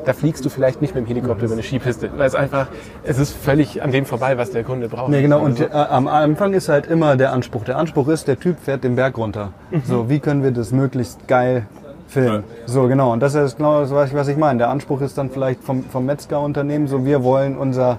da 0.07 0.13
fliegst 0.15 0.43
du 0.45 0.49
vielleicht 0.49 0.81
nicht 0.81 0.95
mit 0.95 1.05
dem 1.05 1.09
Helikopter 1.09 1.45
über 1.45 1.53
eine 1.53 1.63
Skipiste. 1.63 2.09
Weil 2.17 2.27
es 2.27 2.35
einfach, 2.35 2.69
es 3.05 3.19
ist 3.19 3.33
völlig 3.37 3.83
an 3.83 3.93
dem 3.93 4.07
vorbei, 4.07 4.39
was 4.39 4.51
der 4.51 4.65
Kunde 4.65 4.89
braucht. 4.89 5.11
Nee, 5.11 5.21
genau. 5.21 5.41
Und 5.41 5.61
Also- 5.61 5.65
äh, 5.65 5.71
am 5.91 6.09
Anfang 6.09 6.55
ist 6.55 6.71
halt 6.71 6.87
immer 6.87 7.17
der 7.17 7.33
Anspruch. 7.33 7.65
Der 7.65 7.77
Anspruch 7.77 8.09
ist, 8.09 8.27
der 8.29 8.41
Typ 8.41 8.59
fährt 8.61 8.83
den 8.83 8.97
Berg 8.97 9.19
runter. 9.19 9.53
So, 9.85 10.09
wie 10.09 10.21
können 10.21 10.43
wir 10.43 10.53
das 10.53 10.73
möglichst 10.73 11.29
geil 11.29 11.67
filmen? 12.09 12.43
So, 12.67 12.89
genau. 12.89 13.13
Und 13.13 13.21
das 13.21 13.35
ist 13.35 13.57
genau 13.57 13.81
das, 13.81 13.91
was 13.93 14.09
ich- 14.11 14.15
was 14.17 14.29
ich 14.29 14.37
meine. 14.37 14.59
Der 14.59 14.71
Anspruch 14.71 15.01
ist 15.01 15.17
dann 15.17 15.31
vielleicht 15.31 15.63
vom, 15.63 15.85
vom 15.85 16.05
Metzgerunternehmen, 16.07 16.89
so 16.89 17.05
wir 17.05 17.23
wollen 17.23 17.57
unser, 17.57 17.99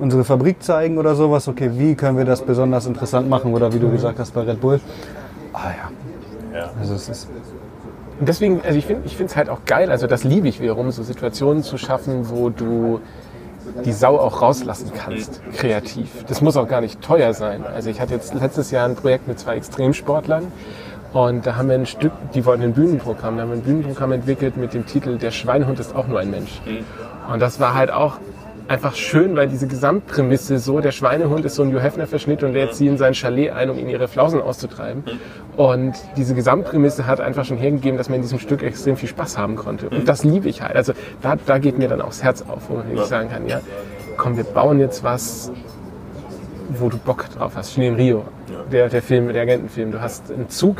unsere 0.00 0.24
Fabrik 0.24 0.62
zeigen 0.62 0.98
oder 0.98 1.14
sowas. 1.14 1.48
Okay, 1.48 1.70
wie 1.74 1.94
können 1.94 2.18
wir 2.18 2.24
das 2.24 2.42
besonders 2.42 2.86
interessant 2.86 3.28
machen? 3.28 3.54
Oder 3.54 3.72
wie 3.72 3.78
du 3.78 3.90
gesagt 3.90 4.18
hast 4.18 4.32
bei 4.34 4.42
Red 4.42 4.60
Bull. 4.60 4.80
Ah 5.52 5.70
ja. 6.52 6.58
Ja. 6.58 6.70
Also 6.78 6.94
es 6.94 7.08
ist, 7.08 7.28
Und 8.20 8.28
deswegen, 8.28 8.60
also 8.64 8.78
ich 8.78 8.86
finde 8.86 9.02
ich 9.06 9.20
es 9.20 9.34
halt 9.36 9.48
auch 9.48 9.64
geil, 9.66 9.90
also 9.90 10.06
das 10.06 10.22
liebe 10.22 10.46
ich 10.46 10.60
wiederum, 10.60 10.90
so 10.92 11.02
Situationen 11.02 11.64
zu 11.64 11.78
schaffen, 11.78 12.30
wo 12.30 12.48
du 12.48 13.00
die 13.84 13.90
Sau 13.92 14.18
auch 14.20 14.40
rauslassen 14.40 14.92
kannst, 14.94 15.40
kreativ. 15.56 16.24
Das 16.28 16.40
muss 16.40 16.56
auch 16.56 16.68
gar 16.68 16.80
nicht 16.80 17.00
teuer 17.00 17.34
sein. 17.34 17.64
Also 17.74 17.90
ich 17.90 18.00
hatte 18.00 18.14
jetzt 18.14 18.32
letztes 18.34 18.70
Jahr 18.70 18.86
ein 18.86 18.94
Projekt 18.94 19.26
mit 19.26 19.40
zwei 19.40 19.56
Extremsportlern 19.56 20.52
und 21.14 21.46
da 21.46 21.54
haben 21.56 21.68
wir 21.68 21.76
ein 21.76 21.86
Stück, 21.86 22.12
die 22.34 22.44
wollten 22.44 22.64
ein 22.64 22.72
Bühnenprogramm, 22.72 23.36
da 23.36 23.42
haben 23.44 23.50
wir 23.50 23.56
ein 23.56 23.62
Bühnenprogramm 23.62 24.12
entwickelt 24.12 24.56
mit 24.56 24.74
dem 24.74 24.84
Titel 24.84 25.16
Der 25.16 25.30
Schweinehund 25.30 25.78
ist 25.78 25.94
auch 25.94 26.08
nur 26.08 26.18
ein 26.18 26.30
Mensch. 26.30 26.60
Und 27.32 27.40
das 27.40 27.60
war 27.60 27.74
halt 27.74 27.92
auch 27.92 28.18
einfach 28.66 28.96
schön, 28.96 29.36
weil 29.36 29.46
diese 29.46 29.68
Gesamtprämisse 29.68 30.58
so, 30.58 30.80
der 30.80 30.90
Schweinehund 30.90 31.44
ist 31.44 31.54
so 31.54 31.62
ein 31.62 31.68
Hugh 31.72 31.80
Hefner-Verschnitt 31.80 32.42
und 32.42 32.52
lädt 32.52 32.74
sie 32.74 32.88
in 32.88 32.98
sein 32.98 33.14
Chalet 33.14 33.50
ein, 33.50 33.70
um 33.70 33.78
ihnen 33.78 33.90
ihre 33.90 34.08
Flausen 34.08 34.40
auszutreiben. 34.40 35.04
Und 35.56 35.94
diese 36.16 36.34
Gesamtprämisse 36.34 37.06
hat 37.06 37.20
einfach 37.20 37.44
schon 37.44 37.58
hergegeben, 37.58 37.96
dass 37.96 38.08
man 38.08 38.16
in 38.16 38.22
diesem 38.22 38.40
Stück 38.40 38.64
extrem 38.64 38.96
viel 38.96 39.08
Spaß 39.08 39.38
haben 39.38 39.54
konnte. 39.54 39.90
Und 39.90 40.08
das 40.08 40.24
liebe 40.24 40.48
ich 40.48 40.62
halt. 40.62 40.74
Also 40.74 40.94
da, 41.22 41.36
da 41.36 41.58
geht 41.58 41.78
mir 41.78 41.88
dann 41.88 42.00
auch 42.00 42.08
das 42.08 42.24
Herz 42.24 42.42
auf, 42.42 42.68
wo 42.68 42.74
man 42.74 42.88
wirklich 42.88 43.06
sagen 43.06 43.28
kann, 43.28 43.46
ja, 43.46 43.60
komm, 44.16 44.36
wir 44.36 44.44
bauen 44.44 44.80
jetzt 44.80 45.04
was, 45.04 45.52
wo 46.70 46.88
du 46.88 46.96
Bock 46.96 47.26
drauf 47.36 47.52
hast. 47.54 47.74
Schnee 47.74 47.88
in 47.88 47.94
Rio, 47.94 48.24
der, 48.72 48.88
der 48.88 49.02
Film, 49.02 49.32
der 49.32 49.42
Agentenfilm. 49.42 49.92
Du 49.92 50.00
hast 50.00 50.32
einen 50.32 50.48
Zug, 50.48 50.78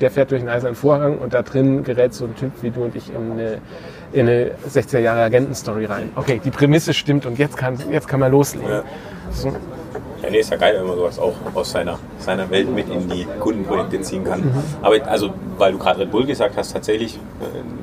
der 0.00 0.10
fährt 0.10 0.30
durch 0.30 0.40
einen 0.40 0.48
eisernen 0.48 0.76
Vorhang 0.76 1.18
und 1.18 1.34
da 1.34 1.42
drin 1.42 1.84
gerät 1.84 2.14
so 2.14 2.24
ein 2.24 2.34
Typ 2.36 2.52
wie 2.62 2.70
du 2.70 2.84
und 2.84 2.96
ich 2.96 3.10
in 3.10 3.32
eine, 3.32 3.58
in 4.12 4.28
eine 4.28 4.52
60er 4.68 4.98
Jahre 4.98 5.22
Agentenstory 5.22 5.84
rein. 5.84 6.10
Okay, 6.16 6.40
die 6.42 6.50
Prämisse 6.50 6.94
stimmt 6.94 7.26
und 7.26 7.38
jetzt 7.38 7.56
kann, 7.56 7.78
jetzt 7.90 8.08
kann 8.08 8.20
man 8.20 8.32
loslegen. 8.32 8.68
Ja. 8.68 8.82
So, 9.32 9.48
Ja, 10.22 10.30
nee, 10.30 10.38
ist 10.38 10.50
ja 10.50 10.56
geil, 10.56 10.76
wenn 10.78 10.86
man 10.86 10.96
sowas 10.96 11.18
auch 11.18 11.34
aus 11.54 11.70
seiner, 11.70 11.98
seiner 12.18 12.50
Welt 12.50 12.70
mit 12.74 12.88
in 12.88 13.08
die 13.08 13.26
Kundenprojekte 13.38 14.00
ziehen 14.02 14.24
kann. 14.24 14.52
Aber 14.82 14.96
also, 15.06 15.30
weil 15.56 15.72
du 15.72 15.78
gerade 15.78 16.00
Red 16.00 16.10
Bull 16.10 16.26
gesagt 16.26 16.56
hast, 16.56 16.72
tatsächlich 16.72 17.16
äh, 17.16 17.79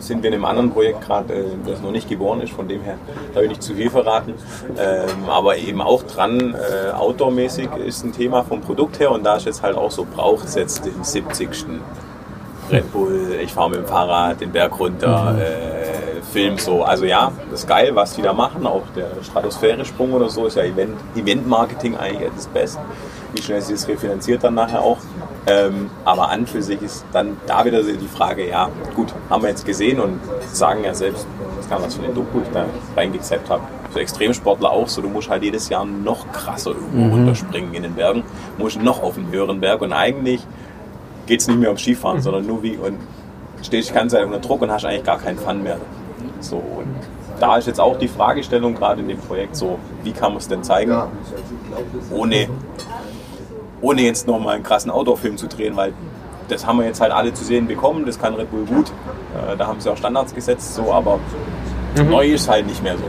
sind 0.00 0.22
wir 0.22 0.28
in 0.28 0.34
einem 0.34 0.44
anderen 0.44 0.72
Projekt 0.72 1.02
gerade, 1.02 1.34
äh, 1.34 1.44
das 1.66 1.80
noch 1.80 1.92
nicht 1.92 2.08
geboren 2.08 2.40
ist, 2.40 2.52
von 2.52 2.68
dem 2.68 2.82
her 2.82 2.96
da 3.32 3.40
will 3.40 3.44
ich 3.44 3.50
nicht 3.50 3.62
zu 3.62 3.74
viel 3.74 3.90
verraten. 3.90 4.34
Ähm, 4.78 5.28
aber 5.28 5.56
eben 5.56 5.80
auch 5.80 6.02
dran, 6.02 6.54
äh, 6.54 6.92
outdoor-mäßig 6.92 7.68
ist 7.86 8.04
ein 8.04 8.12
Thema 8.12 8.42
vom 8.42 8.60
Produkt 8.60 8.98
her 9.00 9.10
und 9.10 9.24
da 9.24 9.36
ist 9.36 9.46
jetzt 9.46 9.62
halt 9.62 9.76
auch 9.76 9.90
so, 9.90 10.04
braucht 10.04 10.46
es 10.46 10.54
jetzt 10.54 10.84
den 10.84 11.02
70. 11.02 11.80
Red 12.70 12.92
Bull, 12.92 13.36
ich 13.42 13.52
fahre 13.52 13.70
mit 13.70 13.80
dem 13.80 13.86
Fahrrad 13.86 14.40
den 14.40 14.52
Berg 14.52 14.78
runter, 14.78 15.36
äh, 15.38 15.80
Film 16.30 16.58
so. 16.58 16.84
Also 16.84 17.04
ja, 17.04 17.32
das 17.50 17.60
ist 17.60 17.68
geil, 17.68 17.94
was 17.94 18.14
die 18.14 18.22
da 18.22 18.32
machen. 18.32 18.66
Auch 18.66 18.82
der 18.94 19.08
Stratosphäre-Sprung 19.22 20.12
oder 20.12 20.28
so 20.28 20.46
ist 20.46 20.56
ja 20.56 20.62
Event, 20.62 20.96
Event-Marketing 21.16 21.96
eigentlich 21.96 22.30
das 22.34 22.46
Beste. 22.46 22.80
Wie 23.34 23.42
schnell 23.42 23.60
sie 23.60 23.74
es 23.74 23.86
refinanziert 23.86 24.44
dann 24.44 24.54
nachher 24.54 24.80
auch. 24.80 24.98
Ähm, 25.46 25.90
aber 26.04 26.28
an 26.28 26.46
für 26.46 26.62
sich 26.62 26.80
ist 26.82 27.04
dann 27.12 27.36
da 27.46 27.64
wieder 27.64 27.82
die 27.82 28.08
Frage, 28.08 28.48
ja 28.48 28.68
gut, 28.94 29.14
haben 29.30 29.42
wir 29.42 29.48
jetzt 29.48 29.64
gesehen 29.64 29.98
und 29.98 30.20
sagen 30.52 30.84
ja 30.84 30.94
selbst, 30.94 31.26
das 31.56 31.68
kann 31.68 31.82
was 31.82 31.94
für 31.94 32.02
eine 32.04 32.12
Doku 32.12 32.40
ich 32.42 32.50
da 32.52 32.66
reingezappt 32.96 33.48
habe. 33.48 33.62
Für 33.90 34.00
Extremsportler 34.00 34.70
auch 34.70 34.88
so, 34.88 35.00
du 35.00 35.08
musst 35.08 35.30
halt 35.30 35.42
jedes 35.42 35.68
Jahr 35.68 35.84
noch 35.84 36.30
krasser 36.32 36.70
irgendwo 36.70 37.16
runterspringen 37.16 37.72
in 37.74 37.82
den 37.82 37.94
Bergen, 37.94 38.22
musst 38.58 38.80
noch 38.80 39.02
auf 39.02 39.16
einen 39.16 39.32
höheren 39.32 39.60
Berg 39.60 39.80
und 39.80 39.92
eigentlich 39.92 40.46
geht 41.26 41.40
es 41.40 41.48
nicht 41.48 41.58
mehr 41.58 41.70
ums 41.70 41.82
Skifahren, 41.82 42.20
sondern 42.20 42.46
nur 42.46 42.62
wie 42.62 42.76
und 42.76 42.98
stehst 43.62 43.90
die 43.90 43.94
ganze 43.94 44.16
Zeit 44.16 44.26
unter 44.26 44.38
Druck 44.38 44.62
und 44.62 44.70
hast 44.70 44.84
eigentlich 44.84 45.04
gar 45.04 45.18
keinen 45.18 45.38
Fun 45.38 45.62
mehr. 45.62 45.78
So 46.40 46.56
und 46.56 46.94
da 47.40 47.56
ist 47.56 47.66
jetzt 47.66 47.80
auch 47.80 47.98
die 47.98 48.08
Fragestellung 48.08 48.74
gerade 48.74 49.00
in 49.00 49.08
dem 49.08 49.18
Projekt 49.18 49.56
so, 49.56 49.78
wie 50.04 50.12
kann 50.12 50.32
man 50.32 50.38
es 50.38 50.48
denn 50.48 50.62
zeigen, 50.62 50.94
ohne, 52.10 52.48
ohne 53.80 54.02
jetzt 54.02 54.26
nochmal 54.26 54.56
einen 54.56 54.64
krassen 54.64 54.90
Outdoor-Film 54.90 55.36
zu 55.36 55.46
drehen, 55.46 55.76
weil 55.76 55.92
das 56.48 56.66
haben 56.66 56.78
wir 56.78 56.86
jetzt 56.86 57.00
halt 57.00 57.12
alle 57.12 57.32
zu 57.32 57.44
sehen 57.44 57.66
bekommen, 57.66 58.04
das 58.04 58.18
kann 58.18 58.34
Red 58.34 58.50
Bull 58.50 58.64
gut, 58.64 58.90
äh, 59.34 59.56
da 59.56 59.66
haben 59.66 59.80
sie 59.80 59.90
auch 59.90 59.96
Standards 59.96 60.34
gesetzt, 60.34 60.74
so, 60.74 60.92
aber 60.92 61.20
neu 62.08 62.26
ist 62.26 62.48
halt 62.48 62.66
nicht 62.66 62.82
mehr 62.82 62.96
so. 62.96 63.04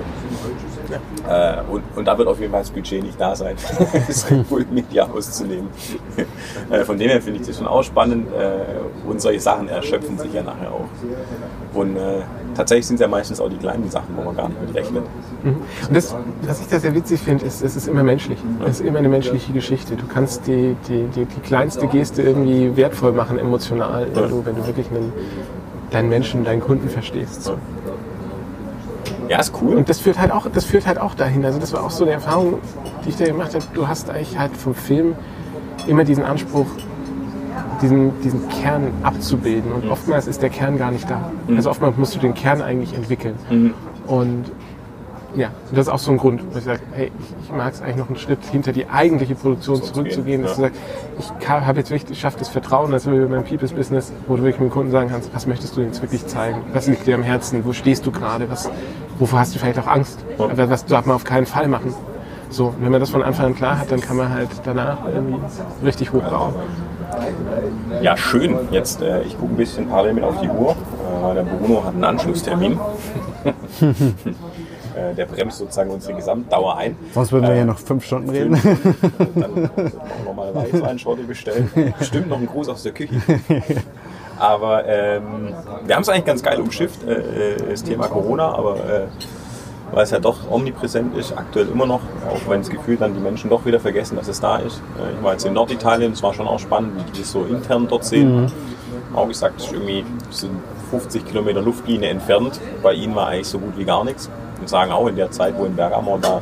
Äh, 1.28 1.62
und, 1.72 1.84
und 1.96 2.06
da 2.06 2.18
wird 2.18 2.28
auf 2.28 2.40
jeden 2.40 2.52
Fall 2.52 2.62
das 2.62 2.72
Budget 2.72 3.04
nicht 3.04 3.20
da 3.20 3.36
sein, 3.36 3.56
das 4.08 4.30
Red 4.30 4.50
Bull 4.50 4.66
Media 4.72 5.08
auszunehmen. 5.10 5.70
äh, 6.70 6.84
von 6.84 6.98
dem 6.98 7.10
her 7.10 7.22
finde 7.22 7.40
ich 7.40 7.48
das 7.48 7.58
schon 7.58 7.68
auch 7.68 7.84
spannend 7.84 8.28
äh, 8.32 9.10
und 9.10 9.22
solche 9.22 9.40
Sachen 9.40 9.68
erschöpfen 9.68 10.18
sich 10.18 10.34
ja 10.34 10.44
nachher 10.44 10.72
auch. 10.72 10.88
Und 11.74 11.96
äh, 11.96 12.22
tatsächlich 12.56 12.88
sind 12.88 12.96
es 12.96 13.02
ja 13.02 13.08
meistens 13.08 13.40
auch 13.40 13.50
die 13.50 13.58
kleinen 13.58 13.90
Sachen, 13.90 14.16
wo 14.18 14.24
man 14.24 14.36
gar 14.36 14.50
nicht 14.50 14.62
mit 14.62 14.76
rechnet. 14.76 15.04
Und 15.44 15.96
das, 15.96 16.16
was 16.44 16.62
ich 16.62 16.68
da 16.68 16.80
sehr 16.80 16.94
witzig 16.94 17.22
finde, 17.22 17.46
ist, 17.46 17.62
es 17.62 17.76
ist 17.76 17.88
immer 17.88 18.04
menschlich. 18.04 18.38
Es 18.66 18.80
ist 18.80 18.86
immer 18.86 19.00
eine 19.00 19.10
menschliche 19.10 19.54
Geschichte. 19.54 19.96
Du 19.96 20.06
kannst 20.08 20.48
die, 20.48 20.76
die, 20.88 21.06
die, 21.16 21.26
die 21.26 21.40
kleinste 21.42 21.88
Geste 21.88 22.22
irgendwie 22.22 22.76
wertvoll 22.76 23.14
machen, 23.14 23.40
emotional, 23.40 24.08
wenn 24.14 24.30
du, 24.30 24.46
wenn 24.46 24.56
du 24.56 24.68
wirklich 24.68 24.88
einen, 24.90 25.12
deinen 25.92 26.10
Menschen, 26.10 26.44
deinen 26.44 26.62
Kunden 26.62 26.90
verstehst. 26.90 27.44
So. 27.44 27.58
Ja, 29.28 29.40
ist 29.40 29.54
cool. 29.62 29.76
Und 29.76 29.90
das 29.90 30.00
führt 30.00 30.20
halt 30.20 30.32
auch, 30.32 30.48
das 30.52 30.66
führt 30.66 30.88
halt 30.88 31.00
auch 31.00 31.14
dahin. 31.14 31.46
Also 31.46 31.60
das 31.60 31.74
war 31.74 31.84
auch 31.84 31.92
so 31.92 32.04
eine 32.04 32.14
Erfahrung, 32.14 32.60
die 33.06 33.10
ich 33.10 33.16
da 33.18 33.26
gemacht 33.26 33.54
habe. 33.54 33.64
Du 33.74 33.88
hast 33.88 34.10
eigentlich 34.10 34.38
halt 34.38 34.56
vom 34.58 34.76
Film 34.76 35.16
immer 35.88 36.04
diesen 36.04 36.24
Anspruch, 36.24 36.68
diesen, 37.82 38.20
diesen 38.22 38.48
Kern 38.50 38.92
abzubilden. 39.04 39.72
Und 39.72 39.90
oftmals 39.90 40.28
ist 40.28 40.42
der 40.42 40.50
Kern 40.50 40.78
gar 40.78 40.92
nicht 40.92 41.10
da. 41.10 41.32
Also 41.56 41.70
oftmals 41.70 41.98
musst 41.98 42.16
du 42.16 42.20
den 42.20 42.34
Kern 42.34 42.62
eigentlich 42.62 42.94
entwickeln. 42.94 43.36
Und 44.08 44.52
ja, 45.34 45.48
und 45.70 45.78
das 45.78 45.88
ist 45.88 45.94
auch 45.94 46.00
so 46.00 46.12
ein 46.12 46.18
Grund, 46.18 46.44
wo 46.52 46.58
ich 46.58 46.66
sage, 46.66 46.82
hey, 46.92 47.10
ich, 47.18 47.46
ich 47.46 47.56
mag 47.56 47.74
es 47.74 47.82
eigentlich 47.82 47.96
noch 47.96 48.08
einen 48.08 48.18
Schritt 48.18 48.40
hinter 48.52 48.74
die 48.74 48.88
eigentliche 48.90 49.34
Produktion 49.36 49.82
zurückzugehen, 49.82 50.44
dass 50.44 50.56
du 50.56 50.64
sagst, 50.64 50.80
ich 51.20 51.50
habe 51.50 51.80
jetzt 51.80 51.90
wirklich 51.90 52.10
geschafft, 52.10 52.42
das 52.42 52.50
Vertrauen, 52.50 52.92
das 52.92 53.10
wir 53.10 53.28
beim 53.28 53.46
People's 53.46 53.72
Business, 53.72 54.12
wo 54.28 54.36
du 54.36 54.44
wirklich 54.44 54.60
mit 54.60 54.72
dem 54.72 54.74
Kunden 54.74 54.92
sagen 54.92 55.10
kannst, 55.10 55.34
was 55.34 55.48
möchtest 55.48 55.78
du 55.78 55.82
jetzt 55.82 56.02
wirklich 56.02 56.28
zeigen? 56.28 56.58
Was 56.74 56.88
liegt 56.88 57.08
dir 57.08 57.16
am 57.16 57.24
Herzen? 57.24 57.64
Wo 57.64 57.72
stehst 57.72 58.06
du 58.06 58.12
gerade? 58.12 58.50
Was, 58.50 58.70
wovor 59.22 59.40
hast 59.40 59.56
du 59.56 59.60
vielleicht 59.60 59.80
auch 59.80 59.88
Angst? 59.88 60.20
Aber 60.38 60.70
was 60.70 60.86
darf 60.86 61.06
man 61.06 61.16
auf 61.16 61.24
keinen 61.24 61.46
Fall 61.46 61.68
machen? 61.70 61.94
So, 62.50 62.66
und 62.66 62.84
wenn 62.84 62.92
man 62.92 63.00
das 63.00 63.12
von 63.12 63.24
Anfang 63.24 63.46
an 63.46 63.56
klar 63.56 63.80
hat, 63.80 63.92
dann 63.92 64.02
kann 64.02 64.18
man 64.18 64.30
halt 64.30 64.50
danach 64.66 64.98
irgendwie 65.08 65.40
richtig 65.86 66.12
hochbauen. 66.12 66.54
Ja, 68.02 68.18
schön. 68.18 68.58
Jetzt, 68.72 69.02
äh, 69.02 69.22
ich 69.22 69.38
gucke 69.38 69.54
ein 69.54 69.58
bisschen 69.58 69.88
parallel 69.88 70.14
mit 70.14 70.24
auf 70.24 70.42
die 70.42 70.50
Uhr, 70.50 70.72
äh, 70.72 71.24
weil 71.24 71.36
der 71.36 71.44
Bruno 71.44 71.84
hat 71.84 71.94
einen 71.94 72.04
Anschlusstermin. 72.04 72.74
äh, 73.82 75.16
der 75.16 75.26
bremst 75.28 75.60
sozusagen 75.60 75.92
unsere 75.92 76.16
Gesamtdauer 76.16 76.78
ein. 76.78 76.96
Sonst 77.14 77.32
würden 77.32 77.48
wir 77.48 77.54
hier 77.54 77.66
noch 77.66 77.80
fünf 77.80 78.06
Stunden 78.06 78.30
reden. 78.30 78.60
Dann 79.36 79.70
nochmal 80.26 80.48
eine 80.50 80.56
Weißweinschorte 80.56 81.24
bestellen. 81.24 81.70
Bestimmt 82.00 82.28
noch 82.28 82.38
einen 82.38 82.48
Gruß 82.48 82.70
aus 82.70 82.84
der 82.84 82.94
Küche. 82.94 83.16
Aber 84.42 84.86
ähm, 84.88 85.54
wir 85.86 85.96
haben 85.96 86.02
es 86.02 86.10
eigentlich 86.10 86.26
ganz 86.26 86.42
geil 86.42 86.60
umschifft, 86.60 87.04
äh, 87.04 87.12
äh, 87.12 87.70
das 87.70 87.84
Thema 87.84 88.08
Corona, 88.08 88.56
aber 88.56 88.76
äh, 88.78 89.08
weil 89.92 90.04
es 90.04 90.10
ja 90.10 90.20
doch 90.20 90.50
omnipräsent 90.50 91.16
ist, 91.16 91.38
aktuell 91.38 91.68
immer 91.68 91.86
noch, 91.86 92.00
auch 92.28 92.50
wenn 92.50 92.62
das 92.62 92.72
Gefühl 92.72 92.98
dann 92.98 93.14
die 93.14 93.20
Menschen 93.20 93.52
doch 93.52 93.66
wieder 93.66 93.80
vergessen, 93.80 94.16
dass 94.16 94.28
es 94.28 94.40
da 94.40 94.58
ist. 94.58 94.82
Äh, 94.98 95.16
Ich 95.16 95.24
war 95.24 95.34
jetzt 95.34 95.46
in 95.46 95.54
Norditalien, 95.54 96.14
es 96.14 96.24
war 96.24 96.34
schon 96.34 96.48
auch 96.48 96.58
spannend, 96.58 96.94
wie 96.98 97.12
die 97.12 97.20
das 97.20 97.32
so 97.32 97.44
intern 97.44 97.88
dort 97.88 98.04
sehen. 98.04 98.52
Auch 99.14 99.28
gesagt, 99.28 99.60
es 99.60 99.68
ist 99.68 99.74
irgendwie 99.74 100.04
sind 100.32 100.60
50 100.90 101.24
Kilometer 101.24 101.62
Luftlinie 101.62 102.10
entfernt. 102.10 102.60
Bei 102.82 102.94
ihnen 102.94 103.14
war 103.16 103.28
eigentlich 103.28 103.48
so 103.48 103.60
gut 103.60 103.78
wie 103.78 103.86
gar 103.86 104.04
nichts. 104.04 104.28
Und 104.60 104.70
sagen 104.70 104.92
auch 104.92 105.06
in 105.06 105.18
der 105.18 105.30
Zeit, 105.30 105.54
wo 105.56 105.66
in 105.66 105.76
Bergamo 105.76 106.18
da 106.20 106.42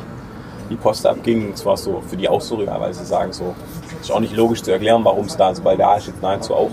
die 0.70 0.76
Post 0.76 1.06
abging, 1.06 1.52
es 1.52 1.66
war 1.66 1.76
so 1.76 2.02
für 2.08 2.16
die 2.16 2.30
auch 2.30 2.40
so, 2.40 2.62
ja, 2.62 2.80
weil 2.80 2.94
sie 2.94 3.04
sagen 3.04 3.32
so, 3.34 3.54
es 4.00 4.08
ist 4.08 4.10
auch 4.10 4.20
nicht 4.20 4.34
logisch 4.34 4.62
zu 4.62 4.70
erklären, 4.70 5.04
warum 5.04 5.26
es 5.26 5.36
da 5.36 5.50
ist, 5.50 5.62
weil 5.64 5.76
da 5.76 5.96
ist 5.96 6.06
jetzt 6.06 6.22
nahezu 6.22 6.54
auch 6.54 6.70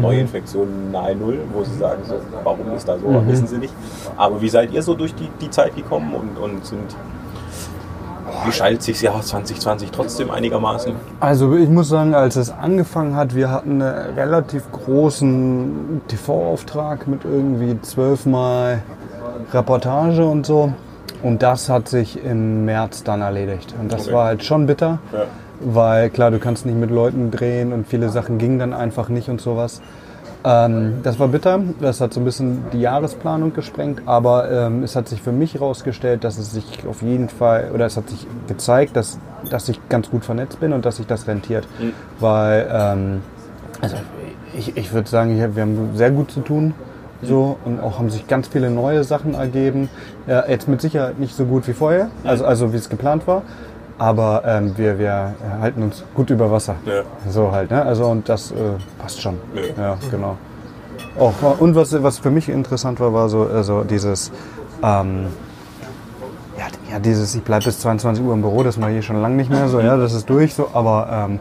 Neuinfektionen 0.00 0.90
nahe 0.92 1.14
Null, 1.16 1.38
wo 1.52 1.64
sie 1.64 1.76
sagen, 1.78 2.02
so, 2.06 2.14
warum 2.44 2.72
ist 2.76 2.86
da 2.88 2.96
so, 2.98 3.26
wissen 3.26 3.46
sie 3.46 3.58
nicht. 3.58 3.74
Aber 4.16 4.40
wie 4.40 4.48
seid 4.48 4.72
ihr 4.72 4.82
so 4.82 4.94
durch 4.94 5.14
die, 5.14 5.28
die 5.40 5.50
Zeit 5.50 5.74
gekommen 5.74 6.14
und, 6.14 6.38
und 6.42 6.64
sind, 6.64 6.94
gestaltet 8.44 8.82
sich 8.82 8.96
das 8.96 9.02
Jahr 9.02 9.20
2020 9.22 9.90
trotzdem 9.90 10.30
einigermaßen? 10.30 10.92
Also 11.20 11.54
ich 11.56 11.68
muss 11.68 11.88
sagen, 11.88 12.14
als 12.14 12.36
es 12.36 12.50
angefangen 12.50 13.16
hat, 13.16 13.34
wir 13.34 13.50
hatten 13.50 13.80
einen 13.82 14.14
relativ 14.14 14.70
großen 14.72 16.02
TV-Auftrag 16.08 17.06
mit 17.06 17.24
irgendwie 17.24 17.80
zwölfmal 17.82 18.82
Reportage 19.52 20.24
und 20.26 20.44
so. 20.46 20.72
Und 21.22 21.42
das 21.42 21.68
hat 21.68 21.88
sich 21.88 22.22
im 22.22 22.64
März 22.66 23.02
dann 23.02 23.22
erledigt. 23.22 23.74
Und 23.80 23.90
das 23.92 24.06
Okay. 24.06 24.14
war 24.14 24.24
halt 24.26 24.44
schon 24.44 24.66
bitter, 24.66 24.98
Ja. 25.12 25.24
Weil 25.60 26.10
klar, 26.10 26.30
du 26.30 26.38
kannst 26.38 26.66
nicht 26.66 26.78
mit 26.78 26.90
Leuten 26.90 27.30
drehen 27.30 27.72
und 27.72 27.86
viele 27.86 28.08
Sachen 28.08 28.38
gingen 28.38 28.58
dann 28.58 28.72
einfach 28.72 29.08
nicht 29.08 29.28
und 29.28 29.40
sowas. 29.40 29.80
Ähm, 30.44 31.00
das 31.02 31.18
war 31.18 31.28
bitter, 31.28 31.60
das 31.80 32.00
hat 32.00 32.12
so 32.12 32.20
ein 32.20 32.24
bisschen 32.24 32.64
die 32.72 32.80
Jahresplanung 32.80 33.52
gesprengt, 33.52 34.02
aber 34.06 34.50
ähm, 34.50 34.84
es 34.84 34.94
hat 34.94 35.08
sich 35.08 35.20
für 35.20 35.32
mich 35.32 35.54
herausgestellt, 35.54 36.22
dass 36.22 36.38
es 36.38 36.52
sich 36.52 36.86
auf 36.88 37.02
jeden 37.02 37.28
Fall, 37.28 37.70
oder 37.74 37.86
es 37.86 37.96
hat 37.96 38.08
sich 38.08 38.26
gezeigt, 38.46 38.96
dass, 38.96 39.18
dass 39.50 39.68
ich 39.68 39.80
ganz 39.88 40.08
gut 40.08 40.24
vernetzt 40.24 40.60
bin 40.60 40.72
und 40.72 40.84
dass 40.84 40.98
sich 40.98 41.06
das 41.06 41.26
rentiert. 41.26 41.66
Weil, 42.20 42.68
ähm, 42.70 43.22
also 43.80 43.96
ich, 44.56 44.76
ich 44.76 44.92
würde 44.92 45.08
sagen, 45.08 45.36
wir 45.36 45.62
haben 45.62 45.90
sehr 45.94 46.10
gut 46.10 46.30
zu 46.30 46.40
tun. 46.40 46.74
So, 47.22 47.56
und 47.64 47.80
auch 47.80 47.98
haben 47.98 48.10
sich 48.10 48.28
ganz 48.28 48.48
viele 48.48 48.70
neue 48.70 49.02
Sachen 49.02 49.34
ergeben. 49.34 49.88
Ja, 50.26 50.46
jetzt 50.46 50.68
mit 50.68 50.82
Sicherheit 50.82 51.18
nicht 51.18 51.34
so 51.34 51.46
gut 51.46 51.66
wie 51.66 51.72
vorher, 51.72 52.10
also, 52.24 52.44
also 52.44 52.72
wie 52.74 52.76
es 52.76 52.90
geplant 52.90 53.26
war. 53.26 53.42
Aber 53.98 54.42
ähm, 54.44 54.76
wir, 54.76 54.98
wir 54.98 55.34
halten 55.60 55.82
uns 55.82 56.04
gut 56.14 56.30
über 56.30 56.50
Wasser. 56.50 56.76
Ja. 56.84 57.02
So 57.28 57.50
halt, 57.50 57.70
ne? 57.70 57.82
Also 57.82 58.06
und 58.06 58.28
das 58.28 58.50
äh, 58.50 58.54
passt 58.98 59.22
schon. 59.22 59.38
Ja. 59.54 59.82
Ja, 59.82 59.98
genau. 60.10 60.36
Auch, 61.18 61.60
und 61.60 61.74
was, 61.74 62.02
was 62.02 62.18
für 62.18 62.30
mich 62.30 62.48
interessant 62.48 63.00
war, 63.00 63.12
war 63.12 63.28
so 63.28 63.44
also 63.44 63.84
dieses, 63.84 64.30
ähm, 64.82 65.26
ja, 66.58 66.66
ja, 66.92 66.98
dieses, 66.98 67.34
ich 67.34 67.42
bleibe 67.42 67.64
bis 67.64 67.80
22 67.80 68.22
Uhr 68.22 68.34
im 68.34 68.42
Büro, 68.42 68.62
das 68.62 68.76
mache 68.76 68.92
ich 68.92 69.06
schon 69.06 69.22
lange 69.22 69.36
nicht 69.36 69.50
mehr 69.50 69.68
so, 69.68 69.80
ja, 69.80 69.96
das 69.96 70.12
ist 70.12 70.28
durch 70.28 70.54
so, 70.54 70.68
aber 70.74 71.08
ähm, 71.10 71.40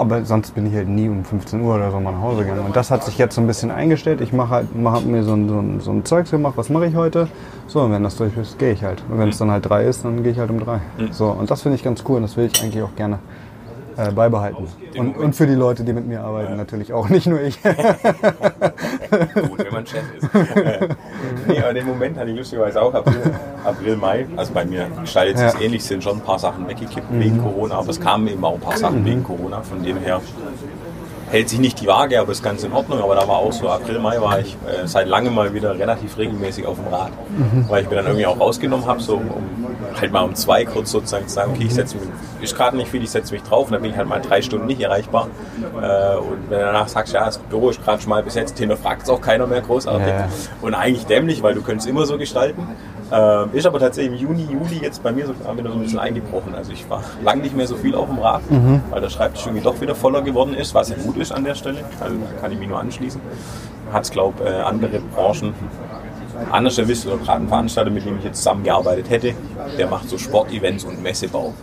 Aber 0.00 0.24
sonst 0.24 0.54
bin 0.54 0.66
ich 0.66 0.74
halt 0.74 0.88
nie 0.88 1.08
um 1.08 1.24
15 1.24 1.60
Uhr 1.60 1.76
oder 1.76 1.90
so 1.90 2.00
mal 2.00 2.12
nach 2.12 2.20
Hause 2.20 2.42
gegangen. 2.42 2.66
Und 2.66 2.76
das 2.76 2.90
hat 2.90 3.04
sich 3.04 3.18
jetzt 3.18 3.34
so 3.34 3.40
ein 3.40 3.46
bisschen 3.46 3.70
eingestellt. 3.70 4.20
Ich 4.20 4.32
mache 4.32 4.50
halt, 4.50 4.74
mach 4.74 5.02
mir 5.02 5.22
so 5.22 5.34
ein, 5.34 5.48
so, 5.48 5.58
ein, 5.58 5.80
so 5.80 5.90
ein 5.90 6.04
Zeugs 6.04 6.30
gemacht, 6.30 6.54
was 6.56 6.68
mache 6.68 6.86
ich 6.86 6.94
heute? 6.94 7.28
So, 7.66 7.80
und 7.80 7.92
wenn 7.92 8.02
das 8.02 8.16
durch 8.16 8.36
ist, 8.36 8.58
gehe 8.58 8.72
ich 8.72 8.84
halt. 8.84 9.02
Und 9.10 9.18
wenn 9.18 9.28
es 9.28 9.38
dann 9.38 9.50
halt 9.50 9.68
drei 9.68 9.84
ist, 9.84 10.04
dann 10.04 10.22
gehe 10.22 10.32
ich 10.32 10.38
halt 10.38 10.50
um 10.50 10.60
drei. 10.60 10.80
So, 11.10 11.28
und 11.28 11.50
das 11.50 11.62
finde 11.62 11.76
ich 11.76 11.84
ganz 11.84 12.04
cool 12.08 12.16
und 12.16 12.22
das 12.22 12.36
will 12.36 12.50
ich 12.52 12.62
eigentlich 12.62 12.82
auch 12.82 12.94
gerne 12.94 13.18
äh, 13.96 14.10
beibehalten. 14.12 14.66
Und, 14.96 15.16
und 15.16 15.34
für 15.34 15.46
die 15.46 15.54
Leute, 15.54 15.84
die 15.84 15.92
mit 15.92 16.06
mir 16.06 16.22
arbeiten, 16.22 16.56
natürlich 16.56 16.92
auch, 16.92 17.08
nicht 17.08 17.26
nur 17.26 17.40
ich. 17.40 17.60
Gut, 17.62 17.74
wenn 19.58 19.72
man 19.72 19.86
Chef 19.86 20.02
ist. 20.18 20.28
Nee, 21.46 21.58
aber 21.60 21.74
den 21.74 21.86
Moment 21.86 22.16
hatte 22.18 22.30
ich 22.30 22.36
lustigerweise 22.38 22.80
auch 22.80 22.94
April, 22.94 23.20
April 23.64 23.96
Mai. 23.96 24.26
Also 24.36 24.52
bei 24.54 24.64
mir 24.64 24.86
gestaltet 25.00 25.38
sich 25.38 25.52
Ja. 25.52 25.60
ähnlich, 25.60 25.84
sind 25.84 26.02
schon 26.02 26.16
ein 26.18 26.22
paar 26.22 26.38
Sachen 26.38 26.66
weggekippt 26.68 27.06
wegen 27.10 27.38
Corona, 27.42 27.76
aber 27.76 27.90
es 27.90 28.00
kamen 28.00 28.28
eben 28.28 28.42
auch 28.44 28.54
ein 28.54 28.60
paar 28.60 28.76
Sachen 28.76 29.04
wegen 29.04 29.22
Corona. 29.22 29.60
Von 29.62 29.82
dem 29.82 29.98
her 29.98 30.20
hält 31.34 31.48
sich 31.48 31.58
nicht 31.58 31.80
die 31.80 31.88
Waage, 31.88 32.20
aber 32.20 32.30
ist 32.30 32.44
ganz 32.44 32.62
in 32.62 32.72
Ordnung. 32.72 33.02
Aber 33.02 33.16
da 33.16 33.26
war 33.26 33.38
auch 33.38 33.52
so, 33.52 33.68
April, 33.68 33.98
Mai 33.98 34.20
war 34.20 34.38
ich 34.38 34.56
äh, 34.68 34.86
seit 34.86 35.08
langem 35.08 35.34
mal 35.34 35.52
wieder 35.52 35.76
relativ 35.76 36.16
regelmäßig 36.16 36.64
auf 36.64 36.76
dem 36.76 36.86
Rad. 36.94 37.10
Weil 37.68 37.82
ich 37.82 37.90
mir 37.90 37.96
dann 37.96 38.06
irgendwie 38.06 38.26
auch 38.26 38.38
rausgenommen 38.38 38.86
habe, 38.86 39.00
so 39.00 39.16
um, 39.16 39.28
um 39.28 39.66
halt 40.00 40.12
mal 40.12 40.22
um 40.22 40.36
zwei 40.36 40.64
kurz 40.64 40.92
sozusagen 40.92 41.26
zu 41.26 41.34
sagen, 41.34 41.52
okay, 41.52 41.64
ich 41.66 41.74
setze 41.74 41.96
mich, 41.96 42.08
ist 42.40 42.54
gerade 42.56 42.76
nicht 42.76 42.88
viel, 42.88 43.02
ich 43.02 43.10
setze 43.10 43.34
mich 43.34 43.42
drauf 43.42 43.66
und 43.66 43.72
dann 43.72 43.82
bin 43.82 43.90
ich 43.90 43.96
halt 43.96 44.08
mal 44.08 44.20
drei 44.20 44.42
Stunden 44.42 44.66
nicht 44.66 44.80
erreichbar. 44.80 45.26
Äh, 45.74 46.18
und 46.18 46.50
wenn 46.50 46.58
du 46.60 46.64
danach 46.66 46.86
sagst, 46.86 47.12
ja, 47.12 47.24
das 47.24 47.38
Büro 47.38 47.70
ist 47.70 47.82
gerade 47.82 48.00
schmal 48.00 48.22
besetzt, 48.22 48.56
hinterfragt 48.56 49.02
es 49.02 49.10
auch 49.10 49.20
keiner 49.20 49.48
mehr 49.48 49.60
großartig. 49.60 50.06
Ja. 50.06 50.28
Und 50.62 50.74
eigentlich 50.74 51.06
dämlich, 51.06 51.42
weil 51.42 51.54
du 51.54 51.62
könntest 51.62 51.88
immer 51.88 52.06
so 52.06 52.16
gestalten. 52.16 52.68
Ähm, 53.16 53.50
ist 53.52 53.64
aber 53.64 53.78
tatsächlich 53.78 54.20
im 54.20 54.28
Juni, 54.28 54.48
Juli 54.50 54.80
jetzt 54.82 55.00
bei 55.02 55.12
mir 55.12 55.26
sogar 55.26 55.56
wieder 55.56 55.70
so 55.70 55.76
ein 55.76 55.82
bisschen 55.82 56.00
eingebrochen. 56.00 56.52
Also 56.54 56.72
ich 56.72 56.88
war 56.90 57.04
lang 57.22 57.42
nicht 57.42 57.56
mehr 57.56 57.66
so 57.68 57.76
viel 57.76 57.94
auf 57.94 58.08
dem 58.08 58.18
Rad, 58.18 58.42
weil 58.90 59.00
der 59.00 59.08
Schreibtisch 59.08 59.46
irgendwie 59.46 59.62
doch 59.62 59.80
wieder 59.80 59.94
voller 59.94 60.22
geworden 60.22 60.54
ist, 60.54 60.74
was 60.74 60.88
ja 60.88 60.96
gut 60.96 61.16
ist 61.18 61.30
an 61.30 61.44
der 61.44 61.54
Stelle. 61.54 61.78
Also 62.00 62.16
da 62.16 62.40
kann 62.40 62.50
ich 62.50 62.58
mich 62.58 62.68
nur 62.68 62.80
anschließen. 62.80 63.20
Hat 63.92 64.02
es, 64.02 64.10
glaube 64.10 64.42
ich, 64.42 64.50
äh, 64.50 64.62
andere 64.62 64.98
Branchen 65.14 65.54
anders 66.50 66.78
erwischt 66.78 67.06
oder 67.06 67.18
gerade 67.18 67.42
ein 67.42 67.48
Veranstalter, 67.48 67.90
mit 67.90 68.04
dem 68.04 68.18
ich 68.18 68.24
jetzt 68.24 68.38
zusammengearbeitet 68.38 69.08
hätte, 69.10 69.34
der 69.78 69.86
macht 69.86 70.08
so 70.08 70.18
Sportevents 70.18 70.84
und 70.84 71.00
Messebau. 71.02 71.54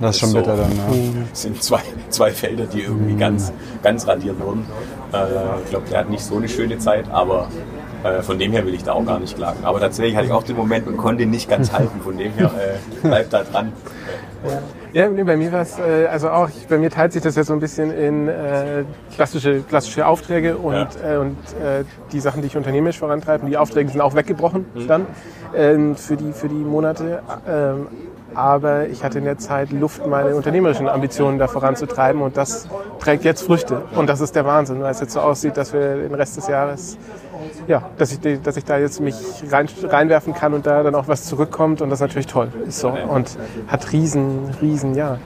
Das 0.00 0.14
ist 0.14 0.20
schon 0.20 0.30
so, 0.30 0.38
bitter 0.38 0.56
dann, 0.56 0.70
ja. 0.76 0.84
Das 1.30 1.42
sind 1.42 1.62
zwei, 1.62 1.82
zwei 2.08 2.30
Felder, 2.30 2.64
die 2.64 2.82
irgendwie 2.82 3.16
ganz, 3.16 3.52
ganz 3.82 4.06
radiert 4.06 4.40
wurden. 4.40 4.64
Äh, 5.12 5.26
ich 5.64 5.70
glaube, 5.70 5.86
der 5.90 6.00
hat 6.00 6.10
nicht 6.10 6.22
so 6.22 6.36
eine 6.36 6.48
schöne 6.48 6.78
Zeit, 6.78 7.10
aber 7.10 7.48
äh, 8.04 8.22
von 8.22 8.38
dem 8.38 8.52
her 8.52 8.64
will 8.66 8.74
ich 8.74 8.84
da 8.84 8.92
auch 8.92 9.04
gar 9.04 9.18
nicht 9.18 9.36
klagen. 9.36 9.64
Aber 9.64 9.80
tatsächlich 9.80 10.16
hatte 10.16 10.26
ich 10.26 10.32
auch 10.32 10.42
den 10.42 10.56
Moment 10.56 10.86
und 10.86 10.96
konnte 10.96 11.22
ihn 11.24 11.30
nicht 11.30 11.48
ganz 11.48 11.72
halten. 11.72 12.00
Von 12.00 12.16
dem 12.16 12.32
her 12.32 12.50
äh, 13.02 13.06
bleibt 13.06 13.32
da 13.32 13.42
dran. 13.42 13.72
Ja, 14.92 15.08
nee, 15.08 15.22
bei 15.24 15.36
mir 15.36 15.52
war 15.52 15.62
es, 15.62 15.78
äh, 15.78 16.06
also 16.06 16.30
auch, 16.30 16.48
ich, 16.48 16.66
bei 16.68 16.78
mir 16.78 16.90
teilt 16.90 17.12
sich 17.12 17.22
das 17.22 17.34
ja 17.36 17.42
so 17.42 17.52
ein 17.52 17.60
bisschen 17.60 17.90
in 17.92 18.28
äh, 18.28 18.84
klassische, 19.14 19.60
klassische 19.60 20.06
Aufträge 20.06 20.56
und, 20.56 20.74
Ja. 20.74 21.14
äh, 21.14 21.16
und 21.18 21.36
äh, 21.62 21.84
die 22.12 22.20
Sachen, 22.20 22.40
die 22.40 22.46
ich 22.46 22.56
unternehmerisch 22.56 22.98
vorantreibe. 22.98 23.44
Und 23.44 23.50
Die 23.50 23.56
Aufträge 23.58 23.90
sind 23.90 24.00
auch 24.00 24.14
weggebrochen 24.14 24.64
dann 24.86 25.06
ähm, 25.54 25.96
für, 25.96 26.16
die, 26.16 26.32
für 26.32 26.48
die 26.48 26.54
Monate. 26.54 27.20
Ähm, 27.48 27.88
aber 28.34 28.86
ich 28.88 29.02
hatte 29.02 29.18
in 29.18 29.24
der 29.24 29.38
Zeit 29.38 29.72
Luft, 29.72 30.06
meine 30.06 30.36
unternehmerischen 30.36 30.88
Ambitionen 30.88 31.38
da 31.38 31.48
voranzutreiben 31.48 32.22
und 32.22 32.36
das 32.36 32.68
trägt 33.00 33.24
jetzt 33.24 33.42
Früchte. 33.42 33.82
Und 33.96 34.08
das 34.08 34.20
ist 34.20 34.36
der 34.36 34.44
Wahnsinn, 34.44 34.80
weil 34.80 34.92
es 34.92 35.00
jetzt 35.00 35.14
so 35.14 35.20
aussieht, 35.20 35.56
dass 35.56 35.72
wir 35.72 35.96
den 35.96 36.14
Rest 36.14 36.36
des 36.36 36.46
Jahres, 36.46 36.96
ja, 37.68 37.90
dass 37.98 38.12
ich, 38.12 38.20
dass 38.42 38.56
ich 38.56 38.64
da 38.64 38.78
jetzt 38.78 39.00
mich 39.00 39.14
rein, 39.50 39.68
reinwerfen 39.82 40.34
kann 40.34 40.54
und 40.54 40.66
da 40.66 40.82
dann 40.82 40.94
auch 40.94 41.06
was 41.06 41.24
zurückkommt 41.26 41.82
und 41.82 41.90
das 41.90 41.98
ist 41.98 42.02
natürlich 42.02 42.26
toll. 42.26 42.48
Ist 42.66 42.80
so. 42.80 42.88
Und 42.88 43.36
hat 43.68 43.92
riesen, 43.92 44.50
riesen, 44.60 44.94
ja, 44.94 45.18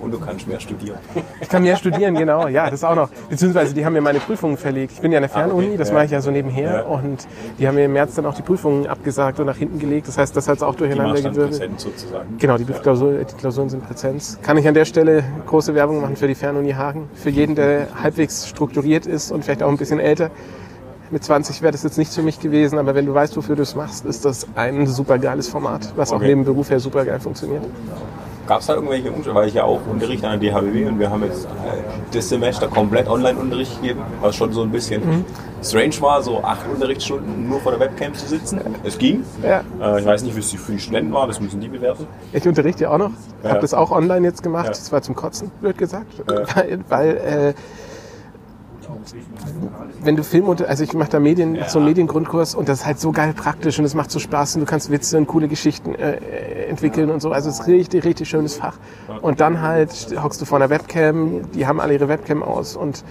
Und 0.00 0.12
du 0.12 0.20
kannst 0.20 0.46
mehr 0.46 0.60
studieren. 0.60 0.98
ich 1.40 1.48
kann 1.48 1.62
mehr 1.62 1.76
studieren, 1.76 2.14
genau. 2.14 2.48
Ja, 2.48 2.70
das 2.70 2.84
auch 2.84 2.94
noch. 2.94 3.08
Beziehungsweise 3.30 3.74
die 3.74 3.84
haben 3.84 3.94
mir 3.94 4.02
meine 4.02 4.20
Prüfungen 4.20 4.56
verlegt. 4.56 4.92
Ich 4.92 5.00
bin 5.00 5.10
ja 5.10 5.18
an 5.18 5.22
der 5.22 5.30
Fernuni, 5.30 5.76
das 5.76 5.90
mache 5.90 6.04
ich 6.04 6.10
ja 6.10 6.20
so 6.20 6.30
nebenher. 6.30 6.72
Ja. 6.72 6.82
Und 6.82 7.26
die 7.58 7.66
haben 7.66 7.74
mir 7.74 7.86
im 7.86 7.92
März 7.94 8.14
dann 8.14 8.26
auch 8.26 8.34
die 8.34 8.42
Prüfungen 8.42 8.86
abgesagt 8.86 9.40
und 9.40 9.46
nach 9.46 9.56
hinten 9.56 9.78
gelegt. 9.78 10.06
Das 10.06 10.18
heißt, 10.18 10.36
das 10.36 10.48
hat 10.48 10.58
es 10.58 10.62
auch 10.62 10.74
durcheinander 10.74 11.20
gewirbelt. 11.20 11.80
Sozusagen. 11.80 12.36
Genau, 12.38 12.58
die, 12.58 12.64
Klausur, 12.64 13.14
die 13.14 13.34
Klausuren 13.36 13.70
sind 13.70 13.86
Präsenz. 13.86 14.38
Kann 14.42 14.58
ich 14.58 14.68
an 14.68 14.74
der 14.74 14.84
Stelle 14.84 15.24
große 15.46 15.74
Werbung 15.74 16.02
machen 16.02 16.16
für 16.16 16.28
die 16.28 16.34
Fernuni 16.34 16.72
Hagen. 16.72 17.08
Für 17.14 17.30
jeden, 17.30 17.54
der 17.54 17.88
halbwegs 18.02 18.46
strukturiert 18.48 19.06
ist 19.06 19.32
und 19.32 19.44
vielleicht 19.44 19.62
auch 19.62 19.70
ein 19.70 19.78
bisschen 19.78 19.98
älter. 19.98 20.30
Mit 21.10 21.22
20 21.24 21.62
wäre 21.62 21.72
das 21.72 21.82
jetzt 21.84 21.98
nichts 21.98 22.14
für 22.14 22.22
mich 22.22 22.40
gewesen, 22.40 22.78
aber 22.78 22.94
wenn 22.94 23.06
du 23.06 23.14
weißt, 23.14 23.36
wofür 23.36 23.54
du 23.56 23.62
es 23.62 23.74
machst, 23.76 24.04
ist 24.04 24.24
das 24.24 24.46
ein 24.56 24.86
super 24.86 25.18
geiles 25.18 25.48
Format, 25.48 25.92
was 25.96 26.10
auch 26.12 26.16
Okay. 26.16 26.28
neben 26.28 26.44
Beruf 26.44 26.68
her 26.70 26.80
super 26.80 27.04
geil 27.04 27.20
funktioniert. 27.20 27.62
Gab 28.46 28.60
es 28.60 28.66
da 28.66 28.74
irgendwelche 28.74 29.10
Umstände? 29.10 29.34
Weil 29.40 29.48
ich 29.48 29.54
ja 29.54 29.64
auch 29.64 29.80
unterrichte 29.90 30.28
an 30.28 30.38
der 30.40 30.52
DHBW 30.52 30.86
und 30.86 30.98
wir 31.00 31.10
haben 31.10 31.22
jetzt 31.24 31.46
äh, 31.46 31.48
das 32.12 32.28
Semester 32.28 32.68
komplett 32.68 33.08
Online-Unterricht 33.08 33.80
gegeben, 33.80 34.00
was 34.20 34.36
schon 34.36 34.52
so 34.52 34.62
ein 34.62 34.70
bisschen 34.70 35.04
Mhm. 35.04 35.24
strange 35.64 36.00
war, 36.00 36.22
so 36.22 36.42
acht 36.44 36.60
Unterrichtsstunden 36.72 37.48
nur 37.48 37.60
vor 37.60 37.72
der 37.72 37.80
Webcam 37.80 38.14
zu 38.14 38.26
sitzen. 38.28 38.60
Es 38.84 38.98
ging. 38.98 39.24
Ja. 39.42 39.62
Äh, 39.80 40.00
ich 40.00 40.06
weiß 40.06 40.22
nicht, 40.22 40.36
wie 40.36 40.40
es 40.40 40.52
für 40.52 40.72
die 40.72 40.78
Studenten 40.78 41.12
war, 41.12 41.26
das 41.26 41.40
müssen 41.40 41.60
die 41.60 41.66
bewerten. 41.68 42.06
Ich 42.32 42.46
unterrichte 42.46 42.84
ja 42.84 42.90
auch 42.90 42.98
noch. 42.98 43.10
Ja. 43.42 43.50
Habe 43.50 43.60
das 43.60 43.74
auch 43.74 43.90
online 43.90 44.24
jetzt 44.26 44.44
gemacht. 44.44 44.66
Ja. 44.66 44.70
Das 44.70 44.92
war 44.92 45.02
zum 45.02 45.16
Kotzen, 45.16 45.50
blöd 45.60 45.76
gesagt. 45.78 46.06
Weil, 46.54 46.78
weil 46.88 47.16
äh, 47.16 47.54
wenn 50.02 50.16
du 50.16 50.22
Film 50.24 50.48
unter, 50.48 50.68
also 50.68 50.84
ich 50.84 50.92
mache 50.94 51.10
da 51.10 51.20
Medien, 51.20 51.54
Ja. 51.54 51.68
so 51.68 51.78
einen 51.78 51.88
Mediengrundkurs 51.88 52.54
und 52.54 52.68
das 52.68 52.80
ist 52.80 52.86
halt 52.86 53.00
so 53.00 53.12
geil 53.12 53.32
praktisch 53.34 53.78
und 53.78 53.84
es 53.84 53.94
macht 53.94 54.10
so 54.10 54.18
Spaß 54.18 54.56
und 54.56 54.60
du 54.62 54.66
kannst 54.66 54.90
Witze 54.90 55.18
und 55.18 55.26
coole 55.26 55.48
Geschichten 55.48 55.94
äh, 55.94 56.16
entwickeln 56.68 57.10
und 57.10 57.20
so. 57.20 57.32
Also 57.32 57.48
es 57.50 57.60
ist 57.60 57.66
richtig, 57.66 58.04
richtig 58.04 58.28
schönes 58.28 58.56
Fach. 58.56 58.78
Und 59.22 59.40
dann 59.40 59.62
halt 59.62 59.90
hockst 60.22 60.40
du 60.40 60.44
vor 60.44 60.58
einer 60.58 60.70
Webcam, 60.70 61.50
die 61.52 61.66
haben 61.66 61.80
alle 61.80 61.94
ihre 61.94 62.08
Webcam 62.08 62.42
aus 62.42 62.76
und 62.76 63.04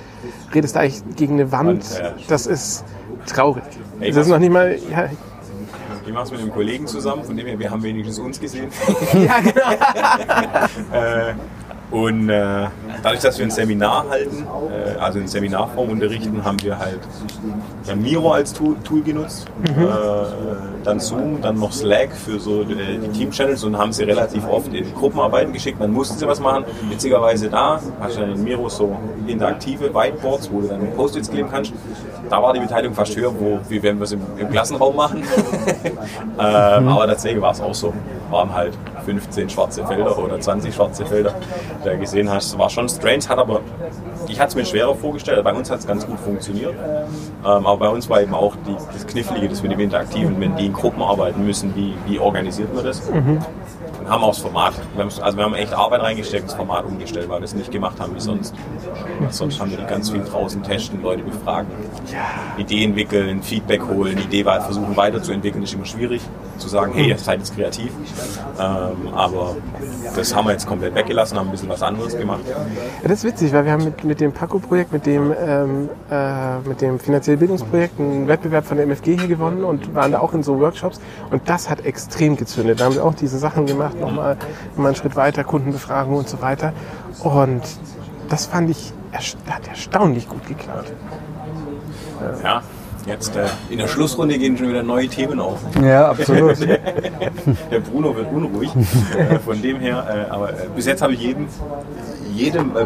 redest 0.54 0.78
eigentlich 0.78 1.04
gegen 1.16 1.34
eine 1.34 1.52
Wand. 1.52 1.70
Und, 1.70 2.00
ja. 2.00 2.14
Das 2.28 2.46
ist 2.48 2.84
traurig. 3.26 3.64
Das 4.00 4.16
ist 4.16 4.28
noch 4.28 4.40
nicht 4.40 4.52
mal, 4.52 4.78
ja, 4.92 5.10
Ich 6.06 6.14
mache 6.14 6.24
es 6.26 6.32
mit 6.32 6.40
einem 6.42 6.52
Kollegen 6.52 6.86
zusammen, 6.86 7.24
von 7.24 7.36
dem 7.36 7.48
her, 7.48 7.58
wir 7.58 7.72
haben 7.72 7.82
wenigstens 7.82 8.20
uns 8.20 8.40
gesehen. 8.40 8.68
ja 9.14 9.40
genau. 9.40 9.66
Äh, 10.94 11.34
und 11.96 12.28
äh, 12.28 12.68
dadurch, 13.04 13.22
dass 13.22 13.38
wir 13.38 13.46
ein 13.46 13.52
Seminar 13.52 14.06
halten, 14.10 14.46
äh, 14.70 15.00
also 15.00 15.18
in 15.18 15.30
Seminarform 15.30 15.92
unterrichten, 15.92 16.44
haben 16.44 16.62
wir 16.62 16.78
halt 16.78 17.00
ja, 17.88 17.96
Miro 17.96 18.34
als 18.34 18.52
Tool, 18.52 18.76
Tool 18.84 19.02
genutzt, 19.02 19.48
äh, 19.64 19.72
dann 20.84 21.00
Zoom, 21.00 21.42
dann 21.42 21.58
noch 21.58 21.72
Slack 21.72 22.12
für 22.12 22.38
so 22.38 22.64
äh, 22.64 22.66
die 23.02 23.08
Team-Channels 23.18 23.64
und 23.64 23.78
haben 23.78 23.94
sie 23.94 24.04
relativ 24.04 24.46
oft 24.46 24.74
in 24.74 24.94
Gruppenarbeiten 24.94 25.54
geschickt. 25.54 25.80
Dann 25.80 25.92
mussten 25.92 26.18
sie 26.18 26.28
was 26.28 26.42
machen. 26.42 26.66
Witzigerweise 26.90 27.50
da 27.50 27.80
hast 28.02 28.18
du 28.18 28.22
dann 28.22 28.34
in 28.34 28.44
Miro 28.44 28.68
so 28.68 28.98
interaktive 29.26 29.94
Whiteboards, 29.94 30.52
wo 30.52 30.60
du 30.60 30.68
dann 30.68 30.92
Post-its 30.98 31.32
kleben 31.32 31.48
kannst. 31.50 31.72
Da 32.30 32.44
war 32.44 32.52
die 32.52 32.60
Beteiligung 32.60 32.94
fast 32.94 33.16
höher, 33.16 33.32
wo, 33.40 33.60
wie 33.70 33.82
wenn 33.82 34.00
wir 34.00 34.04
es 34.04 34.12
im, 34.12 34.22
im 34.38 34.50
Klassenraum 34.50 34.98
machen. 34.98 35.24
ähm, 36.40 36.88
aber 36.90 37.08
tatsächlich 37.08 37.42
war 37.42 37.52
es 37.52 37.62
auch 37.62 37.74
so. 37.74 37.94
Waren 38.36 38.54
halt 38.54 38.74
15 39.06 39.50
schwarze 39.50 39.86
Felder 39.88 40.18
oder 40.20 40.38
20 40.38 40.76
schwarze 40.76 41.06
Felder, 41.06 41.34
du 41.86 41.98
gesehen 41.98 42.30
hast. 42.30 42.58
War 42.58 42.70
schon 42.70 42.90
strange, 42.90 43.24
hat 43.30 43.38
aber, 43.38 43.62
ich 44.28 44.42
hatte 44.42 44.50
es 44.50 44.56
mir 44.56 44.66
schwerer 44.66 44.94
vorgestellt. 44.94 45.42
Bei 45.46 45.54
uns 45.54 45.72
hat 45.72 45.80
es 45.80 45.88
ganz 45.88 46.06
gut 46.06 46.20
funktioniert. 46.20 46.74
Ähm, 46.74 47.66
aber 47.66 47.78
bei 47.78 47.88
uns 47.88 48.10
war 48.10 48.22
eben 48.22 48.34
auch 48.34 48.58
die, 48.68 48.76
das 48.92 49.08
Knifflige, 49.08 49.48
das 49.48 49.64
mit 49.64 49.72
dem 49.72 49.80
Interaktiven, 49.80 50.38
wenn 50.42 50.54
die 50.58 50.66
in 50.66 50.74
Gruppen 50.74 51.02
arbeiten 51.02 51.46
müssen, 51.46 51.74
wie, 51.78 51.94
wie 52.08 52.20
organisiert 52.20 52.76
man 52.76 52.84
das? 52.84 53.10
Und 54.00 54.10
haben 54.10 54.24
auch 54.24 54.30
das 54.30 54.40
Format, 54.40 54.74
also 54.98 55.38
wir 55.38 55.44
haben 55.44 55.56
echt 55.56 55.74
Arbeit 55.74 56.02
reingesteckt, 56.02 56.48
das 56.48 56.54
Format 56.56 56.86
umgestellt, 56.86 57.30
weil 57.30 57.40
wir 57.40 57.46
es 57.46 57.56
nicht 57.56 57.72
gemacht 57.72 58.00
haben 58.00 58.16
wie 58.16 58.20
sonst. 58.20 58.54
Sonst 59.30 59.60
haben 59.60 59.72
wir 59.72 59.78
die 59.78 59.86
ganz 59.86 60.10
viel 60.10 60.24
draußen 60.24 60.62
testen, 60.64 61.02
Leute 61.02 61.24
befragen, 61.24 61.70
Ideen 62.58 62.96
entwickeln, 62.96 63.42
Feedback 63.42 63.82
holen, 63.88 64.18
Idee 64.18 64.44
versuchen 64.44 64.96
weiterzuentwickeln, 64.96 65.64
ist 65.64 65.74
immer 65.74 65.86
schwierig 65.86 66.22
zu 66.58 66.70
sagen, 66.70 66.94
hey, 66.94 67.10
ihr 67.10 67.18
seid 67.18 67.40
jetzt 67.40 67.56
kreativ. 67.56 67.92
Ähm, 68.60 69.14
aber 69.14 69.58
das 70.16 70.34
haben 70.34 70.48
wir 70.48 70.54
jetzt 70.54 70.66
komplett 70.66 70.96
weggelassen, 70.96 71.38
haben 71.38 71.50
ein 71.50 71.52
bisschen 71.52 71.68
was 71.68 71.82
anderes 71.82 72.18
gemacht. 72.18 72.42
Ja, 72.48 72.56
das 73.04 73.20
ist 73.20 73.24
witzig, 73.26 73.52
weil 73.52 73.66
wir 73.66 73.74
haben 73.74 73.84
mit, 73.84 74.04
mit 74.04 74.22
dem 74.22 74.32
Paco-Projekt, 74.32 74.94
mit 74.94 75.06
dem, 75.06 75.34
ähm, 75.38 75.90
äh, 76.10 76.60
mit 76.60 76.82
dem 76.82 77.00
finanziellen 77.00 77.40
Bildungsprojekt 77.40 78.00
einen 78.00 78.28
Wettbewerb 78.28 78.66
von 78.66 78.78
der 78.78 78.86
MFG 78.86 79.18
hier 79.18 79.28
gewonnen 79.28 79.64
und 79.64 79.94
waren 79.94 80.14
da 80.14 80.20
auch 80.20 80.34
in 80.34 80.44
so 80.44 80.60
Workshops 80.60 81.02
und 81.32 81.50
das 81.50 81.70
hat 81.70 81.86
extrem 81.86 82.38
gezündet. 82.38 82.80
Da 82.80 82.86
haben 82.86 82.96
wir 82.96 83.04
auch 83.04 83.16
diese 83.16 83.38
Sachen 83.38 83.66
gemacht, 83.66 83.75
nochmal 83.76 84.38
nochmal 84.72 84.88
einen 84.88 84.96
Schritt 84.96 85.16
weiter, 85.16 85.44
Kundenbefragung 85.44 86.16
und 86.16 86.30
so 86.30 86.42
weiter. 86.42 86.74
Und 87.24 87.62
das 88.30 88.46
fand 88.48 88.70
ich, 88.70 88.94
hat 89.12 89.68
erstaunlich 89.68 90.28
gut 90.28 90.46
geklappt. 90.48 90.92
Ja, 92.44 92.62
jetzt 93.06 93.36
äh, 93.36 93.46
in 93.70 93.78
der 93.78 93.88
Schlussrunde 93.88 94.38
gehen 94.38 94.58
schon 94.58 94.70
wieder 94.70 94.84
neue 94.84 95.08
Themen 95.08 95.40
auf. 95.40 95.60
Ja, 95.82 96.10
absolut. 96.10 96.60
Der 97.72 97.80
Bruno 97.80 98.16
wird 98.16 98.32
unruhig. 98.32 98.72
Äh, 99.18 99.40
Von 99.40 99.62
dem 99.62 99.80
her, 99.80 100.28
äh, 100.28 100.32
aber 100.32 100.52
äh, 100.52 100.68
bis 100.76 100.86
jetzt 100.86 101.02
habe 101.02 101.14
ich 101.14 101.22
jedem, 101.22 101.48
jedem 102.34 102.76
äh, 102.76 102.86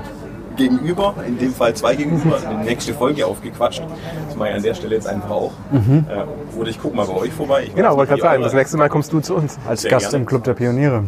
gegenüber, 0.59 1.15
in 1.25 1.37
dem 1.39 1.53
Fall 1.53 1.73
zwei 1.73 1.95
gegenüber, 1.95 2.37
eine 2.47 2.63
nächste 2.63 2.93
Folge 2.93 3.25
aufgequatscht. 3.25 3.81
Das 4.27 4.35
mache 4.35 4.49
ich 4.49 4.55
an 4.55 4.63
der 4.63 4.73
Stelle 4.75 4.95
jetzt 4.95 5.07
einfach 5.07 5.29
auch. 5.31 5.51
Äh, 5.73 6.59
oder 6.59 6.69
ich 6.69 6.79
gucke 6.79 6.95
mal 6.95 7.05
bei 7.07 7.13
euch 7.15 7.31
vorbei. 7.33 7.63
Ich 7.67 7.75
Genau, 7.75 7.95
wollte 7.97 8.09
gerade 8.11 8.21
sagen, 8.21 8.43
das 8.43 8.53
nächste 8.53 8.77
Mal 8.77 8.89
kommst 8.89 9.11
du 9.11 9.19
zu 9.21 9.35
uns. 9.35 9.57
Als 9.67 9.81
Sehr 9.81 9.91
Gast 9.91 10.09
gerne. 10.11 10.17
im 10.23 10.25
Club 10.27 10.43
der 10.43 10.53
Pioniere. 10.53 11.03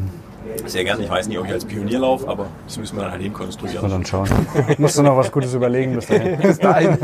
Sehr 0.66 0.84
gerne. 0.84 1.04
Ich 1.04 1.10
weiß 1.10 1.28
nicht, 1.28 1.38
ob 1.40 1.46
ich 1.48 1.52
als 1.54 1.66
Pionier 1.66 2.00
laufe, 2.00 2.28
aber 2.28 2.48
das 2.66 2.78
müssen 2.78 2.96
wir 2.96 3.04
dann 3.04 3.12
halt 3.12 3.22
Mal 3.22 3.26
hinkonstruieren. 3.26 3.90
dann 3.90 4.06
schauen. 4.06 4.30
Musst 4.78 4.98
du 4.98 5.04
noch 5.04 5.18
was 5.18 5.32
Gutes 5.32 5.54
überlegen 5.54 5.96
bis 5.96 6.08
dahin. 6.08 6.38
Bis 6.40 6.60
dahin. 6.60 6.98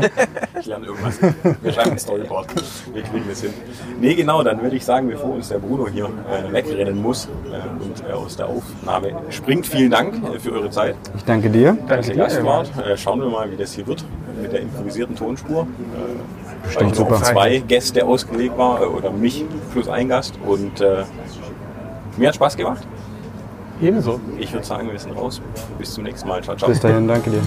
Ich 0.60 0.66
lerne 0.66 0.86
irgendwas. 0.86 1.18
Wir 1.62 1.72
schreiben 1.72 1.92
ein 1.92 1.98
Storyboard. 1.98 2.46
Wir 2.92 3.02
kriegen 3.02 3.24
das 3.28 3.40
hin. 3.42 3.54
Nee, 4.00 4.14
genau, 4.14 4.42
dann 4.42 4.60
würde 4.62 4.76
ich 4.76 4.84
sagen, 4.84 5.08
bevor 5.08 5.34
uns 5.34 5.48
der 5.48 5.58
Bruno 5.58 5.88
hier 5.88 6.06
äh, 6.06 6.52
wegrennen 6.52 7.00
muss 7.00 7.26
äh, 7.26 7.82
und 7.84 8.08
äh, 8.08 8.12
aus 8.12 8.36
der 8.36 8.46
Aufnahme 8.48 9.12
springt, 9.30 9.66
vielen 9.66 9.90
Dank 9.90 10.14
äh, 10.34 10.38
für 10.38 10.52
eure 10.52 10.70
Zeit, 10.70 10.96
Ich 11.16 11.24
danke 11.24 11.50
dir. 11.50 11.76
dass 11.88 12.08
ihr 12.08 12.14
dir, 12.14 12.42
Gast. 12.42 12.72
Äh, 12.78 12.96
schauen 12.96 13.20
wir 13.20 13.28
mal, 13.28 13.50
wie 13.50 13.56
das 13.56 13.72
hier 13.72 13.86
wird 13.86 14.04
mit 14.42 14.52
der 14.52 14.60
improvisierten 14.60 15.16
Tonspur. 15.16 15.62
Äh, 15.62 16.70
Stimmt, 16.70 16.82
weil 16.84 16.92
ich 16.92 16.98
noch 16.98 17.06
auf 17.10 17.18
super. 17.18 17.30
zwei 17.32 17.58
Gäste 17.58 18.04
ausgelegt 18.04 18.58
war, 18.58 18.82
äh, 18.82 18.86
oder 18.86 19.10
mich 19.10 19.44
plus 19.72 19.88
ein 19.88 20.08
Gast. 20.08 20.38
Und 20.44 20.80
äh, 20.80 21.04
mir 22.16 22.28
hat 22.28 22.34
Spaß 22.34 22.56
gemacht. 22.56 22.86
Ebenso. 23.80 24.20
Ich 24.38 24.52
würde 24.52 24.66
sagen, 24.66 24.90
wir 24.90 24.98
sind 24.98 25.16
raus. 25.16 25.40
Bis 25.78 25.94
zum 25.94 26.04
nächsten 26.04 26.28
Mal. 26.28 26.42
Ciao, 26.42 26.56
ciao. 26.56 26.68
Bis 26.68 26.80
dahin, 26.80 27.06
danke 27.06 27.30
dir. 27.30 27.42